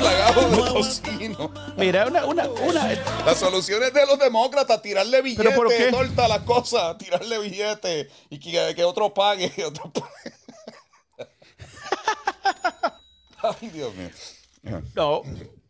plagado 0.00 0.50
de 0.50 0.56
tocino. 0.70 1.50
Mira, 1.78 2.06
una, 2.08 2.26
una, 2.26 2.46
una, 2.50 2.92
La 3.24 3.34
solución 3.34 3.82
es 3.82 3.94
de 3.94 4.04
los 4.04 4.18
demócratas, 4.18 4.82
tirarle 4.82 5.22
billete, 5.22 5.50
por 5.52 5.68
qué? 5.68 5.90
torta 5.90 6.26
a 6.26 6.28
la 6.28 6.44
cosa, 6.44 6.98
tirarle 6.98 7.38
billete 7.38 8.10
y 8.28 8.38
que, 8.38 8.74
que 8.76 8.84
otro 8.84 9.14
pague, 9.14 9.50
que 9.50 9.64
otro 9.64 9.90
pague. 9.90 10.34
Ay, 13.62 13.70
Dios 13.70 13.94
mío. 13.94 14.10
No, 14.94 15.22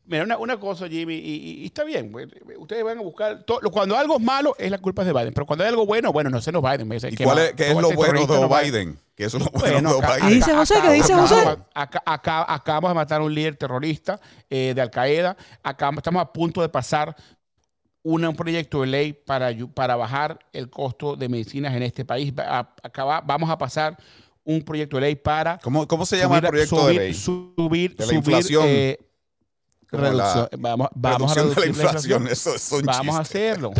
mira, 0.09 0.25
una, 0.25 0.39
una 0.39 0.59
cosa, 0.59 0.89
Jimmy, 0.89 1.15
y, 1.15 1.19
y- 1.35 1.63
y 1.63 1.67
está 1.67 1.85
bien. 1.85 2.13
Ustedes 2.59 2.83
van 2.85 2.99
a 2.99 3.03
buscar. 3.03 3.45
todo- 3.45 3.61
cuando 3.71 3.97
algo 3.97 4.17
es 4.17 4.23
malo, 4.23 4.55
es 4.59 4.71
la 4.71 4.79
culpa 4.79 5.05
de 5.05 5.13
Biden. 5.13 5.33
Pero 5.33 5.47
cuando 5.47 5.65
hay 5.65 5.71
algo 5.71 5.87
bueno, 5.87 6.13
bueno, 6.13 6.31
no 6.31 6.41
se 6.41 6.51
nos 6.51 6.63
Biden. 6.63 6.91
¿Y 7.11 7.17
cuál 7.23 7.39
es, 7.39 7.53
qué 7.53 7.69
es 7.71 7.77
lo 7.77 7.91
bueno 7.93 8.27
de 8.27 8.63
Biden? 8.71 8.99
¿Qué 9.15 9.25
es 9.25 9.35
lo 9.35 9.41
bueno, 9.47 9.91
Bueno, 9.91 9.95
de 10.01 10.07
Biden? 10.07 10.29
¿Qué 10.29 10.35
dice 10.35 10.55
José? 10.55 10.75
¿Qué 10.83 10.93
dice 10.93 11.13
acá- 11.13 11.23
José? 11.23 11.59
Acá, 11.75 12.03
acá- 12.07 12.47
acabamos 12.55 12.91
de 12.91 12.95
matar 12.95 13.21
a 13.21 13.25
un 13.25 13.35
líder 13.35 13.57
terrorista 13.57 14.21
eh, 14.51 14.73
de 14.75 14.81
Al 14.81 14.91
Qaeda. 14.91 15.37
Acá 15.63 15.91
estamos 15.97 16.23
a 16.23 16.33
punto 16.33 16.61
de 16.63 16.69
pasar 16.69 17.15
una- 18.03 18.29
un 18.31 18.37
proyecto 18.37 18.81
de 18.83 18.87
ley 18.87 19.13
para, 19.13 19.51
para 19.75 19.97
bajar 19.97 20.39
el 20.53 20.71
costo 20.71 21.17
de 21.17 21.29
medicinas 21.29 21.75
en 21.75 21.83
este 21.83 22.05
país. 22.05 22.33
Va- 22.33 22.59
a- 22.61 22.75
acá 22.83 23.05
va- 23.05 23.21
vamos 23.21 23.51
a 23.51 23.59
pasar 23.59 23.97
un 24.45 24.63
proyecto 24.63 24.97
de 24.97 25.03
ley 25.03 25.15
para 25.17 25.59
¿Cómo, 25.59 25.87
cómo 25.87 26.07
se 26.07 26.17
llama 26.17 26.39
el 26.39 26.47
proyecto 26.47 26.77
subir, 26.81 26.99
de 26.99 27.05
ley? 27.07 27.15
Subir, 27.15 27.91
De 27.97 27.97
la 27.99 28.05
subir, 28.07 28.17
inflación. 28.19 28.65
eh, 28.67 28.99
reducción. 29.91 30.49
la 30.53 30.59
Vamos, 30.95 31.37
a 31.37 31.45
de 31.45 31.55
la 31.61 31.67
inflación. 31.67 32.29
Eso 32.29 32.55
es 32.55 32.71
un 32.73 32.83
Vamos 32.83 33.17
a 33.17 33.23
chiste. 33.23 33.49
hacerlo. 33.51 33.73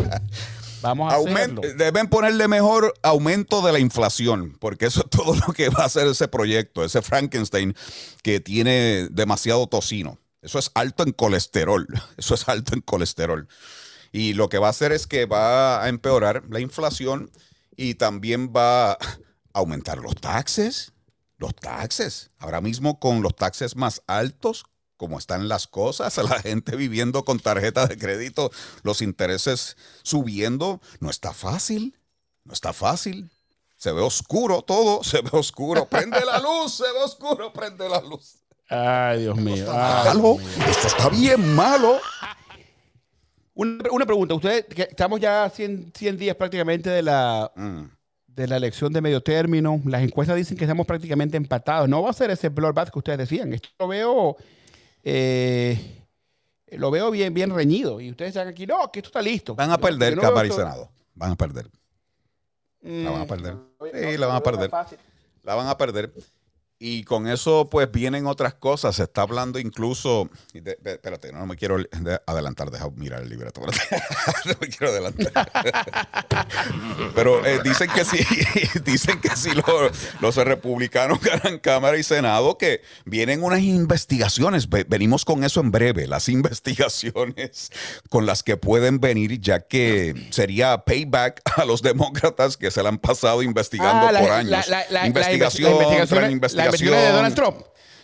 Vamos 0.81 1.13
a 1.13 1.17
Aument- 1.17 1.59
hacerlo. 1.59 1.61
deben 1.77 2.07
ponerle 2.07 2.47
mejor 2.47 2.93
aumento 3.03 3.61
de 3.61 3.73
la 3.73 3.79
inflación, 3.79 4.55
porque 4.59 4.85
eso 4.85 5.01
es 5.01 5.09
todo 5.09 5.33
lo 5.47 5.53
que 5.53 5.69
va 5.69 5.83
a 5.83 5.85
hacer 5.87 6.07
ese 6.07 6.27
proyecto, 6.27 6.83
ese 6.85 7.01
Frankenstein 7.01 7.75
que 8.23 8.39
tiene 8.39 9.07
demasiado 9.11 9.67
tocino. 9.67 10.17
Eso 10.41 10.57
es 10.57 10.71
alto 10.75 11.03
en 11.03 11.11
colesterol. 11.11 11.85
Eso 12.17 12.33
es 12.33 12.47
alto 12.47 12.73
en 12.73 12.79
colesterol. 12.81 13.47
Y 14.13 14.33
lo 14.33 14.47
que 14.49 14.57
va 14.57 14.67
a 14.67 14.71
hacer 14.71 14.91
es 14.93 15.05
que 15.05 15.25
va 15.25 15.83
a 15.83 15.89
empeorar 15.89 16.43
la 16.49 16.61
inflación 16.61 17.29
y 17.75 17.95
también 17.95 18.51
va 18.55 18.93
a 18.93 18.97
aumentar 19.53 19.97
los 19.99 20.15
taxes. 20.15 20.93
Los 21.37 21.53
taxes. 21.55 22.29
Ahora 22.37 22.61
mismo 22.61 22.99
con 22.99 23.21
los 23.21 23.35
taxes 23.35 23.75
más 23.75 24.01
altos, 24.07 24.63
como 24.99 25.17
están 25.17 25.47
las 25.47 25.65
cosas, 25.65 26.17
la 26.17 26.41
gente 26.41 26.75
viviendo 26.75 27.23
con 27.23 27.39
tarjeta 27.39 27.87
de 27.87 27.97
crédito, 27.97 28.51
los 28.83 29.01
intereses 29.01 29.77
subiendo, 30.03 30.81
no 30.99 31.09
está 31.09 31.31
fácil. 31.33 31.95
No 32.43 32.51
está 32.51 32.73
fácil. 32.73 33.31
Se 33.77 33.93
ve 33.93 34.01
oscuro 34.01 34.61
todo, 34.61 35.01
se 35.05 35.21
ve 35.21 35.29
oscuro. 35.31 35.85
Prende 35.85 36.19
la 36.25 36.39
luz, 36.41 36.73
se 36.73 36.83
ve 36.83 36.99
oscuro, 37.01 37.53
prende 37.53 37.87
la 37.87 38.01
luz. 38.01 38.35
Ay, 38.67 39.21
Dios 39.21 39.37
mío. 39.37 39.65
ay, 39.71 40.07
Malo, 40.09 40.35
Dios 40.37 40.57
mío. 40.57 40.65
esto 40.67 40.87
está 40.87 41.07
bien 41.09 41.55
malo. 41.55 41.97
Una, 43.53 43.83
una 43.91 44.05
pregunta. 44.05 44.33
Ustedes, 44.35 44.65
que 44.65 44.81
estamos 44.83 45.19
ya 45.21 45.45
a 45.45 45.49
100, 45.49 45.93
100 45.95 46.17
días 46.17 46.35
prácticamente 46.35 46.89
de 46.89 47.01
la, 47.03 47.51
Mm. 47.55 47.83
de 48.27 48.47
la 48.47 48.57
elección 48.57 48.91
de 48.93 49.01
medio 49.01 49.21
término. 49.21 49.81
Las 49.85 50.01
encuestas 50.03 50.35
dicen 50.37 50.57
que 50.57 50.65
estamos 50.65 50.85
prácticamente 50.85 51.37
empatados. 51.37 51.87
No 51.89 52.01
va 52.03 52.09
a 52.09 52.13
ser 52.13 52.31
ese 52.31 52.49
bloodbath 52.49 52.89
que 52.91 52.99
ustedes 52.99 53.17
decían. 53.17 53.53
Esto 53.53 53.69
lo 53.79 53.87
veo. 53.87 54.35
Eh, 55.03 56.05
lo 56.71 56.91
veo 56.91 57.11
bien, 57.11 57.33
bien 57.33 57.49
reñido. 57.53 57.99
Y 58.01 58.11
ustedes 58.11 58.29
están 58.29 58.47
aquí, 58.47 58.65
no, 58.67 58.91
que 58.91 58.99
esto 58.99 59.09
está 59.09 59.21
listo. 59.21 59.55
Van 59.55 59.71
a 59.71 59.77
perder 59.77 60.15
no 60.15 60.21
Cámara 60.21 60.47
y 60.47 60.51
Senado. 60.51 60.91
Van 61.15 61.31
a 61.31 61.35
perder. 61.35 61.69
La 62.81 63.11
van 63.11 63.21
a 63.21 63.25
Mm, 63.25 63.27
perder. 63.27 63.53
Sí, 63.81 63.89
no, 63.93 64.17
la 64.17 64.27
van 64.27 64.35
a 64.37 64.41
perder. 64.43 64.71
La 65.43 65.55
van 65.55 65.67
a 65.67 65.77
perder. 65.77 66.13
Y 66.81 67.03
con 67.03 67.27
eso, 67.27 67.67
pues 67.69 67.91
vienen 67.91 68.25
otras 68.25 68.53
cosas. 68.53 68.95
Se 68.95 69.03
está 69.03 69.23
hablando 69.23 69.59
incluso. 69.59 70.29
y 70.53 70.61
de- 70.61 70.77
de- 70.81 70.93
espérate, 70.93 71.29
no, 71.33 71.39
no 71.39 71.45
me 71.45 71.57
quiero 71.57 71.77
de- 71.77 72.21
adelantar. 72.25 72.71
Deja 72.71 72.89
mirar 72.95 73.21
el 73.21 73.27
libreto. 73.29 73.59
no 74.45 74.53
me 74.61 74.67
quiero 74.69 74.93
adelantar. 74.93 75.51
Pero 77.15 77.45
eh, 77.45 77.59
dicen 77.65 77.89
que 77.93 78.05
sí, 78.05 78.19
dicen 78.85 79.19
que 79.19 79.35
si 79.35 79.49
los 80.21 80.35
republicanos 80.37 81.19
ganan 81.19 81.59
Cámara 81.59 81.97
y 81.97 82.03
Senado, 82.03 82.57
que 82.57 82.81
vienen 83.03 83.43
unas 83.43 83.59
investigaciones. 83.59 84.69
Ve- 84.69 84.85
Venimos 84.87 85.25
con 85.25 85.43
eso 85.43 85.59
en 85.59 85.71
breve. 85.71 86.07
Las 86.07 86.29
investigaciones 86.29 87.71
con 88.09 88.25
las 88.25 88.41
que 88.41 88.55
pueden 88.55 89.01
venir, 89.01 89.41
ya 89.41 89.59
que 89.59 90.29
sería 90.31 90.77
payback 90.85 91.41
a 91.57 91.65
los 91.65 91.81
demócratas 91.81 92.55
que 92.55 92.71
se 92.71 92.81
la 92.83 92.87
han 92.89 92.99
pasado 92.99 93.43
investigando 93.43 94.07
Ah, 94.07 94.11
por 94.17 94.29
la- 94.29 94.37
años. 94.37 94.67
la- 94.69 95.07
investigación, 95.07 95.73
investi- 95.73 95.97
la 95.99 96.07
tras 96.07 96.31
investigación- 96.31 96.68
investigación 96.69 97.07
de 97.07 97.11
Donald 97.17 97.35
Trump. 97.35 97.57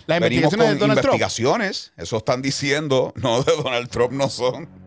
Las 0.07 0.17
investigaciones 0.17 0.67
de 0.67 0.75
Donald 0.75 1.01
Trump. 1.01 1.13
investigaciones, 1.15 1.93
eso 1.97 2.17
están 2.17 2.41
diciendo, 2.41 3.13
no 3.17 3.41
de 3.41 3.55
Donald 3.55 3.89
Trump 3.89 4.11
no 4.11 4.29
son. 4.29 4.84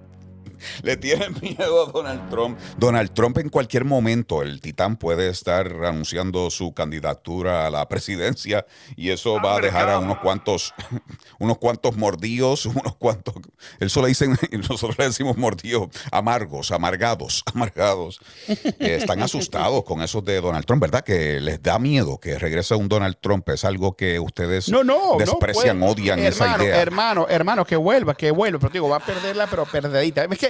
Le 0.82 0.96
tienen 0.96 1.34
miedo 1.40 1.86
a 1.86 1.92
Donald 1.92 2.28
Trump. 2.30 2.58
Donald 2.78 3.12
Trump 3.12 3.38
en 3.38 3.48
cualquier 3.48 3.84
momento, 3.84 4.42
el 4.42 4.60
titán 4.60 4.96
puede 4.96 5.28
estar 5.28 5.66
anunciando 5.84 6.50
su 6.50 6.72
candidatura 6.72 7.66
a 7.66 7.70
la 7.70 7.88
presidencia 7.88 8.66
y 8.96 9.10
eso 9.10 9.40
va 9.42 9.56
a 9.56 9.60
dejar 9.60 9.88
a 9.90 9.98
unos 9.98 10.18
cuantos, 10.18 10.74
unos 11.38 11.58
cuantos 11.58 11.96
mordidos, 11.96 12.66
unos 12.66 12.96
cuantos, 12.96 13.34
eso 13.80 14.02
le 14.02 14.08
dicen, 14.08 14.38
nosotros 14.68 14.98
le 14.98 15.06
decimos 15.06 15.36
mordidos, 15.36 15.88
amargos, 16.10 16.70
amargados, 16.70 17.42
amargados. 17.46 18.20
Eh, 18.46 18.98
están 19.00 19.22
asustados 19.22 19.84
con 19.84 20.02
esos 20.02 20.24
de 20.24 20.40
Donald 20.40 20.64
Trump, 20.64 20.82
¿verdad? 20.82 21.04
Que 21.04 21.40
les 21.40 21.62
da 21.62 21.78
miedo 21.78 22.18
que 22.18 22.38
regrese 22.38 22.74
un 22.74 22.88
Donald 22.88 23.16
Trump. 23.20 23.48
Es 23.50 23.64
algo 23.64 23.96
que 23.96 24.18
ustedes 24.18 24.68
No, 24.68 24.84
no, 24.84 25.16
desprecian, 25.18 25.78
no 25.78 25.86
puede. 25.86 26.02
odian 26.02 26.18
esa 26.20 26.56
idea. 26.56 26.80
Hermano, 26.80 27.26
hermano, 27.28 27.64
que 27.64 27.76
vuelva, 27.76 28.14
que 28.14 28.30
vuelva. 28.30 28.58
Pero 28.58 28.72
digo, 28.72 28.88
va 28.88 28.96
a 28.96 29.00
perderla, 29.00 29.46
pero 29.46 29.64
perdedita. 29.66 30.24
Es 30.24 30.38
que 30.38 30.47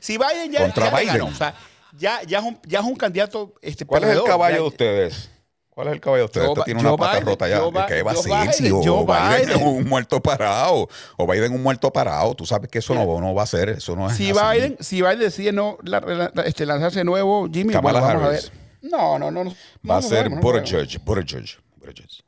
si 0.00 0.18
Biden 0.18 0.50
ya, 0.52 0.60
Contra 0.60 0.86
ya 0.86 0.90
le 0.96 1.00
Biden. 1.02 1.14
ganó, 1.18 1.26
o 1.30 1.34
sea, 1.34 1.54
ya, 1.96 2.22
ya, 2.26 2.38
es 2.38 2.44
un, 2.44 2.58
ya 2.66 2.80
es 2.80 2.84
un 2.84 2.96
candidato 2.96 3.54
este, 3.62 3.84
¿Cuál 3.84 4.04
es 4.04 4.10
el 4.16 4.22
caballo 4.24 4.56
Ya- 4.56 4.62
de 4.62 4.66
ustedes? 4.68 5.30
¿Cuál 5.70 5.88
es 5.88 5.94
el 5.94 6.00
caballo 6.00 6.20
de 6.22 6.24
ustedes? 6.26 6.48
Este 6.50 6.62
tiene 6.66 6.80
una 6.82 6.96
pata 6.96 7.12
Biden, 7.14 7.26
rota 7.26 7.48
ya. 7.48 7.58
Joe 7.58 7.72
¿Qué 7.88 8.02
va 8.04 8.12
a 8.12 8.14
ser? 8.14 8.52
Si 8.52 8.62
Biden, 8.62 8.74
o 8.74 8.82
Joe 8.84 9.04
Biden 9.04 9.50
es 9.50 9.56
Biden. 9.56 9.66
un 9.76 9.88
muerto 9.88 10.20
parado. 10.22 10.88
O 11.16 11.26
Biden 11.26 11.52
un 11.52 11.62
muerto 11.64 11.92
parado. 11.92 12.32
Tú 12.36 12.46
sabes 12.46 12.70
que 12.70 12.78
eso 12.78 12.94
no, 12.94 13.20
no 13.20 13.34
va 13.34 13.42
a 13.42 13.46
ser. 13.46 13.70
Eso 13.70 13.96
no 13.96 14.08
es 14.08 14.16
Si 14.16 14.30
así. 14.30 14.38
Biden, 14.58 14.76
si 14.78 15.02
Biden 15.02 15.18
decide 15.18 15.50
no 15.50 15.76
la- 15.82 15.98
la- 15.98 16.30
la- 16.32 16.42
este, 16.42 16.64
lanzarse 16.64 17.00
de 17.00 17.04
nuevo, 17.04 17.48
Jimmy, 17.52 17.72
Kamala 17.72 17.98
bueno, 18.00 18.14
vamos 18.20 18.28
Harris. 18.34 18.46
a 18.46 18.50
ver. 18.52 18.60
No, 18.82 19.18
no, 19.18 19.30
no. 19.32 19.42
no 19.44 19.52
Va 19.90 19.96
a 19.96 20.02
ser. 20.02 20.28
Buttigieg. 20.30 21.02
Buttigieg. 21.02 21.58
Buttigieg. 21.76 22.23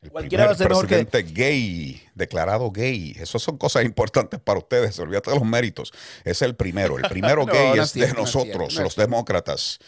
El 0.00 0.10
Cualquiera 0.12 0.46
va 0.46 0.52
a 0.52 0.54
primer 0.54 0.58
ser 0.58 0.68
mejor 0.68 0.86
que- 0.86 1.04
presidente 1.04 1.32
gay, 1.34 2.02
declarado 2.14 2.70
gay. 2.70 3.16
Esas 3.18 3.42
son 3.42 3.58
cosas 3.58 3.84
importantes 3.84 4.38
para 4.40 4.58
ustedes. 4.60 4.98
Olvídate 4.98 5.30
de 5.30 5.36
los 5.38 5.46
méritos. 5.46 5.92
Es 6.24 6.40
el 6.42 6.54
primero. 6.54 6.98
El 6.98 7.08
primero 7.08 7.44
No, 7.46 7.52
gay 7.52 7.68
no 7.76 7.82
es 7.82 7.88
es 7.88 7.92
cierto, 7.92 8.14
de 8.14 8.20
nosotros, 8.20 8.74
no 8.76 8.82
los 8.82 8.96
demócratas. 8.96 9.78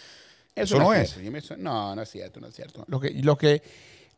Eso, 0.56 0.74
Eso 0.74 0.78
no, 0.78 0.84
no 0.86 0.94
es. 0.94 1.16
no, 1.58 1.94
no 1.96 2.02
es 2.02 2.08
cierto, 2.10 2.40
no 2.40 2.48
es 2.48 2.54
cierto. 2.56 2.84
Lo 2.88 2.98
que, 2.98 3.10
lo 3.22 3.38
que, 3.38 3.62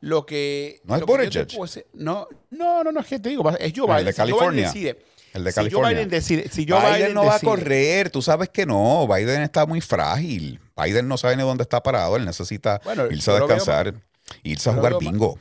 lo 0.01 0.25
que. 0.25 0.81
No 0.85 0.95
es 0.95 1.01
lo 1.03 1.07
Buttigieg. 1.07 1.49
No, 1.93 2.27
no, 2.51 2.83
no, 2.83 2.91
no, 2.91 3.01
es 3.01 3.07
que 3.07 3.19
te 3.19 3.29
digo, 3.29 3.49
es 3.51 3.73
Joe 3.77 3.87
Biden. 3.87 3.99
el 3.99 4.05
de 4.07 4.13
Si 4.13 4.17
Joe 4.17 4.27
Biden 4.27 4.39
California. 4.39 4.67
decide- 4.69 5.05
El 5.35 5.45
de 5.45 5.51
si 5.53 5.55
California. 5.57 5.89
Joe 5.91 5.95
Biden 5.95 6.09
decide, 6.09 6.49
si 6.49 6.67
Joe 6.67 6.81
Biden, 6.81 6.95
Biden 6.97 7.15
no 7.15 7.27
va 7.27 7.35
a 7.37 7.41
correr, 7.41 8.09
tú 8.09 8.23
sabes 8.23 8.49
que 8.49 8.65
no. 8.65 9.07
Biden 9.07 9.43
está 9.43 9.67
muy 9.67 9.83
frágil. 9.83 10.59
Biden 10.83 11.07
no 11.07 11.19
sabe 11.19 11.37
ni 11.37 11.43
dónde 11.43 11.63
está 11.63 11.83
parado. 11.83 12.17
Él 12.17 12.25
necesita 12.25 12.81
Bueno, 12.83 13.07
irse 13.11 13.31
a 13.31 13.35
descansar, 13.35 13.95
irse 14.43 14.71
a 14.71 14.73
jugar 14.73 14.97
bingo. 14.99 15.39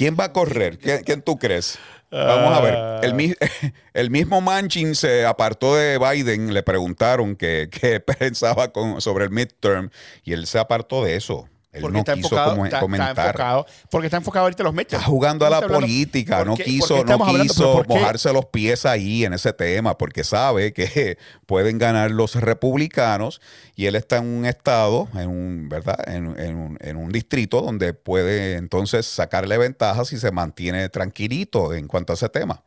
¿Quién 0.00 0.16
va 0.18 0.24
a 0.24 0.32
correr? 0.32 0.78
¿Quién, 0.78 1.02
quién 1.04 1.20
tú 1.20 1.38
crees? 1.38 1.78
Vamos 2.10 2.56
a 2.56 2.60
ver. 2.62 3.04
El, 3.04 3.12
mi- 3.12 3.34
el 3.92 4.08
mismo 4.08 4.40
Manchin 4.40 4.94
se 4.94 5.26
apartó 5.26 5.76
de 5.76 5.98
Biden. 5.98 6.54
Le 6.54 6.62
preguntaron 6.62 7.36
qué 7.36 7.68
qué 7.70 8.00
pensaba 8.18 8.72
con, 8.72 9.02
sobre 9.02 9.24
el 9.26 9.30
midterm 9.30 9.90
y 10.24 10.32
él 10.32 10.46
se 10.46 10.58
apartó 10.58 11.04
de 11.04 11.16
eso. 11.16 11.50
Él 11.72 11.82
porque 11.82 11.92
no 11.92 11.98
está 12.00 12.14
quiso 12.14 12.26
enfocado, 12.28 12.50
como- 12.50 12.64
está, 12.64 12.76
está 12.78 12.80
comentar. 12.80 13.26
enfocado, 13.26 13.66
porque 13.92 14.06
está 14.08 14.16
enfocado 14.16 14.44
ahorita 14.46 14.62
en 14.62 14.64
los 14.64 14.74
Mets. 14.74 14.92
Está 14.92 15.04
jugando 15.04 15.46
a 15.46 15.50
la 15.50 15.60
política, 15.60 16.38
¿por 16.38 16.46
no 16.48 16.56
quiso, 16.56 17.04
no 17.04 17.24
quiso 17.26 17.84
mojarse 17.86 18.32
los 18.32 18.46
pies 18.46 18.86
ahí 18.86 19.24
en 19.24 19.34
ese 19.34 19.52
tema, 19.52 19.96
porque 19.96 20.24
sabe 20.24 20.72
que 20.72 21.16
pueden 21.46 21.78
ganar 21.78 22.10
los 22.10 22.34
republicanos 22.34 23.40
y 23.76 23.86
él 23.86 23.94
está 23.94 24.16
en 24.16 24.26
un 24.26 24.46
estado, 24.46 25.08
en 25.14 25.28
un, 25.28 25.68
¿verdad? 25.68 25.96
En, 26.08 26.38
en 26.40 26.56
un, 26.56 26.78
en 26.80 26.96
un 26.96 27.12
distrito 27.12 27.60
donde 27.62 27.94
puede 27.94 28.54
entonces 28.56 29.06
sacarle 29.06 29.56
ventajas 29.56 30.08
si 30.08 30.18
se 30.18 30.32
mantiene 30.32 30.88
tranquilito 30.88 31.72
en 31.72 31.86
cuanto 31.86 32.12
a 32.12 32.14
ese 32.14 32.28
tema. 32.28 32.64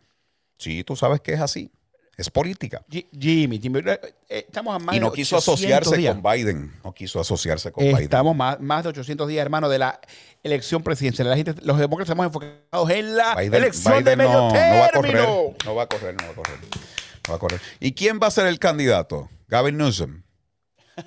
Sí, 0.58 0.84
tú 0.86 0.96
sabes 0.96 1.20
que 1.20 1.34
es 1.34 1.42
así. 1.42 1.72
Es 2.16 2.30
política. 2.30 2.84
Ji- 2.90 3.08
Jimmy, 3.18 3.60
Jimmy, 3.60 3.80
eh, 3.80 4.00
eh, 4.30 4.46
estamos 4.48 4.76
a 4.76 4.80
más 4.80 4.96
Y 4.96 5.00
no 5.00 5.10
de 5.10 5.16
quiso 5.16 5.36
800 5.38 5.48
asociarse 5.60 5.98
días. 5.98 6.14
con 6.14 6.32
Biden. 6.32 6.72
No 6.84 6.94
quiso 6.94 7.20
asociarse 7.20 7.72
con 7.72 7.84
Biden. 7.86 8.04
Estamos 8.04 8.36
más, 8.36 8.60
más 8.60 8.84
de 8.84 8.90
800 8.90 9.28
días, 9.28 9.42
hermano, 9.42 9.68
de 9.68 9.80
la 9.80 10.00
elección 10.44 10.84
presidencial. 10.84 11.28
La 11.28 11.36
gente, 11.36 11.56
los 11.64 11.80
demócratas 11.80 12.10
estamos 12.12 12.28
enfocados 12.28 12.90
en 12.92 13.16
la 13.18 13.34
Biden, 13.36 13.56
elección 13.56 14.04
de 14.04 14.16
medio 14.16 14.32
no, 14.32 14.48
no 14.50 14.54
va 14.54 14.86
a 14.86 14.92
correr. 14.92 15.12
término. 15.12 15.54
No 15.66 15.76
va 15.76 15.84
a 15.84 15.88
correr, 15.88 16.16
no 16.16 16.24
va 16.28 16.32
a 16.32 16.36
correr. 16.36 16.60
No 16.62 17.32
va 17.32 17.36
a 17.36 17.40
correr. 17.40 17.62
¿Y 17.80 17.94
quién 17.94 18.20
va 18.22 18.28
a 18.28 18.32
ser 18.32 18.46
el 18.46 18.60
candidato? 18.60 19.30
Gavin 19.48 19.78
Newsom, 19.78 20.22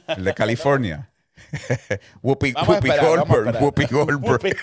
el 0.09 0.25
de 0.25 0.35
California. 0.35 1.11
Whoopi, 2.23 2.53
Whoopi 2.53 2.89
esperar, 2.91 3.05
Goldberg. 3.29 3.63
Whoopi 3.63 3.85
Goldberg. 3.87 4.41
Whoopi- 4.43 4.57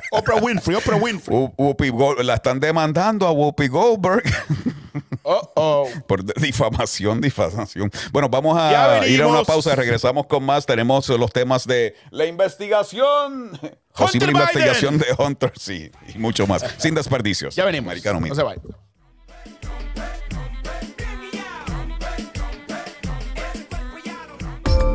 Oprah 0.10 0.36
Winfrey, 0.42 0.74
Oprah 0.76 0.96
Winfrey. 0.96 1.36
Who- 1.36 1.54
Whoopi 1.56 1.90
Gold- 1.90 2.22
la 2.24 2.34
están 2.34 2.58
demandando 2.58 3.26
a 3.28 3.30
Whoopi 3.32 3.68
Goldberg 3.68 4.24
Oh, 5.24 5.50
oh. 5.56 5.88
por 6.06 6.22
difamación, 6.40 7.20
difamación. 7.20 7.90
Bueno, 8.12 8.28
vamos 8.28 8.56
a 8.58 9.06
ir 9.06 9.22
a 9.22 9.26
una 9.26 9.42
pausa. 9.42 9.74
Regresamos 9.74 10.26
con 10.26 10.44
más. 10.44 10.66
Tenemos 10.66 11.08
los 11.08 11.32
temas 11.32 11.66
de 11.66 11.96
la 12.10 12.26
investigación. 12.26 13.58
Posible 13.96 14.32
investigación 14.32 14.98
de 14.98 15.06
Hunter, 15.16 15.52
sí, 15.56 15.90
y 16.14 16.18
mucho 16.18 16.46
más. 16.46 16.64
Sin 16.78 16.94
desperdicios. 16.94 17.54
Ya 17.54 17.64
venimos. 17.64 17.90
Americano 17.90 18.20
no 18.20 18.34
se 18.34 18.42
vaya. 18.42 18.60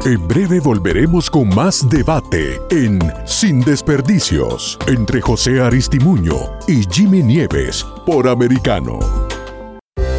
En 0.06 0.28
breve 0.28 0.60
volveremos 0.62 1.30
con 1.30 1.50
más 1.54 1.88
debate 1.90 2.60
en 2.72 3.00
Sin 3.26 3.60
Desperdicios 3.62 4.80
entre 4.88 5.20
José 5.22 5.62
Aristimuño 5.62 6.58
y 6.68 6.84
Jimmy 6.90 7.22
Nieves 7.22 7.86
por 8.06 8.28
Americano. 8.28 9.19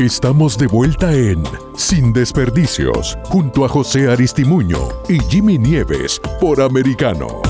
Estamos 0.00 0.56
de 0.56 0.66
vuelta 0.66 1.12
en 1.12 1.44
Sin 1.76 2.10
Desperdicios, 2.14 3.18
junto 3.24 3.66
a 3.66 3.68
José 3.68 4.10
Aristimuño 4.10 4.88
y 5.10 5.20
Jimmy 5.24 5.58
Nieves 5.58 6.18
por 6.40 6.62
Americano. 6.62 7.42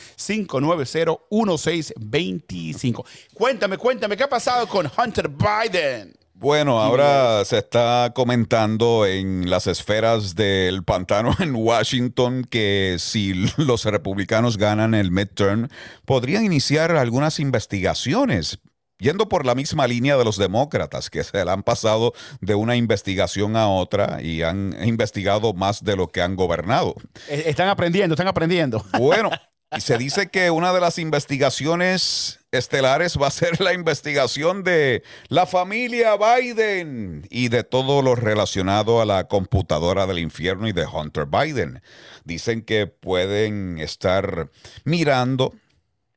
786-590-1625. 1.72 3.06
Cuéntame, 3.34 3.78
cuéntame, 3.78 4.18
¿qué 4.18 4.24
ha 4.24 4.30
pasado 4.30 4.68
con 4.68 4.90
Hunter 4.98 5.30
Biden? 5.30 6.14
Bueno, 6.42 6.82
ahora 6.82 7.46
se 7.46 7.60
está 7.60 8.14
comentando 8.16 9.06
en 9.06 9.48
las 9.48 9.68
esferas 9.68 10.34
del 10.34 10.84
pantano 10.84 11.36
en 11.40 11.54
Washington 11.54 12.48
que 12.50 12.96
si 12.98 13.36
los 13.58 13.86
republicanos 13.86 14.58
ganan 14.58 14.96
el 14.96 15.12
midterm, 15.12 15.68
podrían 16.04 16.44
iniciar 16.44 16.94
algunas 16.94 17.40
investigaciones. 17.40 18.58
Yendo 18.98 19.30
por 19.30 19.46
la 19.46 19.54
misma 19.54 19.86
línea 19.86 20.18
de 20.18 20.26
los 20.26 20.38
demócratas, 20.38 21.12
que 21.12 21.24
se 21.24 21.46
la 21.46 21.54
han 21.54 21.62
pasado 21.62 22.14
de 22.40 22.56
una 22.56 22.76
investigación 22.76 23.56
a 23.56 23.68
otra 23.68 24.20
y 24.24 24.42
han 24.42 24.76
investigado 24.84 25.54
más 25.54 25.84
de 25.84 25.96
lo 25.96 26.08
que 26.08 26.24
han 26.24 26.36
gobernado. 26.36 26.96
Eh, 27.28 27.44
Están 27.46 27.68
aprendiendo, 27.68 28.16
están 28.16 28.28
aprendiendo. 28.28 28.84
Bueno, 28.98 29.30
y 29.78 29.82
se 29.82 30.00
dice 30.00 30.30
que 30.30 30.50
una 30.50 30.74
de 30.74 30.82
las 30.82 30.98
investigaciones 30.98 32.41
estelares 32.52 33.18
va 33.18 33.28
a 33.28 33.32
ser 33.32 33.62
la 33.62 33.74
investigación 33.74 34.64
de 34.64 35.04
la 35.30 35.46
familia 35.46 36.18
Biden 36.18 37.26
y 37.30 37.48
de 37.48 37.64
todo 37.64 38.02
lo 38.02 38.16
relacionado 38.16 39.02
a 39.02 39.06
la 39.06 39.28
computadora 39.30 40.06
del 40.06 40.20
infierno 40.20 40.68
y 40.68 40.74
de 40.74 40.86
Hunter 40.86 41.26
Biden. 41.28 41.82
Dicen 42.26 42.62
que 42.62 42.88
pueden 42.88 43.80
estar 43.80 44.50
mirando 44.84 45.54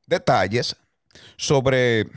detalles 0.06 0.76
sobre 1.36 2.08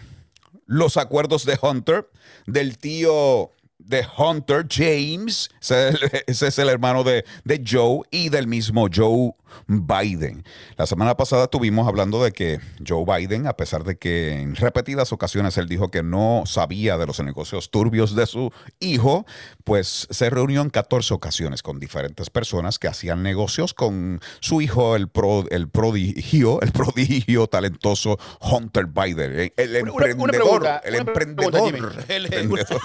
los 0.65 0.97
acuerdos 0.97 1.45
de 1.45 1.60
Hunter, 1.62 2.10
del 2.47 2.80
tío 2.80 3.51
de 3.88 4.06
Hunter, 4.17 4.65
James, 4.69 5.50
ese 5.62 5.89
es 5.89 5.95
el, 6.02 6.12
ese 6.28 6.47
es 6.47 6.60
el 6.60 6.69
hermano 6.69 7.04
de, 7.04 7.23
de 7.45 7.63
Joe 7.65 8.02
y 8.12 8.30
del 8.30 8.47
mismo 8.47 8.88
Joe 8.93 9.32
Biden. 9.67 10.43
La 10.76 10.86
semana 10.86 11.15
pasada 11.15 11.45
estuvimos 11.45 11.88
hablando 11.88 12.21
de 12.21 12.32
que 12.34 12.60
Joe 12.86 13.06
Biden, 13.06 13.47
a 13.47 13.54
pesar 13.56 13.86
de 13.86 13.97
que 13.97 14.34
en 14.41 14.56
repetidas 14.56 15.13
ocasiones 15.13 15.58
él 15.58 15.69
dijo 15.69 15.89
que 15.89 16.04
no 16.04 16.43
sabía 16.45 16.97
de 16.97 17.08
los 17.08 17.19
negocios 17.21 17.71
turbios 17.71 18.13
de 18.13 18.26
su 18.28 18.52
hijo, 18.82 19.26
pues 19.63 20.06
se 20.10 20.30
reunió 20.30 20.62
en 20.62 20.69
14 20.69 21.13
ocasiones 21.13 21.63
con 21.63 21.80
diferentes 21.80 22.30
personas 22.30 22.80
que 22.80 22.89
hacían 22.89 23.23
negocios 23.23 23.73
con 23.73 24.19
su 24.41 24.62
hijo, 24.62 24.97
el, 24.97 25.08
pro, 25.08 25.45
el 25.50 25.69
prodigio, 25.69 26.60
el 26.62 26.73
prodigio 26.73 27.47
talentoso 27.47 28.19
Hunter 28.41 28.86
Biden, 28.88 29.54
el 29.56 29.82
Una- 29.84 29.91
una- 29.93 29.93
una 29.93 30.08
emprendedor, 30.08 30.62
pregunta, 30.62 30.82
pregunta. 30.82 32.06
El- 32.10 32.26
emprendedor. 32.34 32.82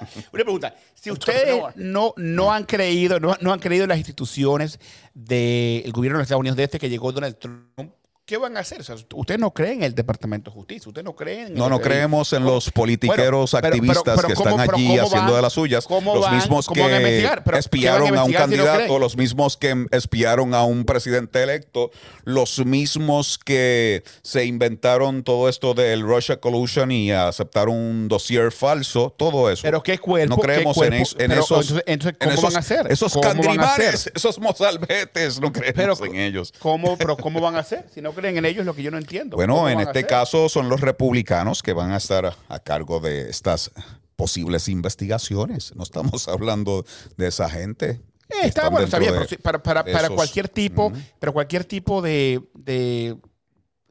Una 0.32 0.44
pregunta. 0.44 0.74
Si 0.94 1.10
ustedes 1.10 1.62
no, 1.76 2.14
no 2.16 2.52
han 2.52 2.64
creído, 2.64 3.20
no, 3.20 3.36
no 3.40 3.52
han 3.52 3.58
creído 3.58 3.84
en 3.84 3.88
las 3.88 3.98
instituciones 3.98 4.78
del 5.14 5.90
gobierno 5.92 6.18
de 6.18 6.22
los 6.22 6.26
Estados 6.26 6.40
Unidos 6.40 6.56
desde 6.56 6.78
que 6.78 6.88
llegó 6.88 7.12
Donald 7.12 7.38
Trump, 7.38 7.92
¿qué 8.28 8.36
van 8.36 8.58
a 8.58 8.60
hacer? 8.60 8.82
O 8.82 8.84
sea, 8.84 8.94
ustedes 9.14 9.40
no 9.40 9.52
creen 9.54 9.78
en 9.78 9.84
el 9.84 9.94
Departamento 9.94 10.50
de 10.50 10.54
Justicia, 10.54 10.86
ustedes 10.86 11.04
no 11.06 11.16
creen 11.16 11.46
en 11.46 11.54
No, 11.54 11.64
el 11.64 11.70
no 11.70 11.80
creemos 11.80 12.30
en 12.34 12.44
los 12.44 12.70
politiqueros 12.70 13.52
Bueno, 13.52 13.62
pero- 13.62 13.66
activistas 13.74 14.02
pero- 14.04 14.16
pero 14.16 14.28
que 14.28 14.34
¿cómo- 14.34 14.50
están 14.50 14.66
pero 14.66 14.76
allí 14.76 14.98
haciendo 14.98 15.26
van- 15.32 15.34
de 15.36 15.42
las 15.42 15.52
suyas, 15.54 15.86
cómo 15.86 16.14
los 16.14 16.24
van- 16.26 16.36
mismos 16.36 16.66
que? 16.68 16.74
Pero, 16.74 16.88
¿qué 16.88 17.22
van 17.46 17.54
a 17.54 17.58
espiaron 17.58 18.16
a 18.18 18.24
un 18.24 18.28
si 18.28 18.32
no 18.34 18.38
candidato, 18.38 18.84
creen? 18.84 19.00
los 19.00 19.16
mismos 19.16 19.56
que 19.56 19.86
espiaron 19.92 20.52
a 20.52 20.62
un 20.64 20.84
presidente 20.84 21.42
electo, 21.42 21.90
los 22.24 22.58
mismos 22.66 23.38
que 23.38 24.04
se 24.20 24.44
inventaron 24.44 25.22
todo 25.24 25.48
esto 25.48 25.72
del 25.72 26.02
Russia 26.02 26.38
Collusion 26.38 26.92
y 26.92 27.10
aceptaron 27.10 27.74
un 27.74 28.08
dossier 28.08 28.52
falso, 28.52 29.14
todo 29.16 29.50
eso. 29.50 29.62
Pero 29.62 29.82
¿qué 29.82 29.96
cuerpo? 29.98 30.36
No 30.36 30.42
creemos 30.42 30.76
qué 30.78 30.84
en, 30.84 30.90
cuerpo? 30.90 31.02
es- 31.02 31.12
en 31.18 31.28
Pero, 31.30 31.40
esos, 31.44 31.70
entonces- 31.70 31.84
entonces, 31.86 32.16
en 32.20 32.28
¿cómo 32.28 32.32
esos- 32.32 32.44
van 32.44 32.56
a 32.56 32.58
hacer? 32.58 32.92
Esos 32.92 33.12
¿Cómo 33.14 33.22
van 33.22 33.30
a 33.30 33.42
candrimanes, 33.42 33.94
hacer? 33.94 34.12
esos 34.14 34.38
mozalbetes, 34.38 35.40
no 35.40 35.50
creemos 35.50 35.98
Pero, 35.98 36.12
en 36.12 36.20
ellos. 36.20 36.52
¿cómo, 36.58 36.98
pero 36.98 37.16
¿cómo 37.16 37.40
van 37.40 37.56
a 37.56 37.60
hacer? 37.60 37.86
Si 37.94 38.02
no 38.02 38.12
creen 38.18 38.36
en 38.38 38.44
ellos, 38.44 38.64
lo 38.66 38.74
que 38.74 38.82
yo 38.82 38.90
no 38.90 38.98
entiendo. 38.98 39.36
Bueno, 39.36 39.54
¿Cómo 39.56 39.68
en 39.68 39.80
este 39.80 40.04
caso 40.04 40.48
son 40.48 40.68
los 40.68 40.80
republicanos 40.80 41.62
que 41.62 41.72
van 41.72 41.92
a 41.92 41.96
estar 41.96 42.26
a, 42.26 42.36
a 42.48 42.58
cargo 42.58 43.00
de 43.00 43.30
estas 43.30 43.70
posibles 44.16 44.68
investigaciones. 44.68 45.74
No 45.76 45.82
estamos 45.84 46.26
hablando 46.28 46.84
de 47.16 47.28
esa 47.28 47.48
gente. 47.48 48.00
Eh, 48.30 48.34
está 48.44 48.68
bueno, 48.68 48.84
está 48.84 48.98
bien, 48.98 49.14
pero 49.14 49.40
para, 49.42 49.62
para- 49.62 49.82
de 49.84 49.92
para 49.92 50.04
esos- 50.06 50.16
cualquier 50.16 50.48
tipo, 50.48 50.86
Ujú. 50.86 50.96
pero 51.18 51.32
cualquier 51.32 51.64
tipo 51.64 52.02
de, 52.02 52.42
de, 52.54 53.16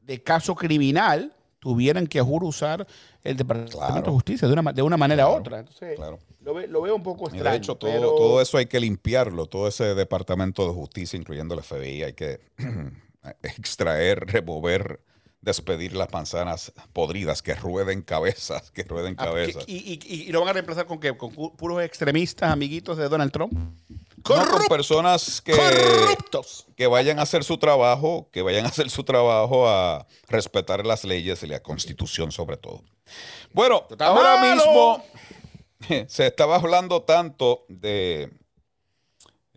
de 0.02 0.22
caso 0.22 0.54
criminal 0.54 1.32
tuvieran 1.58 2.06
que 2.06 2.20
juro 2.20 2.46
usar 2.46 2.86
el 3.24 3.36
Departamento 3.36 3.78
Claro. 3.78 4.02
de 4.02 4.10
Justicia 4.10 4.46
de 4.46 4.54
una, 4.54 4.72
de 4.72 4.82
una 4.82 4.96
manera 4.96 5.28
u 5.28 5.32
otra. 5.32 5.58
Entonces, 5.58 5.96
claro. 5.96 6.20
lo, 6.42 6.54
ve- 6.54 6.68
lo 6.68 6.82
veo 6.82 6.94
un 6.94 7.02
poco 7.02 7.24
Y 7.24 7.34
extraño. 7.34 7.50
de 7.50 7.56
hecho, 7.56 7.74
todo, 7.74 7.90
pero- 7.90 8.14
todo 8.14 8.40
eso 8.40 8.58
hay 8.58 8.66
que 8.66 8.78
limpiarlo, 8.78 9.46
todo 9.46 9.66
ese 9.66 9.94
departamento 9.96 10.66
de 10.68 10.72
justicia, 10.72 11.16
incluyendo 11.18 11.54
el 11.54 11.62
FBI, 11.64 12.02
hay 12.04 12.12
que 12.12 12.40
extraer, 13.42 14.20
remover 14.26 15.00
despedir 15.40 15.94
las 15.94 16.12
manzanas 16.12 16.72
podridas, 16.92 17.42
que 17.42 17.54
rueden 17.54 18.02
cabezas, 18.02 18.70
que 18.72 18.82
rueden 18.82 19.14
Ah, 19.18 19.26
cabezas. 19.26 19.64
¿Y, 19.68 19.76
y- 19.76 20.00
y- 20.04 20.22
y 20.28 20.32
lo 20.32 20.40
van 20.40 20.48
a 20.50 20.52
reemplazar 20.54 20.86
con 20.86 20.98
qué? 20.98 21.16
¿Con 21.16 21.32
pu- 21.34 21.54
puros 21.56 21.80
extremistas, 21.82 22.50
amiguitos 22.50 22.98
de 22.98 23.08
Donald 23.08 23.30
Trump? 23.30 23.52
No, 24.28 24.48
con 24.50 24.66
personas 24.66 25.40
que, 25.40 25.52
Corruptos. 25.52 26.66
que 26.76 26.86
vayan 26.88 27.18
a 27.20 27.22
hacer 27.22 27.44
su 27.44 27.56
trabajo, 27.56 28.28
que 28.32 28.42
vayan 28.42 28.64
a 28.66 28.68
hacer 28.68 28.90
su 28.90 29.04
trabajo 29.04 29.68
a 29.68 30.06
respetar 30.28 30.84
las 30.84 31.04
leyes 31.04 31.42
y 31.44 31.46
la 31.46 31.60
constitución 31.62 32.32
sobre 32.32 32.56
todo. 32.56 32.82
Bueno, 33.52 33.84
ahora 34.00 34.36
malo. 34.40 34.54
mismo 34.56 35.04
se 36.08 36.26
estaba 36.26 36.56
hablando 36.56 37.02
tanto 37.04 37.64
de... 37.68 38.28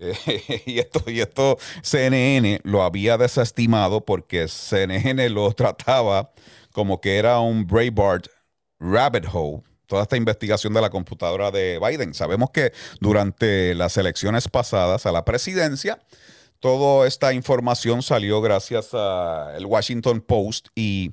y 0.65 0.79
esto, 0.79 1.03
y 1.07 1.19
esto 1.19 1.57
CNN 1.83 2.61
lo 2.63 2.83
había 2.83 3.17
desestimado 3.17 4.03
porque 4.03 4.47
CNN 4.47 5.29
lo 5.29 5.51
trataba 5.53 6.31
como 6.71 6.99
que 7.01 7.17
era 7.17 7.39
un 7.39 7.67
Breitbart 7.67 8.27
rabbit 8.79 9.25
hole. 9.31 9.61
Toda 9.85 10.03
esta 10.03 10.15
investigación 10.15 10.73
de 10.73 10.81
la 10.81 10.89
computadora 10.89 11.51
de 11.51 11.77
Biden. 11.77 12.13
Sabemos 12.13 12.49
que 12.51 12.71
durante 13.01 13.75
las 13.75 13.97
elecciones 13.97 14.47
pasadas 14.47 15.05
a 15.05 15.11
la 15.11 15.25
presidencia, 15.25 15.99
toda 16.61 17.05
esta 17.07 17.33
información 17.33 18.01
salió 18.01 18.39
gracias 18.39 18.93
al 18.93 19.65
Washington 19.65 20.21
Post 20.21 20.69
y 20.75 21.11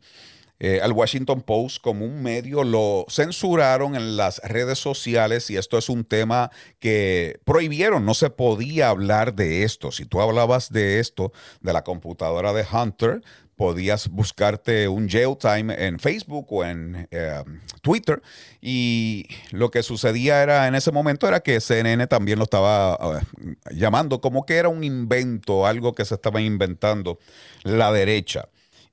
eh, 0.61 0.81
al 0.83 0.93
Washington 0.93 1.43
Post 1.43 1.81
como 1.81 2.05
un 2.05 2.23
medio 2.23 2.65
lo 2.65 3.07
censuraron 3.09 3.95
en 3.95 4.17
las 4.17 4.39
redes 4.39 4.79
sociales 4.79 5.51
y 5.51 5.57
esto 5.57 5.79
es 5.79 5.89
un 5.89 6.05
tema 6.05 6.51
que 6.81 7.41
prohibieron, 7.45 8.05
no 8.05 8.15
se 8.15 8.31
podía 8.31 8.89
hablar 8.89 9.35
de 9.35 9.63
esto. 9.63 9.93
Si 9.93 10.05
tú 10.05 10.21
hablabas 10.21 10.73
de 10.73 10.99
esto, 10.99 11.33
de 11.61 11.73
la 11.73 11.85
computadora 11.85 12.53
de 12.53 12.67
Hunter, 12.71 13.23
podías 13.59 14.09
buscarte 14.09 14.87
un 14.89 15.09
jail 15.09 15.37
time 15.37 15.75
en 15.85 15.99
Facebook 15.99 16.47
o 16.51 16.65
en 16.65 17.09
eh, 17.11 17.43
Twitter 17.83 18.23
y 18.61 19.27
lo 19.51 19.71
que 19.71 19.83
sucedía 19.83 20.43
era 20.43 20.69
en 20.69 20.77
ese 20.77 20.93
momento 20.93 21.27
era 21.27 21.41
que 21.41 21.61
CNN 21.61 22.07
también 22.07 22.39
lo 22.39 22.45
estaba 22.45 22.97
eh, 23.21 23.55
llamando 23.73 24.21
como 24.21 24.47
que 24.47 24.57
era 24.57 24.69
un 24.69 24.85
invento, 24.85 25.67
algo 25.67 25.93
que 25.93 26.05
se 26.05 26.15
estaba 26.15 26.41
inventando 26.41 27.19
la 27.65 27.93
derecha. 27.93 28.49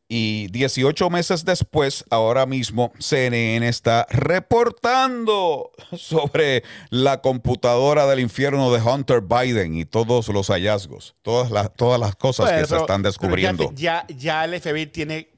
Y 0.07 0.47
18 0.49 1.09
meses 1.09 1.45
después, 1.45 2.05
ahora 2.11 2.45
mismo, 2.45 2.93
CNN 2.99 3.67
está 3.67 4.05
reportando 4.11 5.71
sobre 5.97 6.63
la 6.91 7.21
computadora 7.21 8.05
del 8.05 8.19
infierno 8.19 8.71
de 8.71 8.81
Hunter 8.81 9.21
Biden 9.21 9.75
y 9.75 9.85
todos 9.85 10.27
los 10.27 10.47
hallazgos, 10.49 11.15
todas 11.23 11.49
las, 11.49 11.73
todas 11.73 11.99
las 11.99 12.15
cosas 12.15 12.51
que 12.51 12.67
se 12.67 12.77
están 12.77 13.01
descubriendo. 13.01 13.71
Ya, 13.73 14.05
ya, 14.07 14.15
ya 14.15 14.45
el 14.45 14.61
FBI 14.61 14.85
tiene, 14.87 15.29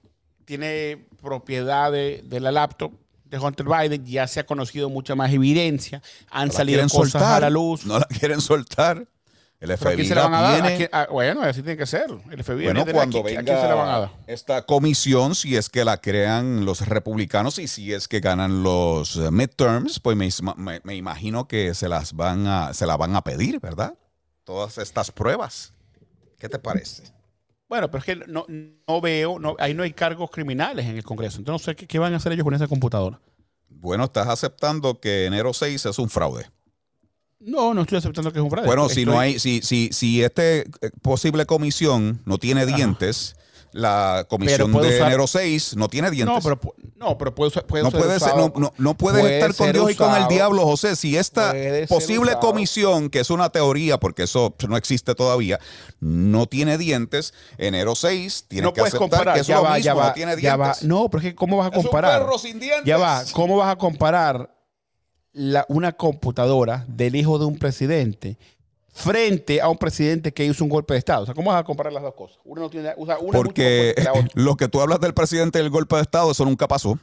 tiene 0.43 1.07
propiedad 1.22 1.89
de, 1.89 2.22
de 2.26 2.39
la 2.41 2.51
laptop 2.51 2.91
de 3.30 3.39
Hunter 3.39 3.65
Biden, 3.65 4.05
ya 4.05 4.28
se 4.28 4.39
ha 4.39 4.45
conocido 4.45 4.89
mucha 4.89 5.15
más 5.15 5.32
evidencia, 5.34 6.01
han 6.30 6.49
No 6.49 6.53
salido 6.53 6.88
cosas 6.89 7.22
a 7.22 7.39
la 7.39 7.49
luz. 7.49 7.86
No 7.86 7.99
la 7.99 8.05
quieren 8.05 8.41
soltar. 8.41 9.07
El 9.60 9.70
¿Pero 9.76 9.89
a 9.89 9.93
quién 9.93 9.97
FBI 9.97 10.08
se 10.08 10.16
la 10.16 10.24
van 10.24 10.34
a 10.36 10.41
dar? 10.41 10.53
tiene. 10.62 10.68
¿A 10.74 10.78
quién? 10.78 10.89
Ah, 10.93 11.08
bueno, 11.12 11.41
así 11.41 11.64
tiene 11.64 11.78
que 11.78 11.88
ser. 11.88 12.05
El 12.30 12.43
FBI 12.43 12.64
Bueno, 12.66 12.74
viene 12.74 12.86
de 12.86 12.93
cuando 12.93 13.20
aquí. 13.20 13.28
¿A 13.36 13.39
venga 13.39 13.43
quién 13.43 13.62
se 13.62 13.68
la 13.68 13.76
van 13.76 13.89
a 13.89 13.99
dar? 13.99 14.12
esta 14.28 14.62
comisión, 14.68 15.34
si 15.34 15.55
es 15.55 15.68
que 15.70 15.84
la 15.84 15.97
crean 15.99 16.64
los 16.64 16.88
republicanos 16.88 17.58
y 17.58 17.68
si 17.68 17.91
es 17.91 18.08
que 18.08 18.20
ganan 18.20 18.62
los 18.62 19.16
midterms, 19.32 19.99
pues 19.99 20.16
me, 20.16 20.28
isma- 20.28 20.55
me- 20.55 20.82
me 20.84 20.95
imagino 20.95 21.47
que 21.47 21.74
se 21.74 21.89
las 21.89 22.14
van 22.14 22.45
a, 22.45 22.74
se 22.76 22.86
la 22.86 22.97
van 22.97 23.16
a 23.16 23.24
pedir, 23.24 23.60
¿verdad? 23.60 23.95
Todas 24.43 24.78
estas 24.78 25.10
pruebas. 25.12 25.74
¿Qué 26.38 26.47
te 26.49 26.60
parece? 26.60 27.03
Bueno, 27.68 27.89
pero 27.89 27.99
es 27.99 28.05
que 28.05 28.16
no, 28.32 28.45
no 28.47 29.01
veo, 29.01 29.39
no, 29.39 29.55
ahí 29.60 29.74
no 29.74 29.82
hay 29.84 29.91
cargos 29.91 30.30
criminales 30.30 30.86
en 30.86 30.95
el 30.97 31.03
Congreso. 31.03 31.39
Entonces 31.39 31.66
no 31.68 31.72
sé 31.72 31.76
qué, 31.76 31.88
qué 31.88 31.97
van 31.99 32.14
a 32.14 32.18
hacer 32.18 32.32
ellos 32.32 32.43
con 32.43 32.53
esa 32.53 32.68
computadora. 32.68 33.20
Bueno, 33.70 34.03
estás 34.05 34.28
aceptando 34.28 34.99
que 34.99 35.26
enero 35.26 35.51
6 35.51 35.86
es 35.88 35.97
un 35.99 36.10
fraude. 36.10 36.45
No, 37.40 37.74
no 37.74 37.82
estoy 37.82 38.00
aceptando 38.00 38.32
que 38.34 38.40
es 38.40 38.44
un 38.44 38.50
fraude. 38.50 38.68
Bueno, 38.68 38.88
Estoy- 38.88 38.96
si 39.04 39.06
no 39.06 39.20
hay, 39.20 39.40
si, 39.40 39.62
si, 39.62 39.90
si 39.92 40.24
este 40.24 40.62
eh, 40.62 40.90
posible 41.02 41.46
comisión 41.46 42.20
no 42.26 42.38
tiene 42.40 42.66
dientes, 42.66 43.36
la 43.74 44.26
comisión 44.28 44.72
puede 44.72 44.90
de 44.90 44.98
usar- 44.98 45.08
enero 45.08 45.28
6 45.28 45.76
no 45.76 45.88
tiene 45.88 46.10
dientes. 46.10 46.34
No, 46.36 46.42
pero, 46.42 46.60
no, 46.96 47.18
pero 47.18 47.36
puede, 47.36 47.52
puede 47.62 47.84
No 47.84 47.92
ser 47.92 48.00
puedes, 48.00 48.22
usado- 48.24 48.52
no, 48.56 48.60
no- 48.60 48.74
no 48.78 48.98
puedes 48.98 49.22
puede 49.22 49.36
estar 49.36 49.54
con 49.56 49.68
ser 49.68 49.76
Dios 49.76 49.92
y 49.92 49.96
con 49.96 50.16
el 50.16 50.28
diablo, 50.28 50.64
José. 50.64 50.96
Si 50.96 51.16
esta 51.16 51.52
Puede 51.52 51.80
ser 51.80 51.88
posible 51.88 52.34
comisión, 52.42 53.10
que 53.12 53.20
es 53.20 53.30
una 53.30 53.50
teoría, 53.52 54.00
porque 54.00 54.24
eso 54.24 54.56
no 54.68 54.76
existe 54.76 55.14
todavía, 55.14 55.60
no 56.00 56.48
tiene 56.48 56.80
dientes, 56.80 57.36
enero 57.60 57.94
6 57.94 58.46
tiene 58.48 58.64
no 58.64 58.74
que 58.74 58.82
puedes 58.82 58.96
aceptar 58.96 59.10
comparar. 59.12 59.36
que 59.36 59.42
eso 59.42 59.50
ya 59.50 59.56
es 59.58 59.62
lo 59.62 59.70
va, 59.70 59.76
mismo, 59.76 59.86
ya 59.86 59.94
va, 59.94 60.08
no 60.08 60.14
tiene 60.14 60.42
ya 60.42 60.56
va. 60.56 60.66
dientes. 60.66 60.84
No, 60.86 61.10
pero 61.10 61.20
es 61.24 61.30
que 61.30 61.36
¿cómo 61.36 61.58
vas 61.58 61.68
a 61.68 61.70
Es 61.70 61.78
un 61.78 61.84
comparar? 61.84 62.20
perro 62.22 62.38
sin 62.40 62.60
dientes. 62.60 62.86
Ya 62.86 62.98
va, 62.98 63.24
¿cómo 63.34 63.58
vas 63.58 63.72
a 63.72 63.76
comparar 63.78 64.57
la- 65.38 65.66
una 65.70 65.94
computadora 65.94 66.84
del 66.88 67.16
hijo 67.16 67.38
de 67.40 67.46
un 67.46 67.58
presidente 67.60 68.38
frente 68.94 69.62
a 69.62 69.70
un 69.70 69.78
presidente 69.78 70.34
que 70.34 70.44
hizo 70.46 70.64
un 70.64 70.70
golpe 70.70 70.94
de 70.96 70.98
Estado? 71.00 71.24
O 71.24 71.26
sea, 71.26 71.36
¿cómo 71.36 71.52
vas 71.52 71.62
a 71.62 71.64
comparar 71.64 71.94
las 71.94 72.04
dos 72.04 72.16
cosas? 72.16 72.38
Una 72.44 72.62
no 72.62 72.70
tiene, 72.70 72.90
o 72.98 73.06
sea, 73.06 73.18
una 73.20 73.20
es 73.20 73.22
mucho 73.24 73.38
Porque 73.44 73.94
la 74.04 74.12
otra. 74.14 74.28
lo 74.34 74.56
que 74.58 74.68
tú 74.68 74.82
hablas 74.82 75.00
del 75.00 75.14
presidente 75.14 75.60
del 75.60 75.70
golpe 75.70 75.96
de 75.96 76.02
Estado, 76.02 76.32
eso 76.32 76.44
nunca 76.46 76.68
pasó. 76.68 76.98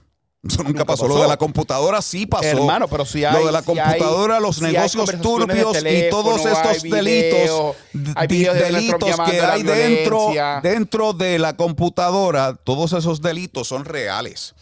Eso 0.47 0.59
nunca, 0.59 0.69
Nunca 0.81 0.85
pasó. 0.85 1.09
Lo 1.09 1.23
de 1.23 1.27
la 1.27 1.39
computadora 1.39 2.03
sí 2.03 2.27
pasó. 2.27 2.45
Hermano, 2.45 2.87
pero 2.87 3.07
si 3.07 3.25
hay. 3.25 3.33
Lo 3.33 3.47
de 3.47 3.53
la 3.53 3.63
si 3.63 3.71
hay- 3.71 3.77
computadora, 3.99 4.41
los 4.41 4.57
si 4.57 4.63
negocios 4.65 5.11
turbios 5.23 5.79
y 5.83 6.11
todos 6.11 6.45
estos 6.45 6.83
delitos, 6.83 7.77
videos 8.29 8.55
de 8.55 8.63
delitos 8.65 9.21
que 9.31 9.41
hay 9.41 9.63
dentro, 9.63 10.33
dentro 10.63 11.13
de 11.15 11.39
la 11.39 11.57
computadora, 11.57 12.57
todos 12.63 12.93
esos 12.93 13.23
delitos 13.23 13.69
son 13.69 13.87
reales. 13.87 14.55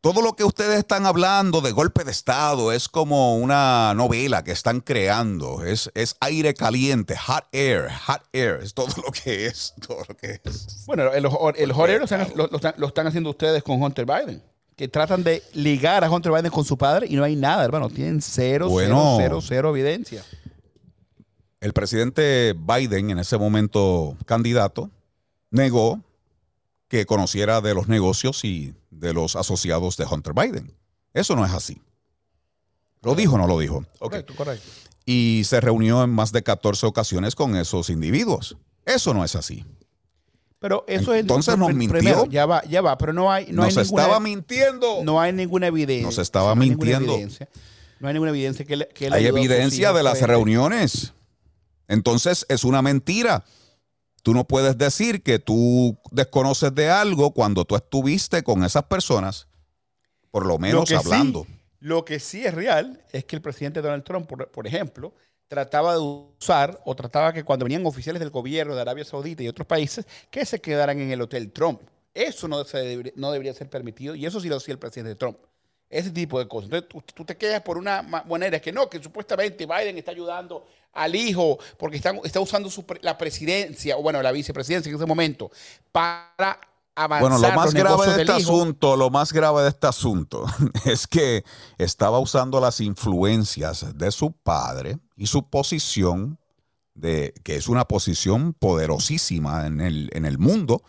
Todo 0.00 0.22
lo 0.22 0.34
que 0.34 0.44
ustedes 0.44 0.78
están 0.78 1.06
hablando 1.06 1.60
de 1.60 1.72
golpe 1.72 2.04
de 2.04 2.12
Estado 2.12 2.70
es 2.70 2.88
como 2.88 3.36
una 3.36 3.92
novela 3.94 4.44
que 4.44 4.52
están 4.52 4.80
creando. 4.80 5.64
Es, 5.64 5.90
es 5.94 6.16
aire 6.20 6.54
caliente, 6.54 7.16
hot 7.16 7.44
air, 7.50 7.88
hot 8.06 8.22
air. 8.32 8.60
Es 8.62 8.74
todo 8.74 8.86
lo 9.04 9.10
que 9.10 9.46
es. 9.46 9.74
Todo 9.84 10.02
lo 10.08 10.16
que 10.16 10.40
es. 10.44 10.84
Bueno, 10.86 11.12
el, 11.12 11.26
el 11.56 11.68
lo 11.70 12.04
están, 12.04 12.28
lo, 12.36 12.46
lo 12.46 12.56
están- 12.56 12.74
lo 12.76 12.86
están 12.86 13.06
haciendo 13.08 13.30
ustedes 13.30 13.62
con 13.64 13.82
Hunter 13.82 14.06
Biden. 14.06 14.40
Que 14.76 14.86
tratan 14.86 15.24
de 15.24 15.42
ligar 15.54 16.04
a 16.04 16.10
Hunter 16.10 16.30
Biden 16.30 16.52
con 16.52 16.64
su 16.64 16.78
padre 16.78 17.08
y 17.10 17.16
no 17.16 17.24
hay 17.24 17.34
nada, 17.34 17.64
hermano. 17.64 17.90
Tienen 17.90 18.22
cero, 18.22 18.68
Bueno. 18.68 19.16
cero, 19.18 19.40
cero, 19.40 19.40
cero 19.42 19.70
evidencia. 19.76 20.24
El 21.60 21.72
presidente 21.72 22.54
Biden, 22.56 23.10
en 23.10 23.18
ese 23.18 23.36
momento 23.36 24.16
candidato, 24.26 24.90
negó 25.50 26.00
que 26.86 27.04
conociera 27.04 27.60
de 27.60 27.74
los 27.74 27.88
negocios 27.88 28.44
y 28.44 28.74
de 28.90 29.12
los 29.12 29.36
asociados 29.36 29.96
de 29.96 30.04
Hunter 30.04 30.32
Biden. 30.34 30.72
Eso 31.14 31.36
no 31.36 31.44
es 31.44 31.52
así. 31.52 31.80
¿Lo 33.02 33.14
dijo 33.14 33.34
o 33.34 33.38
no 33.38 33.46
lo 33.46 33.58
dijo? 33.58 33.78
Ok. 34.00 34.10
Correcto, 34.10 34.34
correcto. 34.36 34.66
Y 35.04 35.42
se 35.44 35.60
reunió 35.60 36.02
en 36.04 36.10
más 36.10 36.32
de 36.32 36.42
14 36.42 36.86
ocasiones 36.86 37.34
con 37.34 37.56
esos 37.56 37.90
individuos. 37.90 38.56
Eso 38.84 39.14
no 39.14 39.24
es 39.24 39.36
así. 39.36 39.64
Pero 40.58 40.84
eso 40.88 41.14
es. 41.14 41.20
Entonces 41.20 41.56
nos 41.56 41.68
pr- 41.70 41.74
mintió. 41.74 41.98
primero, 41.98 42.26
ya 42.26 42.44
va, 42.44 42.64
ya 42.64 42.80
va, 42.80 42.98
pero 42.98 43.12
no 43.12 43.30
hay, 43.30 43.46
no 43.52 43.62
Nos 43.62 43.76
hay 43.76 43.84
ninguna, 43.84 44.02
estaba 44.02 44.20
mintiendo. 44.20 44.98
no 45.04 45.20
hay 45.20 45.32
ninguna 45.32 45.68
evidencia. 45.68 46.06
Nos 46.06 46.18
estaba 46.18 46.54
no 46.54 46.60
mintiendo. 46.60 47.12
evidencia. 47.14 47.48
No 48.00 48.08
hay 48.08 48.14
ninguna 48.14 48.30
evidencia 48.30 48.64
que, 48.64 48.76
le- 48.76 48.88
que 48.88 49.08
Hay 49.12 49.26
evidencia 49.26 49.92
de 49.92 50.02
las 50.02 50.20
reuniones. 50.20 51.12
Entonces 51.86 52.44
es 52.48 52.64
una 52.64 52.82
mentira. 52.82 53.44
Tú 54.28 54.34
no 54.34 54.44
puedes 54.44 54.76
decir 54.76 55.22
que 55.22 55.38
tú 55.38 55.96
desconoces 56.10 56.74
de 56.74 56.90
algo 56.90 57.30
cuando 57.30 57.64
tú 57.64 57.76
estuviste 57.76 58.42
con 58.42 58.62
esas 58.62 58.84
personas, 58.84 59.48
por 60.30 60.44
lo 60.44 60.58
menos 60.58 60.92
hablando. 60.92 61.46
Sí, 61.46 61.54
lo 61.80 62.04
que 62.04 62.20
sí 62.20 62.44
es 62.44 62.52
real 62.52 63.02
es 63.10 63.24
que 63.24 63.36
el 63.36 63.40
presidente 63.40 63.80
Donald 63.80 64.04
Trump, 64.04 64.26
por, 64.26 64.50
por 64.50 64.66
ejemplo, 64.66 65.14
trataba 65.46 65.94
de 65.94 66.00
usar 66.00 66.78
o 66.84 66.94
trataba 66.94 67.32
que 67.32 67.42
cuando 67.42 67.64
venían 67.64 67.86
oficiales 67.86 68.20
del 68.20 68.28
gobierno 68.28 68.74
de 68.74 68.82
Arabia 68.82 69.06
Saudita 69.06 69.42
y 69.42 69.48
otros 69.48 69.66
países, 69.66 70.06
que 70.30 70.44
se 70.44 70.60
quedaran 70.60 71.00
en 71.00 71.10
el 71.10 71.22
Hotel 71.22 71.50
Trump. 71.50 71.80
Eso 72.12 72.48
no, 72.48 72.62
se 72.64 72.80
debería, 72.80 73.14
no 73.16 73.32
debería 73.32 73.54
ser 73.54 73.70
permitido 73.70 74.14
y 74.14 74.26
eso 74.26 74.40
sí 74.42 74.50
lo 74.50 74.56
hacía 74.56 74.72
el 74.72 74.78
presidente 74.78 75.14
Trump. 75.14 75.38
Ese 75.90 76.10
tipo 76.10 76.38
de 76.38 76.46
cosas. 76.46 76.64
Entonces 76.70 76.88
tú, 76.88 77.02
tú 77.14 77.24
te 77.24 77.36
quedas 77.36 77.62
por 77.62 77.78
una 77.78 78.02
ma- 78.02 78.22
manera 78.24 78.60
que 78.60 78.72
no, 78.72 78.88
que 78.90 79.02
supuestamente 79.02 79.64
Biden 79.66 79.96
está 79.96 80.10
ayudando 80.10 80.66
al 80.92 81.14
hijo 81.14 81.58
porque 81.78 81.96
está, 81.96 82.12
está 82.24 82.40
usando 82.40 82.68
su 82.70 82.84
la 83.00 83.16
presidencia, 83.16 83.96
o 83.96 84.02
bueno, 84.02 84.22
la 84.22 84.32
vicepresidencia 84.32 84.90
en 84.90 84.96
ese 84.96 85.06
momento, 85.06 85.50
para 85.92 86.60
avanzar 86.94 87.20
Bueno, 87.20 87.38
lo 87.38 87.52
más 87.52 87.66
los 87.66 87.74
grave 87.74 88.06
de 88.06 88.22
este 88.22 88.38
hijo. 88.38 88.52
asunto, 88.52 88.96
lo 88.96 89.08
más 89.10 89.32
grave 89.32 89.62
de 89.62 89.68
este 89.68 89.86
asunto 89.86 90.44
es 90.84 91.06
que 91.06 91.44
estaba 91.78 92.18
usando 92.18 92.60
las 92.60 92.80
influencias 92.80 93.96
de 93.96 94.10
su 94.10 94.32
padre 94.32 94.98
y 95.16 95.26
su 95.26 95.48
posición 95.48 96.38
de 96.94 97.32
que 97.44 97.56
es 97.56 97.68
una 97.68 97.84
posición 97.86 98.52
poderosísima 98.52 99.66
en 99.66 99.80
el, 99.80 100.10
en 100.12 100.24
el 100.26 100.38
mundo 100.38 100.82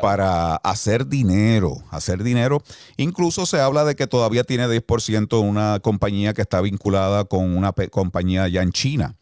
Claro. 0.00 0.16
para 0.16 0.56
hacer 0.56 1.06
dinero, 1.06 1.82
hacer 1.90 2.22
dinero. 2.22 2.62
Incluso 2.96 3.46
se 3.46 3.60
habla 3.60 3.84
de 3.84 3.94
que 3.96 4.06
todavía 4.06 4.44
tiene 4.44 4.66
10% 4.68 5.40
una 5.40 5.80
compañía 5.80 6.34
que 6.34 6.42
está 6.42 6.60
vinculada 6.60 7.24
con 7.24 7.56
una 7.56 7.72
compañía 7.72 8.48
ya 8.48 8.62
en 8.62 8.72
China, 8.72 9.16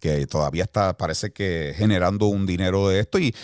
que 0.00 0.26
todavía 0.26 0.64
está, 0.64 0.96
parece 0.96 1.32
que 1.32 1.74
generando 1.76 2.26
un 2.26 2.46
dinero 2.46 2.88
de 2.88 3.00
esto 3.00 3.18
y 3.18 3.34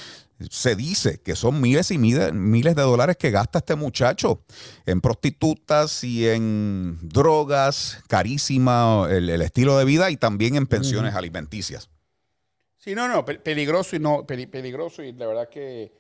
se 0.51 0.77
dice 0.77 1.19
que 1.23 1.35
son 1.35 1.63
miles 1.63 1.91
y 1.91 1.97
miles, 1.97 2.33
miles 2.35 2.77
de 2.77 2.83
dólares 2.83 3.17
que 3.17 3.31
gasta 3.31 3.61
este 3.61 3.75
muchacho 3.75 4.43
en 4.85 5.01
prostitutas 5.01 6.05
y 6.05 6.29
en 6.29 6.99
drogas, 7.01 8.01
carísima 8.07 9.07
el, 9.11 9.31
el 9.31 9.41
estilo 9.41 9.79
de 9.79 9.87
vida 9.87 10.11
y 10.11 10.19
también 10.19 10.57
en 10.57 10.67
pensiones 10.67 11.15
alimenticias. 11.15 11.89
Sí, 12.77 12.95
no, 12.95 13.09
no, 13.09 13.25
pe- 13.25 13.39
peligroso 13.39 13.97
y 13.97 13.99
no, 13.99 14.27
peli- 14.27 14.47
peligroso 14.47 15.03
y 15.03 15.13
la 15.13 15.27
verdad 15.27 15.49
que 15.49 15.93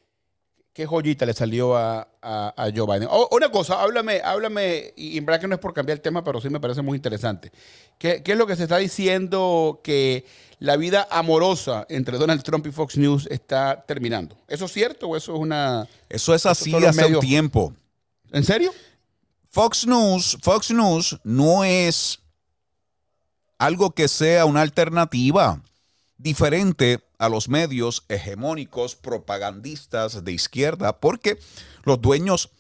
qué 0.77 0.85
joyita 0.85 1.24
le 1.24 1.33
salió 1.33 1.74
a, 1.74 2.07
a- 2.20 2.53
a 2.55 2.64
Joe 2.74 2.85
Biden. 2.87 3.09
O- 3.11 3.31
una 3.33 3.51
cosa, 3.51 3.81
háblame, 3.81 4.20
háblame, 4.22 4.93
y 4.95 5.16
en 5.16 5.24
verdad 5.24 5.41
que 5.41 5.49
no 5.49 5.55
es 5.55 5.61
por 5.61 5.72
cambiar 5.72 5.97
el 5.97 6.03
tema, 6.03 6.22
pero 6.22 6.39
sí 6.39 6.51
me 6.51 6.61
parece 6.61 6.83
muy 6.83 6.97
interesante. 6.97 7.51
¿Qué, 7.99 8.22
qué 8.22 8.33
es 8.33 8.39
lo 8.39 8.47
que 8.47 8.57
se 8.57 8.64
está 8.64 8.77
diciendo 8.77 9.81
que 9.83 10.27
la 10.59 10.77
vida 10.77 11.09
amorosa 11.11 11.87
entre 11.89 12.18
Donald 12.18 12.43
Trump 12.43 12.66
y 12.66 12.72
Fox 12.72 12.99
News 12.99 13.27
está 13.31 13.87
terminando? 13.89 14.37
¿Eso 14.49 14.66
es 14.66 14.72
cierto 14.72 15.09
o 15.09 15.16
eso 15.16 15.33
es 15.35 15.41
una... 15.41 15.89
Eso 16.11 16.35
es 16.35 16.45
así 16.45 16.70
los 16.72 16.85
hace 16.85 17.07
un 17.07 17.20
tiempo. 17.20 17.72
¿En 18.31 18.45
serio? 18.45 18.70
Fox 19.49 19.87
News, 19.87 20.37
Fox 20.43 20.70
News 20.72 21.18
no 21.24 21.64
es 21.64 22.18
algo 23.57 23.93
que 23.93 24.09
sea 24.09 24.45
una 24.45 24.61
alternativa 24.61 25.62
diferente 26.18 27.01
a 27.19 27.29
los 27.29 27.49
medios 27.49 28.05
hegemónicos 28.09 28.95
propagandistas 28.95 30.25
de 30.25 30.33
izquierda, 30.33 31.01
porque 31.01 31.39
los 31.85 32.01
dueños 32.01 32.51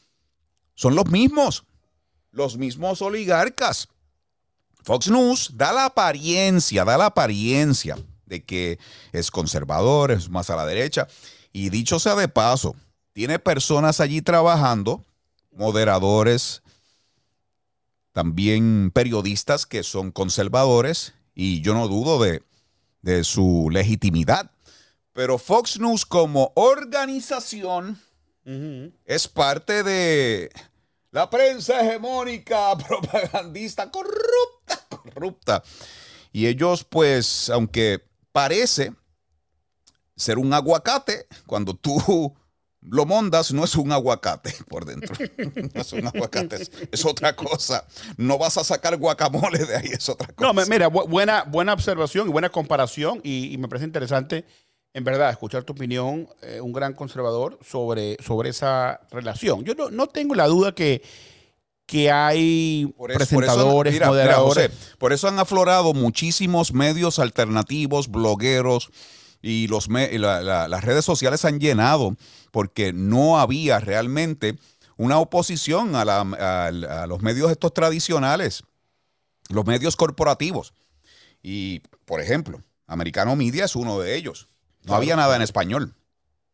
son 0.74 0.94
los 0.94 1.10
mismos, 1.10 1.64
los 2.30 2.56
mismos 2.56 3.02
oligarcas. 3.02 3.88
Fox 4.82 5.08
News 5.08 5.52
da 5.54 5.72
la 5.72 5.86
apariencia, 5.86 6.84
da 6.84 6.96
la 6.96 7.06
apariencia 7.06 7.98
de 8.24 8.44
que 8.44 8.78
es 9.12 9.30
conservador, 9.30 10.10
es 10.10 10.28
más 10.28 10.50
a 10.50 10.56
la 10.56 10.66
derecha, 10.66 11.08
y 11.52 11.70
dicho 11.70 11.98
sea 11.98 12.14
de 12.14 12.28
paso, 12.28 12.76
tiene 13.12 13.38
personas 13.38 14.00
allí 14.00 14.20
trabajando, 14.20 15.04
moderadores, 15.52 16.62
también 18.12 18.90
periodistas 18.94 19.66
que 19.66 19.82
son 19.82 20.10
conservadores 20.10 21.14
y 21.34 21.60
yo 21.60 21.74
no 21.74 21.86
dudo 21.88 22.22
de, 22.22 22.42
de 23.02 23.24
su 23.24 23.68
legitimidad. 23.70 24.50
Pero 25.12 25.38
Fox 25.38 25.78
News 25.78 26.04
como 26.04 26.52
organización 26.54 28.00
es 29.04 29.26
parte 29.26 29.82
de 29.82 30.50
la 31.10 31.28
prensa 31.30 31.80
hegemónica, 31.80 32.76
propagandista, 32.88 33.90
corrupta, 33.90 34.86
corrupta. 34.88 35.62
Y 36.32 36.46
ellos 36.46 36.84
pues, 36.84 37.48
aunque 37.50 38.02
parece 38.32 38.92
ser 40.16 40.38
un 40.38 40.52
aguacate, 40.52 41.26
cuando 41.46 41.74
tú 41.74 42.34
lo 42.88 43.04
mondas, 43.06 43.52
no 43.52 43.64
es 43.64 43.74
un 43.76 43.92
aguacate 43.92 44.54
por 44.68 44.84
dentro. 44.84 45.14
No 45.74 45.80
es 45.80 45.92
un 45.92 46.06
aguacate, 46.06 46.56
es, 46.62 46.70
es 46.92 47.04
otra 47.04 47.34
cosa. 47.36 47.86
No 48.16 48.38
vas 48.38 48.56
a 48.58 48.64
sacar 48.64 48.96
guacamole 48.96 49.58
de 49.64 49.76
ahí, 49.76 49.88
es 49.92 50.08
otra 50.08 50.28
cosa. 50.32 50.52
No, 50.52 50.66
mira, 50.66 50.88
bu- 50.88 51.08
buena, 51.08 51.42
buena 51.44 51.72
observación 51.72 52.28
y 52.28 52.32
buena 52.32 52.48
comparación 52.50 53.20
y, 53.24 53.52
y 53.52 53.58
me 53.58 53.68
parece 53.68 53.86
interesante, 53.86 54.44
en 54.94 55.04
verdad, 55.04 55.30
escuchar 55.30 55.64
tu 55.64 55.72
opinión, 55.74 56.28
eh, 56.42 56.60
un 56.60 56.72
gran 56.72 56.94
conservador, 56.94 57.58
sobre, 57.62 58.16
sobre 58.24 58.50
esa 58.50 59.00
relación. 59.10 59.64
Yo 59.64 59.74
no, 59.74 59.90
no 59.90 60.06
tengo 60.06 60.34
la 60.34 60.46
duda 60.46 60.72
que, 60.74 61.02
que 61.84 62.10
hay 62.10 62.86
Por 62.96 63.10
eso- 63.10 63.18
presentadores, 63.18 63.64
por 63.74 63.86
eso, 63.88 63.92
mira, 63.94 64.06
mira, 64.06 64.08
moderadores. 64.10 64.68
José, 64.70 64.96
por 64.98 65.12
eso 65.12 65.28
han 65.28 65.38
aflorado 65.38 65.92
muchísimos 65.92 66.72
medios 66.72 67.18
alternativos, 67.18 68.08
blogueros 68.10 68.90
y 69.42 69.68
los 69.68 69.88
me- 69.88 70.10
y 70.12 70.18
la- 70.18 70.40
la- 70.42 70.68
las 70.68 70.84
redes 70.84 71.04
sociales 71.04 71.44
han 71.44 71.60
llenado 71.60 72.16
porque 72.50 72.92
no 72.92 73.38
había 73.38 73.78
realmente 73.80 74.58
una 74.96 75.18
oposición 75.18 75.94
a, 75.94 76.04
la- 76.04 76.20
a- 76.20 77.02
a 77.02 77.06
los 77.06 77.22
medios 77.22 77.50
estos 77.50 77.74
tradicionales, 77.74 78.62
los 79.48 79.66
medios 79.66 79.96
corporativos. 79.96 80.72
Y, 81.42 81.80
por 82.04 82.20
ejemplo, 82.20 82.60
Americano 82.86 83.36
Media 83.36 83.64
es 83.66 83.76
uno 83.76 84.00
de 84.00 84.16
ellos. 84.16 84.48
No 84.80 84.86
Claro. 84.88 84.96
había 84.98 85.16
nada 85.16 85.36
en 85.36 85.42
español. 85.42 85.94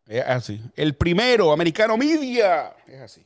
Es 0.06 0.24
así. 0.26 0.60
El 0.74 0.94
primero, 0.96 1.52
Americano 1.52 1.96
Media. 1.96 2.74
Es 2.86 3.00
así. 3.00 3.24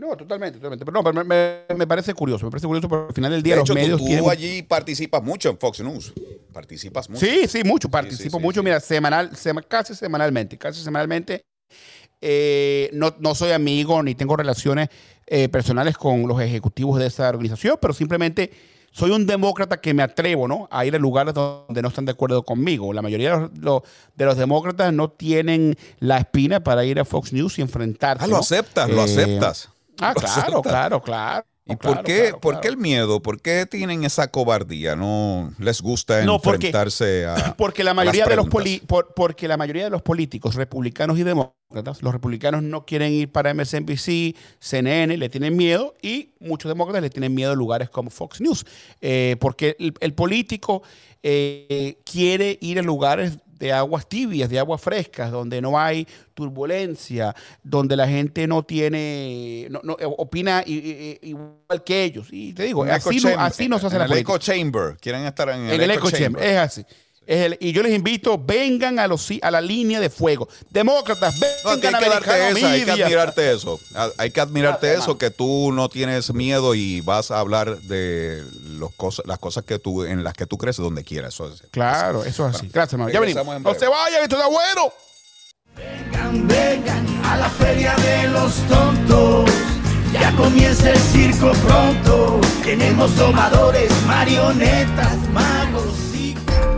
No, 0.00 0.16
totalmente, 0.16 0.56
totalmente. 0.58 0.84
Pero 0.86 0.94
no, 0.98 1.04
pero 1.04 1.24
me, 1.24 1.60
me- 1.76 1.86
parece 1.86 2.14
curioso. 2.14 2.46
Me 2.46 2.50
parece 2.50 2.66
curioso 2.66 2.88
porque 2.88 3.08
al 3.08 3.14
final 3.14 3.32
del 3.32 3.42
día 3.42 3.54
De 3.54 3.60
los 3.60 3.66
hecho, 3.68 3.74
tú- 3.74 3.80
medios 3.80 4.00
tú, 4.00 4.06
tienen... 4.06 4.30
allí 4.30 4.62
participas 4.62 5.22
mucho 5.22 5.50
en 5.50 5.58
Fox 5.58 5.80
News. 5.80 6.14
Participas 6.52 7.10
mucho. 7.10 7.24
Sí, 7.26 7.46
sí, 7.46 7.62
mucho. 7.64 7.88
Participo 7.90 8.38
sí, 8.38 8.42
mucho. 8.42 8.60
sí. 8.60 8.64
Mira, 8.64 8.80
semanal, 8.80 9.30
sema- 9.36 9.62
casi 9.62 9.94
semanalmente. 9.94 10.56
Casi 10.56 10.82
semanalmente. 10.82 11.42
Eh, 12.22 12.90
no, 12.92 13.14
no 13.18 13.34
soy 13.34 13.52
amigo 13.52 14.02
ni 14.02 14.14
tengo 14.14 14.36
relaciones 14.36 14.88
eh, 15.26 15.48
personales 15.48 15.96
con 15.96 16.26
los 16.26 16.40
ejecutivos 16.40 16.98
de 16.98 17.06
esa 17.06 17.28
organización, 17.28 17.78
pero 17.80 17.94
simplemente 17.94 18.50
soy 18.92 19.10
un 19.12 19.24
demócrata 19.26 19.80
que 19.80 19.94
me 19.94 20.02
atrevo 20.02 20.48
¿no? 20.48 20.66
a 20.70 20.84
ir 20.84 20.94
a 20.94 20.98
lugares 20.98 21.32
donde 21.32 21.80
no 21.80 21.88
están 21.88 22.04
de 22.04 22.12
acuerdo 22.12 22.42
conmigo. 22.42 22.92
La 22.92 23.02
mayoría 23.02 23.30
de 23.36 23.40
los, 23.40 23.50
los- 23.58 23.82
de 24.16 24.24
los 24.24 24.36
demócratas 24.36 24.92
no 24.92 25.10
tienen 25.10 25.76
la 25.98 26.18
espina 26.18 26.60
para 26.64 26.84
ir 26.84 26.98
a 27.00 27.04
Fox 27.04 27.32
News 27.32 27.58
y 27.58 27.62
enfrentarse. 27.62 28.24
Ah, 28.24 28.26
lo 28.26 28.34
¿no? 28.36 28.40
aceptas, 28.40 28.88
lo 28.90 29.00
Eh, 29.02 29.04
aceptas. 29.04 29.68
Ah, 30.00 30.14
claro, 30.16 30.62
claro, 30.62 31.02
claro. 31.02 31.46
¿Y 31.66 31.76
claro, 31.76 31.96
por, 31.96 32.04
qué, 32.04 32.20
claro, 32.22 32.40
por 32.40 32.52
claro. 32.54 32.60
qué 32.62 32.68
el 32.68 32.76
miedo? 32.78 33.22
¿Por 33.22 33.40
qué 33.40 33.64
tienen 33.66 34.02
esa 34.04 34.28
cobardía? 34.28 34.96
¿No 34.96 35.52
les 35.58 35.80
gusta 35.82 36.24
No, 36.24 36.40
porque- 36.40 36.68
enfrentarse 36.68 37.26
a 37.26 37.54
Porque 37.56 37.84
la 37.84 37.92
a 37.92 37.94
las 37.94 38.04
mayoría 38.06 38.24
de 38.24 38.36
los 38.36 38.46
preguntas? 38.46 38.62
poli- 38.80 38.86
por- 38.86 39.14
porque 39.14 39.46
la 39.46 39.56
mayoría 39.56 39.84
de 39.84 39.90
los 39.90 40.02
políticos 40.02 40.56
republicanos 40.56 41.16
y 41.18 41.22
demócratas, 41.22 42.02
los 42.02 42.12
republicanos 42.12 42.64
no 42.64 42.84
quieren 42.84 43.12
ir 43.12 43.30
para 43.30 43.54
MSNBC, 43.54 44.34
CNN, 44.58 45.16
le 45.16 45.28
tienen 45.28 45.56
miedo 45.56 45.94
y 46.02 46.30
muchos 46.40 46.68
demócratas 46.70 47.02
le 47.02 47.10
tienen 47.10 47.32
miedo 47.34 47.52
a 47.52 47.54
lugares 47.54 47.88
como 47.88 48.10
Fox 48.10 48.40
News, 48.40 48.64
Eh, 49.00 49.36
porque 49.38 49.76
el, 49.78 49.94
el 50.00 50.14
político 50.14 50.82
eh, 51.22 51.98
quiere 52.04 52.58
ir 52.60 52.80
a 52.80 52.82
lugares 52.82 53.38
de 53.60 53.72
aguas 53.72 54.08
tibias, 54.08 54.48
de 54.50 54.58
aguas 54.58 54.80
frescas, 54.80 55.30
donde 55.30 55.60
no 55.60 55.78
hay 55.78 56.08
turbulencia, 56.34 57.34
donde 57.62 57.94
la 57.94 58.08
gente 58.08 58.46
no 58.46 58.62
tiene, 58.64 59.68
no, 59.70 59.80
no, 59.84 59.96
eh, 60.00 60.04
opina 60.06 60.62
i- 60.66 60.72
i- 60.72 61.18
i- 61.22 61.28
igual 61.28 61.84
que 61.84 62.04
ellos. 62.04 62.28
Y 62.32 62.52
te 62.54 62.64
digo, 62.64 62.82
así 62.84 63.16
no, 63.16 63.22
chamber, 63.22 63.38
así 63.40 63.68
no 63.68 63.78
se 63.78 63.86
hace 63.86 63.96
en 63.96 63.98
la 64.00 64.04
el 64.06 64.10
política. 64.10 64.32
echo 64.34 64.38
chamber. 64.52 64.96
Quieren 65.00 65.24
estar 65.26 65.48
en 65.50 65.60
el, 65.66 65.72
En 65.74 65.80
el 65.82 65.90
echo 65.92 66.10
chamber, 66.10 66.42
es 66.42 66.56
así. 66.58 66.84
Es 67.30 67.46
el- 67.46 67.56
y 67.60 67.70
yo 67.70 67.84
les 67.84 67.94
invito, 67.94 68.36
vengan 68.44 68.98
a, 68.98 69.06
los, 69.06 69.28
a 69.40 69.50
la 69.52 69.60
línea 69.60 70.00
de 70.00 70.10
fuego. 70.10 70.48
Demócratas, 70.68 71.36
No, 71.64 71.70
vengan 71.70 71.94
hay 71.94 72.00
que 72.00 72.06
a 72.06 72.08
darte 72.10 72.30
Americano 72.32 72.58
esa, 72.58 72.70
hay 72.72 72.84
que 72.84 72.90
admirarte 73.04 73.52
eso. 73.52 73.80
Ah, 73.94 74.08
Hay 74.18 74.30
que 74.32 74.40
admirarte 74.40 74.86
Gracias, 74.88 75.02
eso, 75.04 75.10
hermano. 75.12 75.18
que 75.18 75.30
tú 75.30 75.70
no 75.72 75.88
tienes 75.88 76.34
miedo 76.34 76.74
y 76.74 77.02
vas 77.02 77.30
a 77.30 77.38
hablar 77.38 77.78
de 77.82 78.42
los 78.64 78.92
cosas, 78.96 79.24
las 79.26 79.38
cosas 79.38 79.62
que 79.64 79.78
tú, 79.78 80.02
en 80.02 80.24
las 80.24 80.34
que 80.34 80.46
tú 80.46 80.58
crees 80.58 80.76
donde 80.78 81.04
quieras. 81.04 81.34
Eso 81.34 81.46
es- 81.54 81.62
Claro, 81.70 82.24
eso 82.24 82.48
es 82.48 82.56
así. 82.56 82.68
Gracias, 82.72 82.94
hermano. 82.94 83.12
Ya 83.12 83.20
venimos. 83.20 83.46
en 83.46 83.62
No 83.62 83.74
se 83.74 83.86
vayan, 83.86 84.22
esto 84.24 84.34
está 84.34 84.48
bueno. 84.48 84.92
Vengan, 85.76 86.48
vengan 86.48 87.06
a 87.26 87.36
la 87.36 87.48
feria 87.48 87.94
de 87.94 88.26
los 88.28 88.52
tontos. 88.66 89.48
Ya 90.12 90.32
comienza 90.34 90.90
el 90.90 90.98
circo 90.98 91.52
pronto. 91.64 92.40
Tenemos 92.64 93.14
domadores, 93.16 93.88
marionetas, 94.04 95.16
magos. 95.32 95.94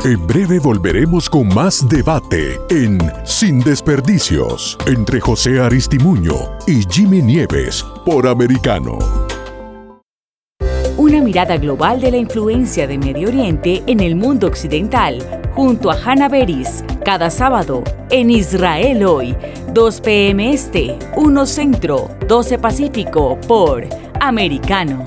En 0.05 0.27
breve 0.27 0.59
volveremos 0.59 1.31
con 1.31 1.47
más 1.55 1.89
debate 1.89 2.59
en 2.71 2.99
Sin 3.23 3.61
Desperdicios 3.61 4.77
entre 4.85 5.21
José 5.21 5.61
Aristimuño 5.61 6.35
y 6.67 6.83
Jimmy 6.91 7.23
Nieves 7.23 7.87
por 8.05 8.27
Americano. 8.27 8.99
Una 10.97 11.21
mirada 11.21 11.57
global 11.57 12.01
de 12.01 12.11
la 12.11 12.17
influencia 12.17 12.89
de 12.89 12.99
Medio 12.99 13.29
Oriente 13.29 13.85
en 13.87 14.01
el 14.01 14.17
mundo 14.17 14.49
occidental, 14.49 15.23
junto 15.55 15.89
a 15.89 15.95
Hannah 15.95 16.29
Beris, 16.29 16.83
cada 17.05 17.31
sábado 17.31 17.85
en 18.11 18.31
Israel 18.31 19.05
hoy, 19.05 19.37
2 19.73 20.01
p.m. 20.01 20.53
Este, 20.53 20.99
1 21.15 21.47
Centro, 21.47 22.11
12 22.27 22.59
Pacífico, 22.59 23.39
por 23.47 23.87
Americano. 24.21 25.07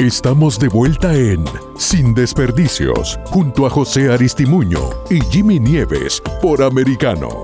Estamos 0.00 0.60
de 0.60 0.68
vuelta 0.68 1.12
en 1.12 1.44
Sin 1.76 2.14
Desperdicios, 2.14 3.18
junto 3.24 3.66
a 3.66 3.70
José 3.70 4.12
Aristimuño 4.12 4.78
y 5.10 5.20
Jimmy 5.22 5.58
Nieves 5.58 6.22
por 6.40 6.62
Americano. 6.62 7.42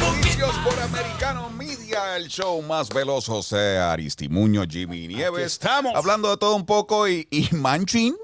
Servicios 0.00 0.56
por 0.64 0.80
Americano 0.80 1.50
Media, 1.50 2.16
el 2.16 2.28
show 2.28 2.62
más 2.62 2.88
veloz, 2.88 3.26
José 3.26 3.76
Aristimuño, 3.76 4.62
Jimmy 4.66 5.06
Nieves. 5.06 5.52
estamos. 5.52 5.94
Hablando 5.94 6.30
de 6.30 6.38
todo 6.38 6.56
un 6.56 6.64
poco 6.64 7.06
y, 7.06 7.28
y 7.30 7.54
Manchin 7.54 8.16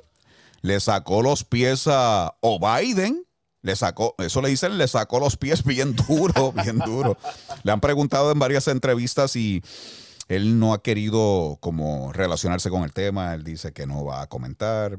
le 0.62 0.80
sacó 0.80 1.20
los 1.20 1.44
pies 1.44 1.86
a 1.88 2.34
o 2.40 2.58
Biden. 2.58 3.22
Le 3.60 3.76
sacó, 3.76 4.14
eso 4.16 4.40
le 4.40 4.48
dicen, 4.48 4.78
le 4.78 4.88
sacó 4.88 5.20
los 5.20 5.36
pies 5.36 5.62
bien 5.62 5.94
duro, 5.94 6.52
bien 6.52 6.78
duro. 6.78 7.18
Le 7.64 7.72
han 7.72 7.80
preguntado 7.80 8.32
en 8.32 8.38
varias 8.38 8.66
entrevistas 8.66 9.36
y 9.36 9.62
él 10.28 10.58
no 10.58 10.74
ha 10.74 10.82
querido 10.82 11.56
como 11.60 12.12
relacionarse 12.12 12.70
con 12.70 12.84
el 12.84 12.92
tema. 12.92 13.34
Él 13.34 13.44
dice 13.44 13.72
que 13.72 13.86
no 13.86 14.04
va 14.04 14.22
a 14.22 14.26
comentar. 14.26 14.98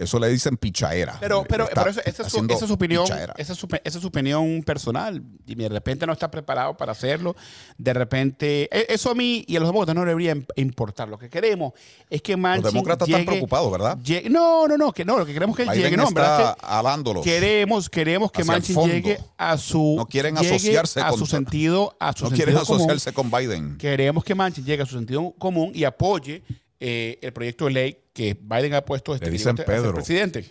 Eso 0.00 0.18
le 0.18 0.28
dicen 0.28 0.56
pichaera. 0.56 1.16
Pero, 1.20 1.44
pero, 1.48 1.68
pero 1.74 1.90
esa, 1.90 2.00
esa 2.00 2.10
es 2.10 2.16
su, 2.16 2.22
haciendo 2.38 2.54
esa 2.54 2.64
es 2.64 2.68
su 2.68 2.74
opinión, 2.74 3.04
esa 3.36 3.52
es 3.52 3.58
su, 3.58 3.68
esa 3.84 3.98
es 3.98 4.02
su 4.02 4.06
opinión 4.08 4.62
personal. 4.64 5.22
Y 5.46 5.54
de 5.54 5.68
repente 5.68 6.06
no 6.06 6.12
está 6.14 6.30
preparado 6.30 6.76
para 6.76 6.92
hacerlo. 6.92 7.36
De 7.76 7.92
repente, 7.92 8.68
e- 8.72 8.86
eso 8.94 9.10
a 9.10 9.14
mí 9.14 9.44
y 9.46 9.56
a 9.56 9.60
los 9.60 9.68
demócratas 9.68 9.94
no 9.94 10.04
debería 10.04 10.34
im- 10.34 10.46
importar. 10.56 11.08
Lo 11.08 11.18
que 11.18 11.28
queremos 11.28 11.74
es 12.08 12.22
que 12.22 12.36
Manchin 12.36 12.62
Los 12.64 12.72
demócratas 12.72 13.06
llegue- 13.06 13.20
están 13.20 13.34
preocupados, 13.34 13.70
¿verdad? 13.70 13.98
llegue- 13.98 14.30
no, 14.30 14.66
no, 14.66 14.76
no, 14.78 14.92
que 14.92 15.04
no. 15.04 15.18
Lo 15.18 15.26
que 15.26 15.32
queremos 15.34 15.58
es 15.58 15.66
que 15.66 15.70
Biden 15.72 15.84
llegue. 15.90 15.96
No, 15.96 16.10
verdad 16.10 16.56
está 16.58 16.78
alándolos. 16.78 17.22
queremos, 17.24 17.90
queremos 17.90 18.32
que 18.32 18.42
Manchin 18.44 18.76
llegue 18.86 19.18
a 19.36 19.58
su 19.58 19.94
No 19.98 20.06
quieren 20.06 20.38
asociarse 20.38 21.00
a 21.00 21.10
con- 21.10 21.18
su 21.18 21.26
sentido, 21.26 21.94
a 22.00 22.12
su 22.14 22.24
No 22.24 22.30
sentido 22.30 22.46
quieren 22.46 22.64
común. 22.64 22.80
asociarse 22.80 23.12
con 23.12 23.30
Biden. 23.30 23.76
Queremos 23.78 24.24
que 24.24 24.34
Manchin 24.34 24.64
llegue 24.64 24.82
a 24.82 24.86
su 24.86 24.94
sentido 24.96 25.34
común 25.38 25.72
y 25.74 25.84
apoye 25.84 26.42
eh, 26.80 27.18
el 27.22 27.32
proyecto 27.32 27.66
de 27.66 27.70
ley 27.72 27.98
que 28.12 28.34
Biden 28.40 28.74
ha 28.74 28.84
puesto 28.84 29.14
este 29.14 29.26
Le 29.26 29.32
dicen 29.32 29.54
Pedro. 29.56 29.94
presidente. 29.94 30.44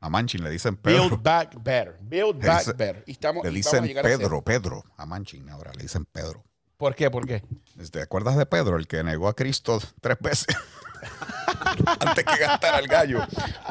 A 0.00 0.10
Manchin 0.10 0.42
le 0.42 0.50
dicen 0.50 0.76
Pedro. 0.76 1.08
Build 1.10 1.22
back 1.22 1.62
better. 1.62 1.96
Build 2.00 2.44
back 2.44 2.58
dice- 2.66 2.72
better. 2.72 3.04
Y 3.06 3.12
estamos, 3.12 3.44
Le 3.44 3.50
y 3.50 3.62
vamos 3.62 3.82
dicen 3.82 3.96
a 3.96 4.00
a 4.00 4.02
Pedro, 4.02 4.42
Pedro. 4.42 4.84
A 4.96 5.06
Manchin 5.06 5.48
ahora 5.48 5.72
le 5.76 5.82
dicen 5.82 6.04
Pedro. 6.06 6.44
¿Por 6.82 6.96
qué? 6.96 7.12
¿Por 7.12 7.28
qué? 7.28 7.44
¿Te 7.92 8.02
acuerdas 8.02 8.36
de 8.36 8.44
Pedro, 8.44 8.76
el 8.76 8.88
que 8.88 9.04
negó 9.04 9.28
a 9.28 9.36
Cristo 9.36 9.78
tres 10.00 10.16
veces? 10.20 10.48
Antes 12.00 12.24
que 12.24 12.36
gastara 12.38 12.78
el 12.80 12.86
gallo. 12.88 13.20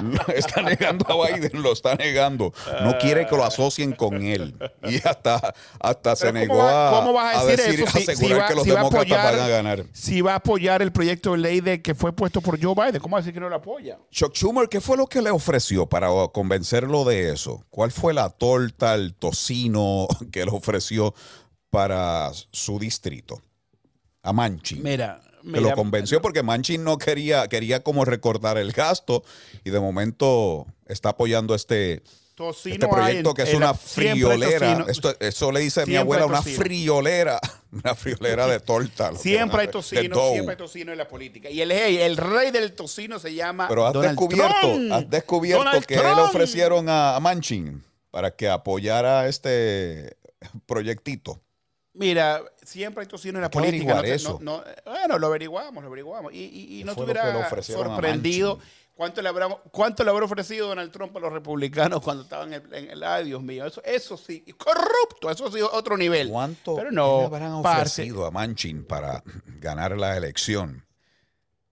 Lo 0.01 0.33
está 0.33 0.61
negando 0.61 1.05
a 1.09 1.27
Biden, 1.27 1.61
lo 1.61 1.73
está 1.73 1.95
negando. 1.95 2.53
No 2.83 2.97
quiere 2.99 3.27
que 3.27 3.35
lo 3.35 3.43
asocien 3.43 3.91
con 3.93 4.21
él. 4.23 4.55
Y 4.83 5.05
hasta, 5.05 5.53
hasta 5.79 6.15
se 6.15 6.31
negó 6.31 6.53
¿cómo 6.55 6.63
va- 6.63 6.87
a, 6.87 6.99
cómo 6.99 7.13
vas 7.13 7.37
a 7.37 7.45
decir 7.45 7.81
eso 7.81 7.91
si- 7.99 8.05
si 8.05 8.11
asegurar 8.11 8.41
va- 8.43 8.47
que 8.47 8.55
los 8.55 8.63
si 8.63 8.69
va 8.71 8.79
a 8.79 8.83
demócratas 8.83 9.11
apoyar- 9.11 9.37
van 9.37 9.45
a 9.45 9.47
ganar. 9.49 9.85
Si 9.93 10.21
va 10.21 10.31
a 10.33 10.35
apoyar 10.35 10.81
el 10.81 10.91
proyecto 10.93 11.33
de 11.33 11.37
ley 11.37 11.59
de 11.61 11.81
que 11.81 11.93
fue 11.95 12.13
puesto 12.13 12.41
por 12.41 12.61
Joe 12.61 12.73
Biden, 12.75 13.01
¿cómo 13.01 13.13
va 13.13 13.19
a 13.19 13.21
decir 13.21 13.33
que 13.33 13.39
no 13.41 13.49
lo 13.49 13.55
apoya? 13.57 13.97
Chuck 14.09 14.33
Schumer, 14.35 14.67
¿qué 14.69 14.79
fue 14.81 14.95
lo 14.97 15.05
que 15.07 15.21
le 15.21 15.31
ofreció 15.31 15.85
para 15.87 16.07
convencerlo 16.33 17.03
de 17.05 17.31
eso? 17.33 17.63
¿Cuál 17.69 17.91
fue 17.91 18.13
la 18.13 18.29
torta, 18.29 18.93
el 18.95 19.13
tocino 19.13 20.07
que 20.31 20.43
le 20.45 20.51
ofreció 20.51 21.13
para 21.71 22.31
su 22.51 22.77
distrito? 22.77 23.41
A 24.21 24.31
Manchin. 24.33 24.83
Mira, 24.83 25.19
que 25.41 25.47
mira, 25.47 25.61
lo 25.61 25.71
convenció 25.73 26.21
porque 26.21 26.43
Manchin 26.43 26.83
no 26.83 26.99
quería, 26.99 27.47
quería 27.47 27.81
como 27.81 28.05
recortar 28.05 28.59
el 28.59 28.71
gasto 28.71 29.23
y 29.63 29.71
de 29.71 29.79
momento 29.79 30.67
está 30.85 31.09
apoyando 31.09 31.55
este, 31.55 32.03
tocino 32.35 32.75
este 32.75 32.87
proyecto 32.87 33.33
que 33.33 33.43
es 33.43 33.53
una 33.53 33.73
friolera. 33.73 34.85
Esto, 34.87 35.15
eso 35.19 35.51
le 35.51 35.61
dice 35.61 35.81
a 35.81 35.85
mi 35.87 35.95
abuela, 35.95 36.27
una 36.27 36.43
friolera, 36.43 37.39
una 37.71 37.95
friolera 37.95 38.45
de 38.45 38.59
torta. 38.59 39.09
que 39.09 39.17
Siempre 39.17 39.61
hay 39.61 39.67
tocino, 39.69 40.31
siempre 40.31 40.51
hay 40.53 40.57
tocino 40.57 40.91
en 40.91 40.97
la 40.99 41.07
política. 41.07 41.49
Y 41.49 41.61
el, 41.61 41.71
hey, 41.71 41.97
el 41.97 42.17
rey 42.17 42.51
del 42.51 42.73
tocino 42.73 43.17
se 43.17 43.33
llama 43.33 43.67
Pero 43.67 43.87
has 43.87 43.93
Donald 43.93 44.11
descubierto, 44.11 44.59
Trump. 44.61 44.91
has 44.91 45.09
descubierto 45.09 45.63
Donald 45.63 45.85
que 45.85 45.95
le 45.95 46.21
ofrecieron 46.21 46.89
a, 46.89 47.15
a 47.15 47.19
Manchin 47.19 47.83
para 48.11 48.35
que 48.35 48.49
apoyara 48.49 49.27
este 49.27 50.17
proyectito. 50.67 51.41
Mira, 51.93 52.41
siempre 52.63 53.01
hay 53.01 53.07
tocino 53.07 53.37
en 53.37 53.41
la 53.43 53.49
política. 53.51 53.95
no 53.95 54.01
eso. 54.03 54.39
no- 54.41 54.57
no- 54.59 54.63
bueno, 54.85 55.19
lo 55.19 55.27
averiguamos, 55.27 55.83
lo 55.83 55.87
averiguamos. 55.89 56.31
Y, 56.33 56.37
y- 56.45 56.79
y 56.79 56.83
no 56.85 56.93
fue 56.95 57.05
te 57.05 57.13
lo 57.13 57.19
que 57.19 57.25
le 57.25 57.31
hubiera 57.33 57.47
ofrecieron 57.47 57.83
a 57.83 57.87
sorprendido 57.95 58.59
cuánto 58.95 59.21
le, 59.21 59.27
habrá, 59.29 59.47
cuánto 59.71 60.03
le 60.05 60.09
habrá 60.11 60.25
ofrecido 60.25 60.67
Donald 60.69 60.91
Trump 60.91 61.17
a 61.17 61.19
los 61.19 61.33
republicanos 61.33 62.01
cuando 62.01 62.23
estaban 62.23 62.53
en 62.53 62.63
el, 62.65 62.73
en 62.73 62.89
el- 62.91 63.03
ay, 63.03 63.25
Dios 63.25 63.41
mío, 63.43 63.65
eso, 63.65 63.81
eso 63.83 64.15
sí, 64.15 64.41
corrupto, 64.57 65.29
eso 65.29 65.51
sí, 65.51 65.59
otro 65.61 65.97
nivel. 65.97 66.29
¿Cuánto 66.29 66.75
Pero 66.75 66.91
no, 66.91 67.19
le 67.21 67.25
habrán 67.25 67.51
ofrecido 67.53 68.25
a 68.25 68.31
Manchin 68.31 68.85
para 68.85 69.21
ganar 69.59 69.97
la 69.97 70.15
elección? 70.15 70.85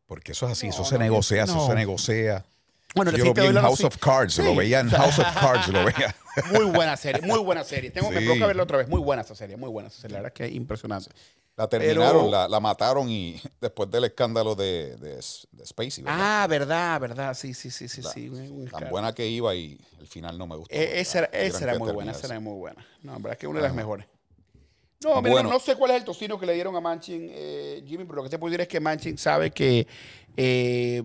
Porque 0.05 0.31
eso 0.33 0.47
es 0.47 0.53
así, 0.53 0.67
eso 0.67 0.83
se 0.83 0.97
negocia, 0.97 1.43
eso 1.43 1.65
se 1.67 1.75
negocia. 1.75 2.43
Bueno, 2.95 3.11
Yo 3.11 3.25
lo 3.25 3.33
vi 3.35 3.45
en 3.45 3.55
House 3.55 3.83
of 3.83 3.97
Cards, 3.97 4.39
lo 4.39 4.55
veía 4.55 4.79
en 4.79 4.89
House 4.89 5.19
of 5.19 5.27
Cards, 5.39 5.67
lo 5.67 5.85
veía. 5.85 6.15
Muy 6.53 6.65
buena 6.65 6.95
serie, 6.97 7.21
muy 7.21 7.39
buena 7.39 7.63
serie. 7.63 7.91
Tengo 7.91 8.09
que 8.09 8.19
verla 8.19 8.63
otra 8.63 8.77
vez. 8.77 8.87
Muy 8.87 9.01
buena 9.01 9.21
esa 9.21 9.35
serie, 9.35 9.55
muy 9.57 9.69
buena 9.69 9.89
esa 9.89 10.01
serie. 10.01 10.13
La 10.15 10.21
verdad 10.23 10.33
que 10.33 10.45
es 10.45 10.51
impresionante. 10.53 11.09
La 11.55 11.67
terminaron, 11.67 12.25
Pero- 12.25 12.31
la, 12.31 12.47
la 12.47 12.59
mataron 12.61 13.09
y 13.09 13.41
después 13.61 13.91
del 13.91 14.05
escándalo 14.05 14.55
de, 14.55 14.95
de, 14.97 15.15
de 15.51 15.65
Spacey, 15.65 16.03
¿verdad? 16.05 16.43
Ah, 16.43 16.47
verdad, 16.47 17.01
verdad. 17.01 17.33
Sí, 17.33 17.53
sí, 17.53 17.69
sí, 17.69 17.87
sí. 17.89 18.01
La- 18.01 18.09
sí. 18.11 18.31
Tan 18.71 18.89
buena 18.89 19.13
que 19.13 19.27
iba 19.27 19.53
y 19.53 19.77
el 19.99 20.07
final 20.07 20.37
no 20.37 20.47
me 20.47 20.55
gustó. 20.55 20.73
Eh, 20.73 20.99
esa 21.01 21.19
era, 21.19 21.27
esa 21.33 21.63
era 21.65 21.77
muy 21.77 21.91
buena, 21.91 22.11
esa 22.13 22.27
era 22.27 22.39
muy 22.39 22.57
buena. 22.57 22.85
No, 23.03 23.15
en 23.17 23.21
verdad 23.23 23.37
que 23.37 23.45
una 23.47 23.59
de 23.59 23.67
las 23.67 23.75
mejores. 23.75 24.05
No, 25.03 25.21
mira, 25.21 25.31
Bueno. 25.33 25.49
no 25.49 25.59
sé 25.59 25.75
cuál 25.75 25.91
es 25.91 25.97
el 25.97 26.03
tocino 26.03 26.37
que 26.39 26.45
le 26.45 26.53
dieron 26.53 26.75
a 26.75 26.81
Manchin, 26.81 27.27
eh, 27.31 27.83
Jimmy, 27.85 28.03
pero 28.03 28.17
lo 28.17 28.23
que 28.23 28.29
te 28.29 28.37
puedo 28.37 28.51
decir 28.51 28.61
es 28.61 28.67
que 28.67 28.79
Manchin 28.81 29.17
sabe 29.17 29.49
que 29.51 29.87
eh, 30.35 31.03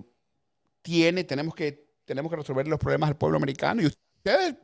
tiene, 0.82 1.24
tenemos 1.24 1.55
que, 1.55 1.87
tenemos 2.05 2.28
que 2.30 2.37
resolver 2.37 2.66
los 2.68 2.78
problemas 2.78 3.09
del 3.11 3.16
pueblo 3.16 3.37
americano 3.39 3.82
y 3.82 3.87
ustedes 3.87 4.55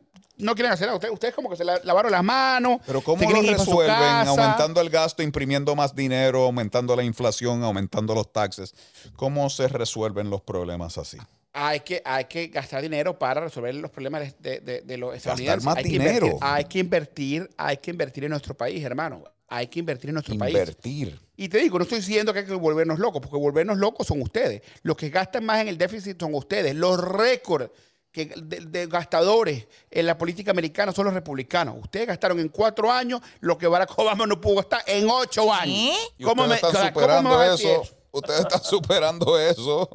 no 0.41 0.55
quieren 0.55 0.72
hacer 0.72 0.86
nada. 0.86 0.97
Ustedes, 0.97 1.14
ustedes 1.14 1.34
como 1.34 1.49
que 1.51 1.57
se 1.57 1.64
la- 1.64 1.80
lavaron 1.84 2.11
las 2.12 2.24
manos. 2.24 2.78
Pero 2.86 3.01
¿cómo 3.01 3.22
lo 3.30 3.43
resuelven? 3.43 3.95
Aumentando 4.28 4.80
el 4.80 4.91
gasto, 4.91 5.22
imprimiendo 5.22 5.74
más 5.76 5.95
dinero, 5.95 6.45
aumentando 6.45 6.95
la 6.97 7.03
inflación, 7.05 7.62
aumentando 7.62 8.14
los 8.14 8.32
taxes. 8.32 8.74
¿Cómo 9.16 9.49
se 9.51 9.68
resuelven 9.68 10.30
los 10.30 10.41
problemas 10.43 10.99
así? 10.99 11.18
Hay 11.53 11.80
que, 11.80 12.01
hay 12.05 12.26
que 12.26 12.47
gastar 12.47 12.80
dinero 12.80 13.18
para 13.18 13.41
resolver 13.41 13.74
los 13.74 13.91
problemas 13.91 14.34
de, 14.38 14.61
de- 14.61 14.82
de 14.82 14.97
los 14.97 15.14
estadounidenses. 15.16 15.64
más 15.64 15.76
hay 15.78 15.82
que 15.84 15.88
dinero. 15.91 16.26
invertir- 16.26 16.38
hay 16.43 16.64
que 16.64 16.78
invertir, 16.78 17.51
hay 17.57 17.76
que 17.78 17.91
invertir 17.91 18.24
en 18.24 18.30
nuestro 18.30 18.55
país, 18.55 18.84
hermano. 18.84 19.24
Hay 19.53 19.66
que 19.66 19.80
invertir 19.80 20.11
en 20.11 20.14
nuestro 20.14 20.38
país. 20.38 20.55
Invertir. 20.55 21.18
Y 21.36 21.49
te 21.49 21.59
digo, 21.59 21.76
no 21.76 21.82
estoy 21.82 21.99
diciendo 21.99 22.32
que 22.32 22.38
hay 22.38 22.45
que 22.47 22.55
volvernos 22.55 23.01
locos, 23.01 23.20
porque 23.20 23.36
volvernos 23.36 23.78
locos 23.78 24.07
son 24.07 24.22
ustedes. 24.22 24.62
Los 24.82 24.97
que 24.97 25.09
gastan 25.11 25.45
más 25.45 25.61
en 25.61 25.66
el 25.66 25.76
déficit 25.76 26.20
son 26.20 26.32
ustedes. 26.36 26.72
Los 26.76 27.01
récords 27.03 27.68
que, 28.13 28.27
de, 28.27 28.61
de 28.67 28.87
gastadores 28.87 29.67
en 29.91 30.07
la 30.07 30.19
política 30.19 30.51
americana 30.51 30.93
son 30.93 31.05
los 31.07 31.15
republicanos. 31.15 31.77
Ustedes 31.81 32.07
gastaron 32.07 32.41
en 32.41 32.49
cuatro 32.49 32.91
años 32.91 33.21
lo 33.41 33.57
que 33.57 33.67
Barack 33.67 33.97
Obama 33.99 34.27
no 34.27 34.41
pudo 34.41 34.57
gastar 34.57 34.83
en 34.87 35.09
ocho 35.09 35.53
años. 35.53 35.97
Y 36.19 36.25
¿Cómo 36.25 36.43
ustedes 36.43 36.49
me- 36.63 36.69
están 36.69 36.71
o 36.71 36.73
sea, 36.85 36.93
¿cómo 36.93 37.07
me 37.07 37.13
superando 37.13 37.43
eso. 37.43 37.83
Ustedes 38.13 38.41
están 38.41 38.63
superando 38.65 39.39
eso. 39.39 39.89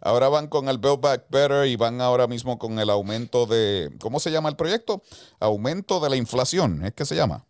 Ahora 0.00 0.28
van 0.28 0.46
con 0.48 0.68
el 0.68 0.76
Build 0.78 1.00
Back 1.00 1.24
Better 1.30 1.66
y 1.66 1.76
van 1.76 2.00
ahora 2.02 2.26
mismo 2.26 2.58
con 2.58 2.78
el 2.78 2.90
aumento 2.90 3.46
de. 3.46 3.90
¿Cómo 3.98 4.20
se 4.20 4.30
llama 4.30 4.50
el 4.50 4.56
proyecto? 4.56 5.02
Aumento 5.40 6.00
de 6.00 6.10
la 6.10 6.16
inflación, 6.16 6.84
¿es 6.84 6.92
que 6.92 7.06
se 7.06 7.16
llama? 7.16 7.46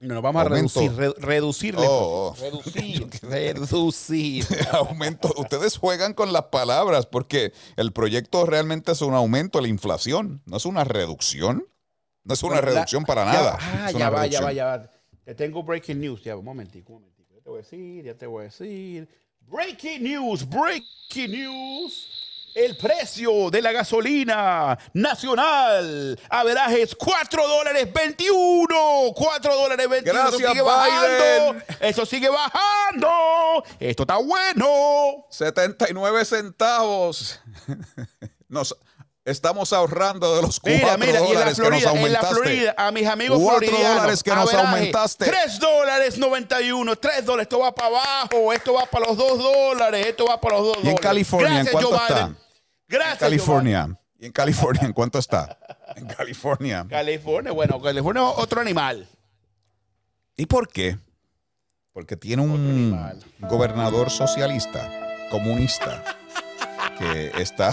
No, 0.00 0.14
nos 0.14 0.22
vamos 0.22 0.40
a 0.40 0.48
reducir, 0.48 0.92
re- 0.94 1.12
reducir, 1.18 1.74
la 1.74 1.82
Oh, 1.82 2.34
oh. 2.40 2.46
inflación. 2.56 3.10
reducir, 3.20 3.28
reducir. 3.28 4.46
aumento. 4.72 5.30
Ustedes 5.36 5.76
juegan 5.76 6.14
con 6.14 6.32
las 6.32 6.44
palabras 6.44 7.04
porque 7.04 7.52
el 7.76 7.92
proyecto 7.92 8.46
realmente 8.46 8.92
es 8.92 9.02
un 9.02 9.12
aumento 9.14 9.58
de 9.58 9.62
la 9.62 9.68
inflación, 9.68 10.40
no 10.46 10.56
es 10.56 10.64
una 10.64 10.84
reducción. 10.84 11.66
No 12.24 12.34
es 12.34 12.42
una 12.42 12.56
la- 12.56 12.60
reducción 12.62 13.04
para 13.04 13.24
ya 13.26 13.32
nada. 13.32 13.58
Ah, 13.60 13.90
ya 13.92 14.10
va, 14.10 14.26
ya 14.26 14.40
va, 14.42 14.52
ya 14.52 14.64
va. 14.66 14.90
Te 15.24 15.34
tengo 15.34 15.62
breaking 15.62 16.00
news. 16.00 16.22
Ya, 16.22 16.36
un 16.36 16.44
momentico, 16.44 16.92
un 16.94 17.00
momentico. 17.00 17.34
Ya 17.34 17.40
te 17.42 17.48
voy 17.50 17.58
a 17.58 17.62
decir, 17.62 18.04
ya 18.04 18.14
te 18.14 18.26
voy 18.26 18.40
a 18.40 18.44
decir. 18.44 19.08
Breaking 19.40 20.02
news, 20.02 20.46
breaking 20.48 21.30
news. 21.30 22.19
El 22.54 22.76
precio 22.76 23.50
de 23.50 23.62
la 23.62 23.70
gasolina 23.72 24.76
nacional. 24.92 26.18
Averajes 26.28 26.94
4 26.96 27.46
dólares 27.46 27.92
21. 27.92 29.12
4 29.14 29.54
dólares 29.56 29.88
21. 29.88 30.18
Eso 30.18 30.30
Gracias, 30.30 30.50
sigue 30.50 30.62
bajando. 30.62 31.52
Biden. 31.52 31.64
Eso 31.80 32.06
sigue 32.06 32.28
bajando. 32.28 33.64
Esto 33.78 34.02
está 34.02 34.16
bueno. 34.16 35.26
79 35.30 36.24
centavos. 36.24 37.40
Nos 38.48 38.76
estamos 39.24 39.72
ahorrando 39.72 40.36
de 40.36 40.42
los 40.42 40.60
4 40.60 40.78
Mira, 40.78 40.96
mira, 40.96 41.12
y 41.12 41.16
en 41.16 41.22
la 41.22 41.52
dólares 41.52 41.60
que 41.60 41.70
nos 41.70 41.80
Florida, 41.82 41.90
en 41.90 42.12
la 42.12 42.18
aumentaste. 42.18 42.34
Florida, 42.36 42.74
a 42.76 42.90
mis 42.90 43.06
amigos 43.06 43.38
Cuatro 43.40 43.70
dólares 43.70 44.22
que 44.22 44.30
nos 44.30 44.48
averaje, 44.48 44.66
aumentaste. 44.66 45.24
3 45.26 45.58
dólares 45.58 46.18
91, 46.18 46.96
3 46.96 47.24
dólares, 47.24 47.44
esto 47.44 47.58
va 47.60 47.74
para 47.74 47.88
abajo, 47.88 48.52
esto 48.52 48.74
va 48.74 48.86
para 48.86 49.06
los 49.06 49.16
2 49.16 49.38
dólares, 49.38 50.06
esto 50.06 50.26
va 50.26 50.40
para 50.40 50.56
los 50.56 50.66
2 50.66 50.76
¿Y 50.76 50.78
en 50.78 50.84
dólares. 50.84 51.00
California 51.00 51.60
en 51.60 51.66
cuánto 51.66 51.88
Joe 51.88 51.98
está? 51.98 52.14
Biden. 52.14 52.36
Gracias, 52.88 53.18
California. 53.18 53.96
¿Y 54.18 54.26
en 54.26 54.32
California 54.32 54.82
en 54.84 54.92
cuánto 54.92 55.18
está? 55.18 55.58
En 55.96 56.06
California. 56.06 56.86
California, 56.88 57.52
bueno, 57.52 57.80
California 57.80 58.22
es 58.22 58.34
otro 58.36 58.60
animal. 58.60 59.08
¿Y 60.36 60.46
por 60.46 60.68
qué? 60.68 60.98
Porque 61.92 62.16
tiene 62.16 62.42
un 62.42 63.20
gobernador 63.40 64.10
socialista, 64.10 64.90
comunista, 65.30 66.04
que 66.98 67.32
está, 67.40 67.72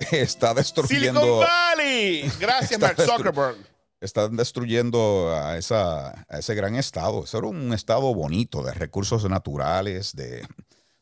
está 0.12 0.54
destruyendo. 0.54 1.20
Silicon 1.20 1.40
Valley. 1.40 2.30
Gracias, 2.40 2.80
Mark 2.80 2.96
destru- 2.96 3.16
Zuckerberg. 3.16 3.56
Están 4.00 4.36
destruyendo 4.36 5.34
a, 5.34 5.56
esa, 5.56 6.10
a 6.28 6.38
ese 6.38 6.54
gran 6.54 6.74
estado. 6.76 7.24
Eso 7.24 7.38
era 7.38 7.46
un 7.46 7.72
estado 7.72 8.14
bonito 8.14 8.62
de 8.62 8.72
recursos 8.74 9.28
naturales, 9.28 10.14
de, 10.14 10.46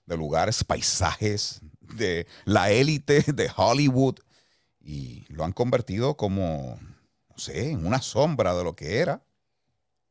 de 0.07 0.17
lugares, 0.17 0.63
paisajes, 0.63 1.61
de 1.81 2.27
la 2.45 2.71
élite 2.71 3.25
de 3.27 3.51
Hollywood. 3.55 4.17
Y 4.81 5.25
lo 5.29 5.45
han 5.45 5.53
convertido 5.53 6.17
como, 6.17 6.79
no 7.29 7.37
sé, 7.39 7.71
en 7.73 7.85
una 7.85 8.01
sombra 8.01 8.55
de 8.55 8.63
lo 8.65 8.77
que 8.77 8.99
era. 8.99 9.23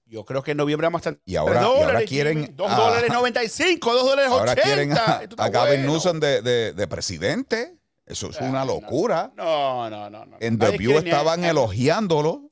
Yo 0.06 0.26
creo 0.26 0.44
que 0.44 0.52
en 0.52 0.58
noviembre 0.58 0.86
vamos 0.88 1.06
a 1.06 1.10
estar. 1.12 1.22
Y 1.26 1.38
ahora- 1.38 1.62
y 1.62 1.66
ahora 1.66 2.02
quieren 2.04 2.54
2 2.56 2.70
a- 2.72 2.76
dólares 2.76 3.12
95, 3.12 3.94
2 3.94 4.04
dólares 4.04 4.32
80. 4.32 4.40
Ahora 4.52 4.62
quieren 4.62 4.92
a, 4.92 5.22
a 5.44 5.50
Gavin 5.50 5.80
bueno. 5.82 5.94
Newsom 5.94 6.20
de, 6.20 6.42
de- 6.42 6.74
de 6.74 6.88
presidente. 6.88 7.78
Eso 8.06 8.30
es 8.30 8.38
una 8.41 8.66
locura. 8.66 9.32
No, 9.36 9.89
no, 9.89 10.10
no. 10.10 10.26
no. 10.26 10.38
En 10.39 10.60
The 10.60 10.78
View 10.78 10.97
estaban 10.97 11.43
elogiándolo. 11.45 12.49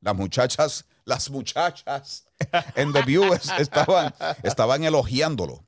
Las 0.00 0.14
muchachas, 0.14 0.84
las 1.04 1.30
muchachas 1.30 2.24
en 2.76 2.92
The 2.92 3.02
View 3.02 3.32
es- 3.34 3.50
estaban, 3.58 4.14
estaban 4.42 4.84
elogiándolo. 4.84 5.66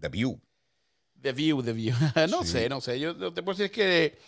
The 0.00 0.08
View. 0.08 0.40
The 1.20 1.32
View, 1.32 1.62
The 1.62 1.72
View. 1.72 1.94
no 2.30 2.42
Sí. 2.44 2.48
sé, 2.52 2.68
no 2.68 2.80
sé. 2.80 2.98
Yo 3.00 3.14
te 3.32 3.42
puedo 3.42 3.58
decir 3.58 3.70
que 3.70 4.18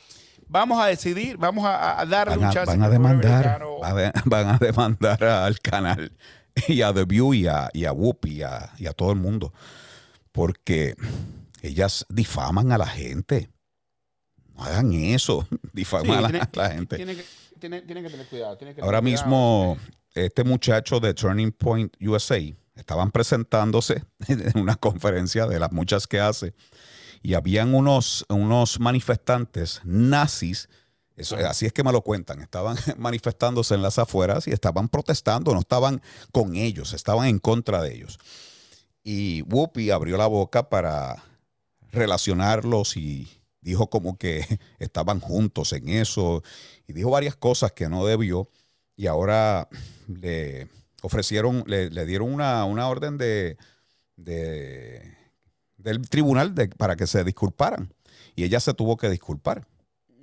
vamos 0.46 0.82
a 0.82 0.86
decidir, 0.88 1.36
vamos 1.38 1.64
a, 1.64 2.00
a 2.00 2.04
darle 2.04 2.32
Van 2.36 2.40
un 2.40 2.44
a, 2.46 2.52
chance. 2.52 2.66
van 2.70 2.82
a 2.82 2.90
demandar, 2.90 3.62
van 4.26 4.48
a- 4.48 4.58
demandar 4.58 5.24
al 5.24 5.58
canal 5.60 6.12
y 6.68 6.82
a 6.82 6.92
The 6.92 7.04
View 7.06 7.32
y 7.32 7.46
a, 7.46 7.70
y 7.72 7.86
a 7.86 7.92
y 8.24 8.42
a, 8.42 8.72
y 8.78 8.86
a 8.86 8.92
todo 8.92 9.10
el 9.12 9.18
mundo. 9.18 9.54
Porque 10.32 10.94
ellas 11.62 12.04
difaman 12.10 12.72
a 12.72 12.78
la 12.78 12.86
gente. 12.86 13.50
No 14.56 14.64
hagan 14.64 14.92
eso. 14.92 15.46
Difaman 15.72 16.06
Sí, 16.06 16.12
a, 16.12 16.50
la, 16.52 16.70
gente. 16.70 16.96
Tiene 16.96 17.16
que, 17.16 17.24
tiene, 17.58 17.82
tiene 17.82 18.02
que 18.02 18.10
tener 18.10 18.26
cuidado. 18.26 18.56
tiene 18.56 18.74
que 18.74 18.82
Ahora 18.82 19.00
tener 19.00 19.14
cuidado. 19.14 19.76
mismo, 19.76 19.78
este 20.14 20.44
muchacho 20.44 21.00
de 21.00 21.14
Turning 21.14 21.52
Point 21.52 21.94
USA 22.00 22.38
estaban 22.74 23.10
presentándose 23.10 24.04
en 24.28 24.58
una 24.58 24.76
conferencia 24.76 25.46
de 25.46 25.58
las 25.58 25.72
muchas 25.72 26.06
que 26.06 26.20
hace 26.20 26.54
y 27.22 27.34
habían 27.34 27.74
unos, 27.74 28.26
unos 28.28 28.80
manifestantes 28.80 29.80
nazis. 29.84 30.68
Eso, 31.14 31.36
así 31.36 31.66
es 31.66 31.72
que 31.72 31.84
me 31.84 31.92
lo 31.92 32.02
cuentan. 32.02 32.40
Estaban 32.40 32.76
manifestándose 32.98 33.74
en 33.74 33.82
las 33.82 33.98
afueras 33.98 34.46
y 34.48 34.50
estaban 34.50 34.88
protestando, 34.88 35.52
no 35.54 35.60
estaban 35.60 36.02
con 36.32 36.56
ellos, 36.56 36.92
estaban 36.92 37.28
en 37.28 37.38
contra 37.38 37.80
de 37.82 37.94
ellos. 37.94 38.18
Y 39.04 39.42
Whoopi 39.42 39.90
abrió 39.90 40.16
la 40.16 40.26
boca 40.26 40.68
para 40.68 41.22
relacionarlos 41.92 42.96
y 42.96 43.28
dijo 43.62 43.88
como 43.88 44.18
que 44.18 44.44
estaban 44.78 45.20
juntos 45.20 45.72
en 45.72 45.88
eso 45.88 46.42
y 46.86 46.92
dijo 46.92 47.10
varias 47.10 47.34
cosas 47.36 47.72
que 47.72 47.88
no 47.88 48.04
debió 48.04 48.48
y 48.96 49.06
ahora 49.06 49.68
le 50.08 50.68
ofrecieron, 51.00 51.64
le, 51.66 51.88
le 51.90 52.04
dieron 52.06 52.32
una, 52.32 52.64
una 52.66 52.88
orden 52.88 53.16
de, 53.18 53.56
de- 54.16 55.16
del 55.78 56.08
tribunal 56.08 56.54
de- 56.54 56.68
para 56.68 56.94
que 56.96 57.06
se 57.06 57.24
disculparan 57.24 57.92
y 58.36 58.44
ella 58.44 58.60
se 58.60 58.74
tuvo 58.74 58.96
que 58.96 59.08
disculpar 59.10 59.66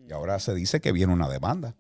y 0.08 0.12
ahora 0.14 0.40
se 0.40 0.54
dice 0.54 0.80
que 0.82 0.92
viene 0.92 1.14
una 1.14 1.28
demanda. 1.30 1.76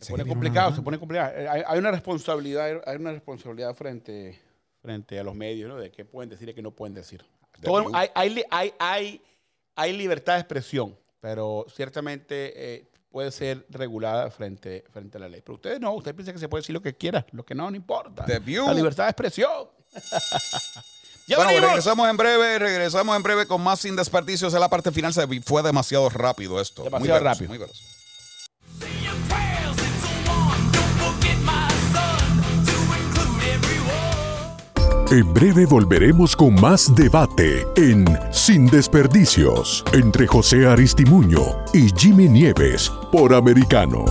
Se 0.00 0.10
pone 0.12 0.24
complicado, 0.26 0.74
se 0.74 0.82
pone 0.82 0.98
complicado. 0.98 1.32
Hay, 1.50 1.62
hay 1.66 1.78
una 1.78 1.90
responsabilidad, 1.92 2.82
hay 2.86 2.96
una 2.96 3.12
responsabilidad 3.12 3.72
frente, 3.74 4.38
frente 4.80 5.18
a 5.18 5.22
los 5.24 5.34
medios, 5.34 5.68
¿no? 5.68 5.76
De 5.76 5.90
qué 5.92 6.04
pueden 6.04 6.28
decir 6.28 6.48
y 6.48 6.54
qué 6.54 6.62
no 6.62 6.72
pueden 6.72 6.94
decir. 6.94 7.24
Todo- 7.60 7.88
hay, 7.94 8.08
hay, 8.80 9.20
hay, 9.74 9.92
libertad 9.96 10.34
de 10.34 10.40
expresión, 10.40 10.98
pero 11.20 11.66
ciertamente 11.74 12.74
eh, 12.74 12.90
puede 13.10 13.30
ser 13.30 13.66
regulada 13.68 14.30
frente, 14.30 14.84
frente 14.90 15.18
a 15.18 15.20
la 15.20 15.28
ley. 15.28 15.42
Pero 15.42 15.56
ustedes 15.56 15.80
no, 15.80 15.92
ustedes 15.92 16.14
piensan 16.14 16.34
que 16.34 16.40
se 16.40 16.48
puede 16.48 16.62
decir 16.62 16.74
lo 16.74 16.82
que 16.82 16.96
quiera, 16.96 17.26
lo 17.32 17.44
que 17.44 17.54
no, 17.54 17.70
no 17.70 17.76
importa. 17.76 18.24
The 18.24 18.38
View. 18.38 18.66
La 18.66 18.74
libertad 18.74 19.04
de 19.04 19.10
expresión. 19.10 19.68
ya 21.26 21.36
bueno, 21.36 21.50
venimos. 21.50 21.70
regresamos 21.70 22.08
en 22.08 22.16
breve, 22.16 22.58
regresamos 22.58 23.16
en 23.16 23.22
breve 23.22 23.46
con 23.46 23.62
más 23.62 23.80
sin 23.80 23.94
desperdicios. 23.94 24.54
En 24.54 24.60
la 24.60 24.68
parte 24.68 24.90
final 24.90 25.12
se 25.12 25.26
fue 25.42 25.62
demasiado 25.62 26.08
rápido 26.08 26.60
esto. 26.60 26.84
Demasiado 26.84 27.20
rápido. 27.20 27.48
muy 27.48 27.58
veloz. 27.58 27.91
En 35.12 35.34
breve 35.34 35.66
volveremos 35.66 36.34
con 36.34 36.58
más 36.58 36.96
debate 36.96 37.66
en 37.76 38.06
Sin 38.30 38.66
Desperdicios 38.66 39.84
entre 39.92 40.26
José 40.26 40.66
Aristimuño 40.66 41.42
y 41.74 41.90
Jimmy 41.94 42.28
Nieves 42.28 42.90
por 43.12 43.34
Americano. 43.34 44.06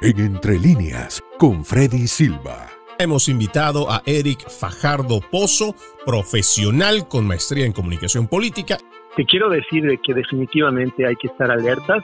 En 0.00 0.18
Entre 0.18 0.58
Líneas 0.58 1.22
con 1.38 1.62
Freddy 1.62 2.06
Silva. 2.06 2.68
Hemos 2.98 3.28
invitado 3.28 3.90
a 3.90 4.00
Eric 4.06 4.48
Fajardo 4.48 5.20
Pozo, 5.30 5.74
profesional 6.06 7.06
con 7.06 7.26
maestría 7.26 7.66
en 7.66 7.72
comunicación 7.72 8.26
política. 8.26 8.78
Te 9.14 9.26
quiero 9.26 9.50
decir 9.50 9.84
de 9.84 9.98
que 9.98 10.14
definitivamente 10.14 11.06
hay 11.06 11.16
que 11.16 11.26
estar 11.26 11.50
alertas, 11.50 12.02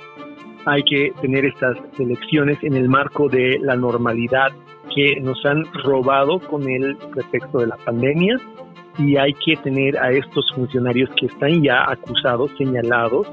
hay 0.66 0.82
que 0.82 1.14
tener 1.22 1.46
estas 1.46 1.78
elecciones 1.98 2.58
en 2.60 2.74
el 2.74 2.86
marco 2.86 3.30
de 3.30 3.58
la 3.62 3.76
normalidad 3.76 4.52
que 4.94 5.20
nos 5.20 5.44
han 5.44 5.64
robado 5.84 6.38
con 6.40 6.68
el 6.68 6.96
pretexto 6.96 7.58
de 7.58 7.68
la 7.68 7.76
pandemia 7.76 8.36
y 8.98 9.16
hay 9.16 9.32
que 9.34 9.56
tener 9.56 9.96
a 9.98 10.10
estos 10.10 10.50
funcionarios 10.54 11.08
que 11.18 11.26
están 11.26 11.62
ya 11.62 11.90
acusados, 11.90 12.50
señalados, 12.58 13.28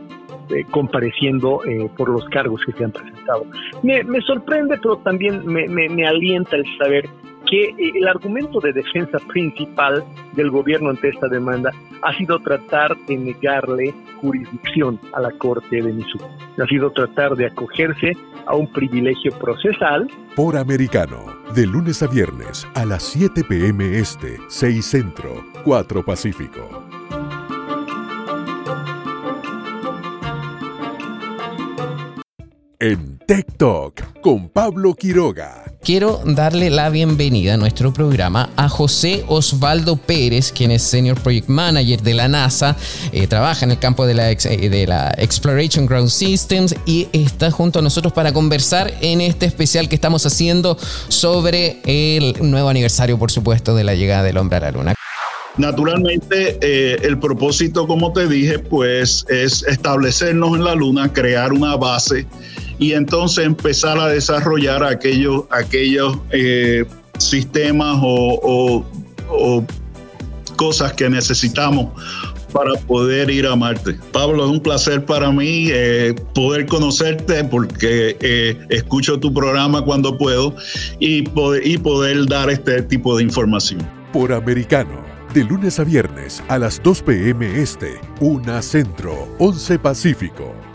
eh, 0.50 0.64
compareciendo 0.70 1.62
eh, 1.66 1.90
por 1.98 2.10
los 2.10 2.24
cargos 2.26 2.62
que 2.66 2.72
se 2.74 2.84
han 2.84 2.92
presentado. 2.92 3.46
Me, 3.82 4.04
me 4.04 4.22
sorprende, 4.22 4.78
pero 4.78 4.98
también 4.98 5.46
me, 5.46 5.68
me, 5.68 5.90
me 5.90 6.06
alienta 6.06 6.56
el 6.56 6.66
saber 6.78 7.10
que 7.50 7.64
eh, 7.64 7.92
el 7.96 8.08
argumento 8.08 8.60
de 8.60 8.74
defensa 8.74 9.18
principal 9.28 10.04
del 10.34 10.50
gobierno 10.52 10.90
ante 10.90 11.10
esta 11.10 11.28
demanda 11.28 11.72
ha 12.02 12.14
sido 12.18 12.40
tratar 12.40 12.96
de 13.08 13.18
negarle 13.18 13.94
jurisdicción 14.22 15.00
a 15.14 15.22
la 15.22 15.32
Corte 15.32 15.82
de 15.82 15.94
Missouri. 15.94 16.26
Ha 16.62 16.66
sido 16.68 16.92
tratar 16.92 17.36
de 17.36 17.48
acogerse 17.48 18.14
a 18.46 18.56
un 18.56 18.72
privilegio 18.72 19.32
procesal. 19.40 20.08
Por 20.36 20.58
Americano, 20.58 21.26
de 21.54 21.66
lunes 21.66 22.04
a 22.04 22.08
viernes 22.08 22.68
a 22.76 22.86
las 22.86 23.04
7 23.04 23.44
p.m. 23.48 23.98
Este, 23.98 24.38
6 24.50 24.86
Centro, 24.86 25.44
4 25.64 26.04
Pacífico. 26.04 26.84
En 32.80 33.15
Tech 33.28 33.58
Talk 33.58 34.22
con 34.22 34.50
Pablo 34.50 34.94
Quiroga. 34.94 35.64
Quiero 35.82 36.22
darle 36.26 36.70
la 36.70 36.90
bienvenida 36.90 37.56
a 37.56 37.58
nuestro 37.58 37.92
programa 37.92 38.52
a 38.56 38.70
José 38.70 39.24
Osvaldo 39.28 39.98
Pérez, 39.98 40.52
quien 40.52 40.70
es 40.70 40.84
Senior 40.84 41.20
Project 41.20 41.48
Manager 41.48 42.04
de 42.04 42.14
la 42.14 42.28
NASA, 42.28 42.76
eh, 43.12 43.26
trabaja 43.26 43.66
en 43.66 43.72
el 43.72 43.80
campo 43.80 44.06
de 44.06 44.14
la, 44.14 44.32
eh, 44.32 44.38
de 44.70 44.86
la 44.86 45.14
Exploration 45.18 45.88
Ground 45.88 46.10
Systems 46.10 46.76
y 46.86 47.08
está 47.14 47.50
junto 47.50 47.80
a 47.80 47.82
nosotros 47.82 48.14
para 48.14 48.32
conversar 48.32 48.94
en 49.02 49.22
este 49.22 49.48
especial 49.48 49.90
que 49.90 49.96
estamos 49.96 50.24
haciendo 50.28 50.78
sobre 51.08 51.82
el 51.86 52.36
nuevo 52.42 52.70
aniversario, 52.70 53.18
por 53.18 53.32
supuesto, 53.32 53.76
de 53.76 53.84
la 53.84 53.96
llegada 53.96 54.22
del 54.22 54.38
hombre 54.38 54.58
a 54.58 54.60
la 54.60 54.72
Luna. 54.72 54.96
Naturalmente, 55.58 56.58
eh, 56.62 56.98
el 57.04 57.18
propósito, 57.18 57.88
como 57.88 58.12
te 58.12 58.28
dije, 58.28 58.60
pues 58.60 59.26
es 59.30 59.64
establecernos 59.64 60.58
en 60.58 60.64
la 60.66 60.76
Luna, 60.76 61.12
crear 61.12 61.54
una 61.54 61.78
base 61.78 62.28
y 62.78 62.92
entonces 62.92 63.46
empezar 63.46 63.98
a 63.98 64.08
desarrollar 64.08 64.84
aquellos, 64.84 65.44
aquellos 65.52 66.18
eh, 66.32 66.84
sistemas 67.20 67.98
o, 68.02 68.84
cosas 70.58 70.94
que 70.94 71.10
necesitamos 71.10 71.90
para 72.54 72.74
poder 72.88 73.30
ir 73.30 73.46
a 73.46 73.56
Marte. 73.56 73.98
Pablo, 74.14 74.46
es 74.46 74.52
un 74.52 74.62
placer 74.62 75.04
para 75.04 75.30
mí 75.32 75.68
eh, 75.70 76.16
poder 76.34 76.66
conocerte 76.66 77.44
porque 77.44 78.58
escucho 78.70 79.20
tu 79.20 79.34
programa 79.34 79.84
cuando 79.84 80.18
puedo 80.18 80.56
y 81.00 81.26
y 81.64 81.78
poder 81.78 82.26
dar 82.28 82.50
este 82.50 82.82
tipo 82.84 83.18
de 83.18 83.24
información. 83.24 83.86
Por 84.14 84.32
Americano, 84.32 85.15
de 85.36 85.44
lunes 85.44 85.82
a 85.82 85.84
viernes 85.84 86.42
a 86.48 86.58
las 86.58 86.82
2 86.82 87.02
p.m. 87.02 87.62
Este, 87.62 88.00
1 88.22 88.62
Centro, 88.62 89.28
11 89.38 89.80
Pacífico. 89.80 90.75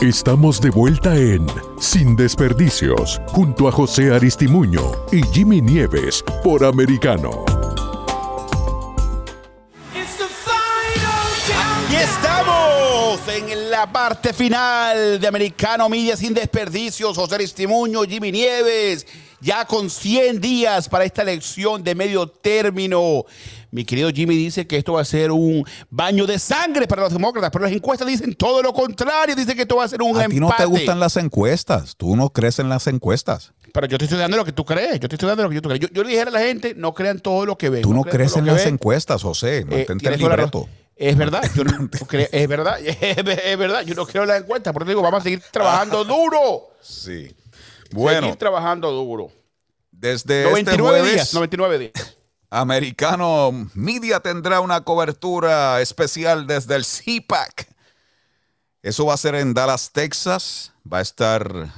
Estamos 0.00 0.60
de 0.60 0.70
vuelta 0.70 1.16
en 1.16 1.44
Sin 1.80 2.14
Desperdicios, 2.14 3.20
junto 3.26 3.66
a 3.66 3.72
José 3.72 4.14
Aristimuño 4.14 4.92
y 5.10 5.22
Jimmy 5.32 5.60
Nieves 5.60 6.22
por 6.44 6.64
Americano. 6.64 7.44
Y 11.90 11.96
estamos 11.96 13.18
en 13.26 13.70
la 13.72 13.90
parte 13.90 14.32
final 14.32 15.18
de 15.18 15.26
Americano 15.26 15.88
Media 15.88 16.16
sin 16.16 16.32
desperdicios. 16.32 17.16
José 17.16 17.34
Aristimuño, 17.34 18.04
Jimmy 18.04 18.30
Nieves, 18.30 19.04
ya 19.40 19.64
con 19.64 19.90
100 19.90 20.40
días 20.40 20.88
para 20.88 21.06
esta 21.06 21.22
elección 21.22 21.82
de 21.82 21.96
medio 21.96 22.28
término. 22.28 23.24
Mi 23.70 23.84
querido 23.84 24.10
Jimmy 24.10 24.34
dice 24.36 24.66
que 24.66 24.76
esto 24.78 24.94
va 24.94 25.02
a 25.02 25.04
ser 25.04 25.30
un 25.30 25.64
baño 25.90 26.26
de 26.26 26.38
sangre 26.38 26.86
para 26.86 27.02
los 27.02 27.12
demócratas, 27.12 27.50
pero 27.50 27.64
las 27.64 27.72
encuestas 27.72 28.08
dicen 28.08 28.34
todo 28.34 28.62
lo 28.62 28.72
contrario. 28.72 29.34
Dicen 29.36 29.54
que 29.56 29.62
esto 29.62 29.76
va 29.76 29.84
a 29.84 29.88
ser 29.88 30.00
un 30.02 30.16
A 30.16 30.24
empate. 30.24 30.34
ti 30.34 30.40
no 30.40 30.50
te 30.56 30.64
gustan 30.64 30.98
las 31.00 31.16
encuestas. 31.16 31.94
Tú 31.96 32.16
no 32.16 32.30
crees 32.30 32.58
en 32.58 32.68
las 32.68 32.86
encuestas. 32.86 33.52
Pero 33.72 33.86
yo 33.86 33.98
te 33.98 34.04
estoy 34.06 34.18
dando 34.18 34.36
lo 34.38 34.44
que 34.46 34.52
tú 34.52 34.64
crees. 34.64 34.98
Yo 35.00 35.08
te 35.08 35.16
estoy 35.16 35.28
dando 35.28 35.42
lo 35.44 35.50
que 35.50 35.60
tú 35.60 35.68
crees. 35.68 35.80
Yo, 35.80 35.88
yo 35.92 36.02
le 36.02 36.08
dijera 36.10 36.30
a 36.30 36.32
la 36.34 36.40
gente, 36.40 36.74
no 36.74 36.94
crean 36.94 37.20
todo 37.20 37.44
lo 37.44 37.58
que 37.58 37.68
ven. 37.68 37.82
Tú 37.82 37.92
no 37.92 38.02
crees 38.04 38.36
en 38.36 38.46
las 38.46 38.64
ven. 38.64 38.74
encuestas, 38.74 39.22
José. 39.22 39.58
Eh, 39.58 39.64
Mantente 39.64 39.96
tienes 39.98 40.20
el 40.20 40.26
libreto. 40.28 40.68
Es 40.96 41.16
verdad, 41.16 41.42
yo 41.54 41.62
no, 41.62 41.88
creo- 42.08 42.26
es 42.32 42.48
verdad, 42.48 42.80
es 42.84 43.58
verdad, 43.58 43.82
yo 43.84 43.94
no 43.94 44.04
creo 44.04 44.22
en 44.24 44.28
la 44.30 44.36
encuesta, 44.38 44.72
por 44.72 44.82
eso 44.82 44.88
digo, 44.88 45.02
vamos 45.02 45.20
a 45.20 45.22
seguir 45.22 45.40
trabajando 45.52 46.02
duro. 46.04 46.70
Sí. 46.80 47.32
Bueno, 47.92 48.22
Seguir 48.22 48.36
trabajando 48.36 48.90
duro. 48.90 49.30
desde 49.92 50.42
99 50.44 50.58
este 50.58 50.82
jueves, 50.82 51.12
días, 51.14 51.34
99 51.34 51.78
días. 51.78 52.16
Americano 52.50 53.68
Media 53.74 54.20
tendrá 54.20 54.60
una 54.60 54.80
cobertura 54.82 55.80
especial 55.80 56.46
desde 56.46 56.76
el 56.76 56.84
CPAC. 56.84 57.68
Eso 58.82 59.06
va 59.06 59.14
a 59.14 59.18
ser 59.18 59.34
en 59.34 59.52
Dallas, 59.52 59.90
Texas. 59.92 60.72
Va 60.90 60.98
a 60.98 61.02
estar 61.02 61.72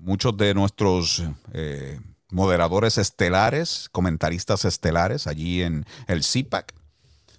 muchos 0.00 0.36
de 0.36 0.54
nuestros 0.54 1.24
eh, 1.52 1.98
moderadores 2.30 2.98
estelares, 2.98 3.88
comentaristas 3.90 4.64
estelares 4.64 5.26
allí 5.26 5.62
en 5.62 5.84
el 6.06 6.20
CPAC. 6.20 6.74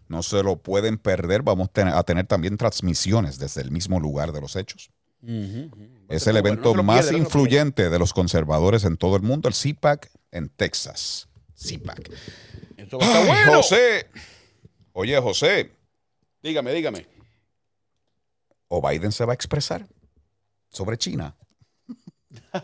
No 0.07 0.21
se 0.21 0.43
lo 0.43 0.57
pueden 0.57 0.97
perder. 0.97 1.43
Vamos 1.43 1.69
a 1.73 2.03
tener 2.03 2.27
también 2.27 2.57
transmisiones 2.57 3.39
desde 3.39 3.61
el 3.61 3.71
mismo 3.71 3.99
lugar 3.99 4.33
de 4.33 4.41
los 4.41 4.55
hechos. 4.55 4.89
Es 6.07 6.27
el 6.27 6.37
evento 6.37 6.75
no 6.75 6.83
más 6.83 7.07
no 7.07 7.13
lo 7.13 7.17
influyente 7.17 7.89
de 7.89 7.99
los 7.99 8.13
conservadores 8.13 8.83
en 8.83 8.97
todo 8.97 9.15
el 9.15 9.23
mundo, 9.23 9.49
el 9.49 9.55
CPAC 9.55 10.11
en 10.31 10.49
Texas. 10.49 11.27
Eso 12.77 12.97
va 12.99 13.05
a 13.05 13.09
estar 13.09 13.25
bueno. 13.27 13.53
José. 13.57 14.07
Oye, 14.93 15.19
José, 15.19 15.71
Dígame, 16.41 16.71
dígame. 16.73 17.07
¿o 18.67 18.87
Biden 18.87 19.11
se 19.11 19.25
va 19.25 19.33
a 19.33 19.35
expresar 19.35 19.87
sobre 20.69 20.97
China? 20.97 21.35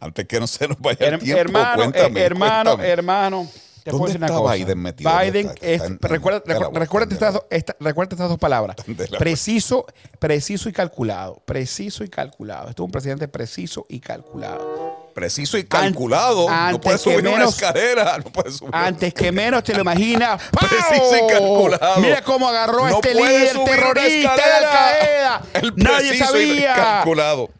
Antes 0.00 0.26
que 0.26 0.40
no 0.40 0.46
se 0.46 0.68
nos 0.68 0.78
vaya 0.78 1.08
el 1.08 1.18
tiempo, 1.20 1.40
hermano, 1.40 1.76
cuéntame, 1.76 2.20
eh, 2.20 2.24
hermano, 2.24 2.70
cuéntame. 2.72 2.88
hermano. 2.88 3.48
Te 3.84 3.90
¿Dónde 3.92 4.06
decir 4.08 4.18
una 4.18 4.26
está 4.26 4.38
cosa. 4.38 4.54
Biden 4.54 4.78
metido? 4.78 5.10
¿Dónde 5.10 5.24
Biden 5.30 5.46
está? 5.48 5.66
es, 5.66 5.72
Está 5.72 5.86
en- 5.86 5.98
recuerda, 6.00 6.38
está 6.38 6.52
en 6.52 7.12
estas, 7.12 7.42
esta- 7.50 7.76
estas 8.02 8.28
dos 8.28 8.38
palabras. 8.38 8.76
Preciso, 9.18 9.86
preciso 10.18 10.68
y 10.68 10.72
calculado. 10.72 11.42
Preciso 11.46 12.04
y 12.04 12.08
calculado. 12.08 12.68
Este 12.68 12.82
es 12.82 12.84
un 12.84 12.90
presidente 12.90 13.28
preciso 13.28 13.86
y 13.88 14.00
calculado. 14.00 15.07
Preciso 15.18 15.58
y 15.58 15.64
calculado. 15.64 16.48
no 16.48 16.54
antes 16.54 16.80
puedes 16.82 17.00
que 17.02 17.10
subir 17.10 17.20
una 17.26 17.38
menos- 17.38 17.54
escalera. 17.54 18.18
No 18.24 18.30
puedes 18.30 18.56
subir. 18.56 18.70
Antes 18.74 19.12
que 19.14 19.32
menos 19.32 19.64
te 19.64 19.74
lo 19.74 19.80
imaginas. 19.80 20.40
¡pau! 20.52 20.68
Preciso 20.88 21.16
y 21.16 21.26
calculado. 21.32 22.00
Mira 22.00 22.22
cómo 22.22 22.48
agarró 22.48 22.84
a 22.84 22.90
No 22.90 22.96
este 22.96 23.14
líder 23.14 23.56
una 23.56 23.64
terrorista 23.64 24.34
de 24.36 24.42
escalera. 24.42 25.34
Al-Qaeda. 25.36 25.42
El 25.54 25.72
Nadie 25.76 26.08
preciso 26.10 26.38
y 26.40 26.48
sabía. 26.48 26.74
calculado. 26.74 27.50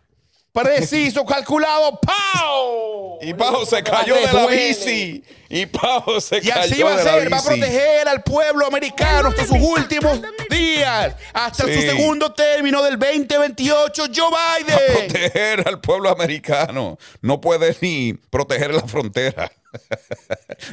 Preciso, 0.53 1.25
calculado. 1.25 2.01
¡Pau! 2.01 3.19
Y 3.23 3.35
Pau 3.35 3.65
se 3.67 3.83
cayó 3.83 4.15
de 4.15 4.33
la 4.33 4.47
bici. 4.47 5.23
Y 5.51 5.67
Pau 5.67 6.21
se 6.21 6.39
Y 6.39 6.49
cayó 6.49 6.61
así 6.61 6.83
va 6.83 6.93
a 6.95 6.97
de 6.97 7.05
la 7.05 7.11
ser, 7.13 7.33
va 7.33 7.37
a 7.37 7.41
bici. 7.41 7.49
proteger 7.61 8.09
al 8.09 8.23
pueblo 8.23 8.67
americano 8.67 9.29
hasta 9.29 9.47
sus 9.47 9.59
últimos 9.61 10.21
días, 10.51 11.15
hasta 11.33 11.65
Sí. 11.65 11.75
su 11.75 11.81
segundo 11.83 12.33
término 12.33 12.83
del 12.83 12.99
2028, 12.99 14.05
Joe 14.15 14.31
Biden. 14.65 15.09
proteger 15.09 15.69
al 15.69 15.81
pueblo 15.81 16.11
americano. 16.11 16.99
No 17.23 17.41
puede 17.41 17.77
ni 17.81 18.15
proteger 18.15 18.75
la 18.75 18.83
frontera. 18.83 19.51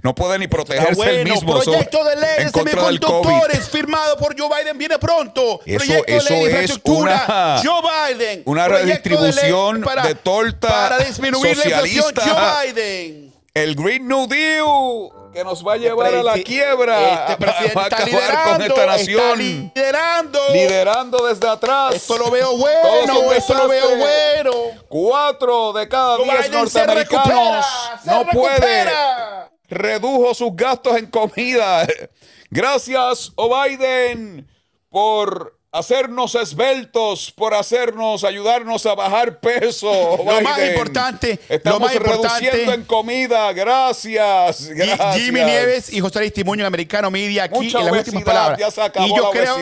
No 0.03 0.15
puede 0.15 0.39
ni 0.39 0.47
protegerse 0.47 0.95
bueno, 0.95 1.11
el 1.11 1.23
mismo 1.25 1.61
proyecto 1.61 2.03
de 2.03 2.15
ley 2.15 2.45
de 2.45 2.49
semiconductores 2.49 3.69
firmado 3.69 4.17
por 4.17 4.39
Joe 4.39 4.49
Biden 4.57 4.77
viene 4.77 4.97
pronto. 4.99 5.61
Eso- 5.65 5.77
proyecto 5.77 6.11
de 6.11 6.17
eso 6.17 6.29
ley 6.29 6.39
de 6.39 6.45
es 6.45 6.51
infraestructura, 6.71 7.25
una- 7.27 7.61
Joe 7.63 8.13
Biden. 8.13 8.43
una 8.45 8.65
Proyecto 8.65 9.09
redistribución 9.09 9.81
para- 9.81 10.03
de 10.07 10.15
torta 10.15 10.67
para 10.67 10.97
disminuir 10.99 11.57
la 11.57 11.65
inflación, 11.65 12.03
socialista. 12.15 12.21
Joe 12.23 12.71
Biden. 12.73 13.24
El 13.55 13.73
Green 13.73 14.05
New 14.05 14.27
Deal 14.27 15.09
que 15.31 15.43
nos 15.43 15.65
va 15.65 15.73
a 15.73 15.77
llevar 15.77 16.13
a 16.13 16.21
la 16.23 16.33
quiebra. 16.35 17.25
Este 17.25 17.37
presidente 17.37 17.73
va 17.77 17.83
a 17.83 17.85
acabar 17.85 18.53
con 18.53 18.61
esta 18.61 18.85
nación. 18.85 19.21
está 19.21 19.35
liderando. 19.35 20.39
Liderando 20.53 21.25
desde 21.25 21.47
atrás. 21.47 21.95
Esto 21.95 22.17
lo 22.17 22.31
veo 22.31 22.57
bueno, 22.57 23.31
esto 23.31 23.53
lo 23.53 23.67
veo 23.69 23.95
bueno. 23.95 24.51
Cuatro 24.89 25.71
de 25.71 25.87
cada 25.87 26.17
diez 26.17 26.27
Biden 26.27 26.43
se 26.43 26.85
norteamericanos 26.85 27.25
recupera, 27.27 28.01
se 28.03 28.11
no 28.11 28.25
puede 28.27 28.55
recupera. 28.59 29.51
redujo 29.69 30.33
sus 30.33 30.53
gastos 30.53 30.97
en 30.97 31.05
comida. 31.07 31.87
Gracias, 32.49 33.31
O'Biden, 33.35 34.49
por 34.89 35.57
hacernos 35.75 36.35
esbeltos, 36.35 37.31
por 37.31 37.53
hacernos, 37.53 38.23
ayudarnos 38.23 38.85
a 38.85 38.95
bajar 38.95 39.39
peso. 39.39 40.17
Lo 40.25 40.41
más 40.41 40.55
Biden. 40.57 40.71
importante, 40.71 41.39
Estamos 41.49 41.79
lo 41.79 41.85
más 41.85 41.95
importante. 41.95 42.27
reduciendo 42.39 42.73
en 42.73 42.83
comida. 42.85 43.51
Gracias. 43.53 44.69
Jimmy 45.15 45.43
Nieves 45.43 45.91
y 45.93 45.99
José 45.99 46.19
Aristimuño 46.19 46.61
en 46.61 46.67
Americano 46.67 47.11
Media 47.11 47.43
aquí 47.45 47.55
Mucha 47.55 47.79
en 47.79 47.85
las 47.85 47.95
últimas 47.97 48.23
palabras. 48.23 48.59
ya 48.59 48.71
se 48.71 48.81
acabó 48.81 49.05
y 49.07 49.09
yo 49.15 49.23
la 49.23 49.29
creo, 49.31 49.57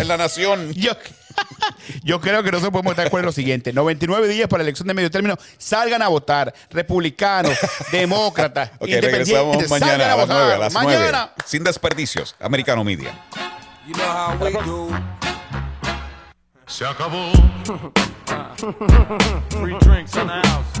en 0.00 0.08
la 0.08 0.16
nación. 0.16 0.72
Yo, 0.82 0.92
yo 2.04 2.20
creo 2.20 2.42
que 2.42 2.50
nosotros 2.50 2.72
podemos 2.72 2.92
estar 2.92 3.04
de 3.04 3.08
acuerdo 3.08 3.22
en 3.22 3.26
lo 3.26 3.32
siguiente. 3.32 3.72
99 3.72 4.28
días 4.28 4.48
para 4.48 4.62
la 4.62 4.68
elección 4.68 4.86
de 4.88 4.94
medio 4.94 5.10
término. 5.10 5.36
Salgan 5.58 6.02
a 6.02 6.08
votar. 6.08 6.52
Republicanos, 6.70 7.56
demócratas, 7.90 8.70
Ok, 8.78 8.88
independientes. 8.88 9.68
salgan 9.68 9.80
mañana 9.80 10.04
a 10.04 10.08
las 10.08 10.16
votar. 10.16 10.36
9, 10.42 10.52
a 10.54 10.58
las 10.58 10.72
9. 10.74 10.86
Mañana. 10.98 11.32
Sin 11.46 11.64
desperdicios. 11.64 12.34
Americano 12.40 12.84
Media. 12.84 13.12
You 13.86 13.94
know 13.94 14.04
how 14.06 14.36
we 14.44 14.52
do. 14.52 14.90
Se 16.72 16.86
acabó. 16.86 17.30
Free 19.50 19.78
drinks 19.80 20.16
in 20.16 20.26
the 20.26 20.40
house. 20.42 20.80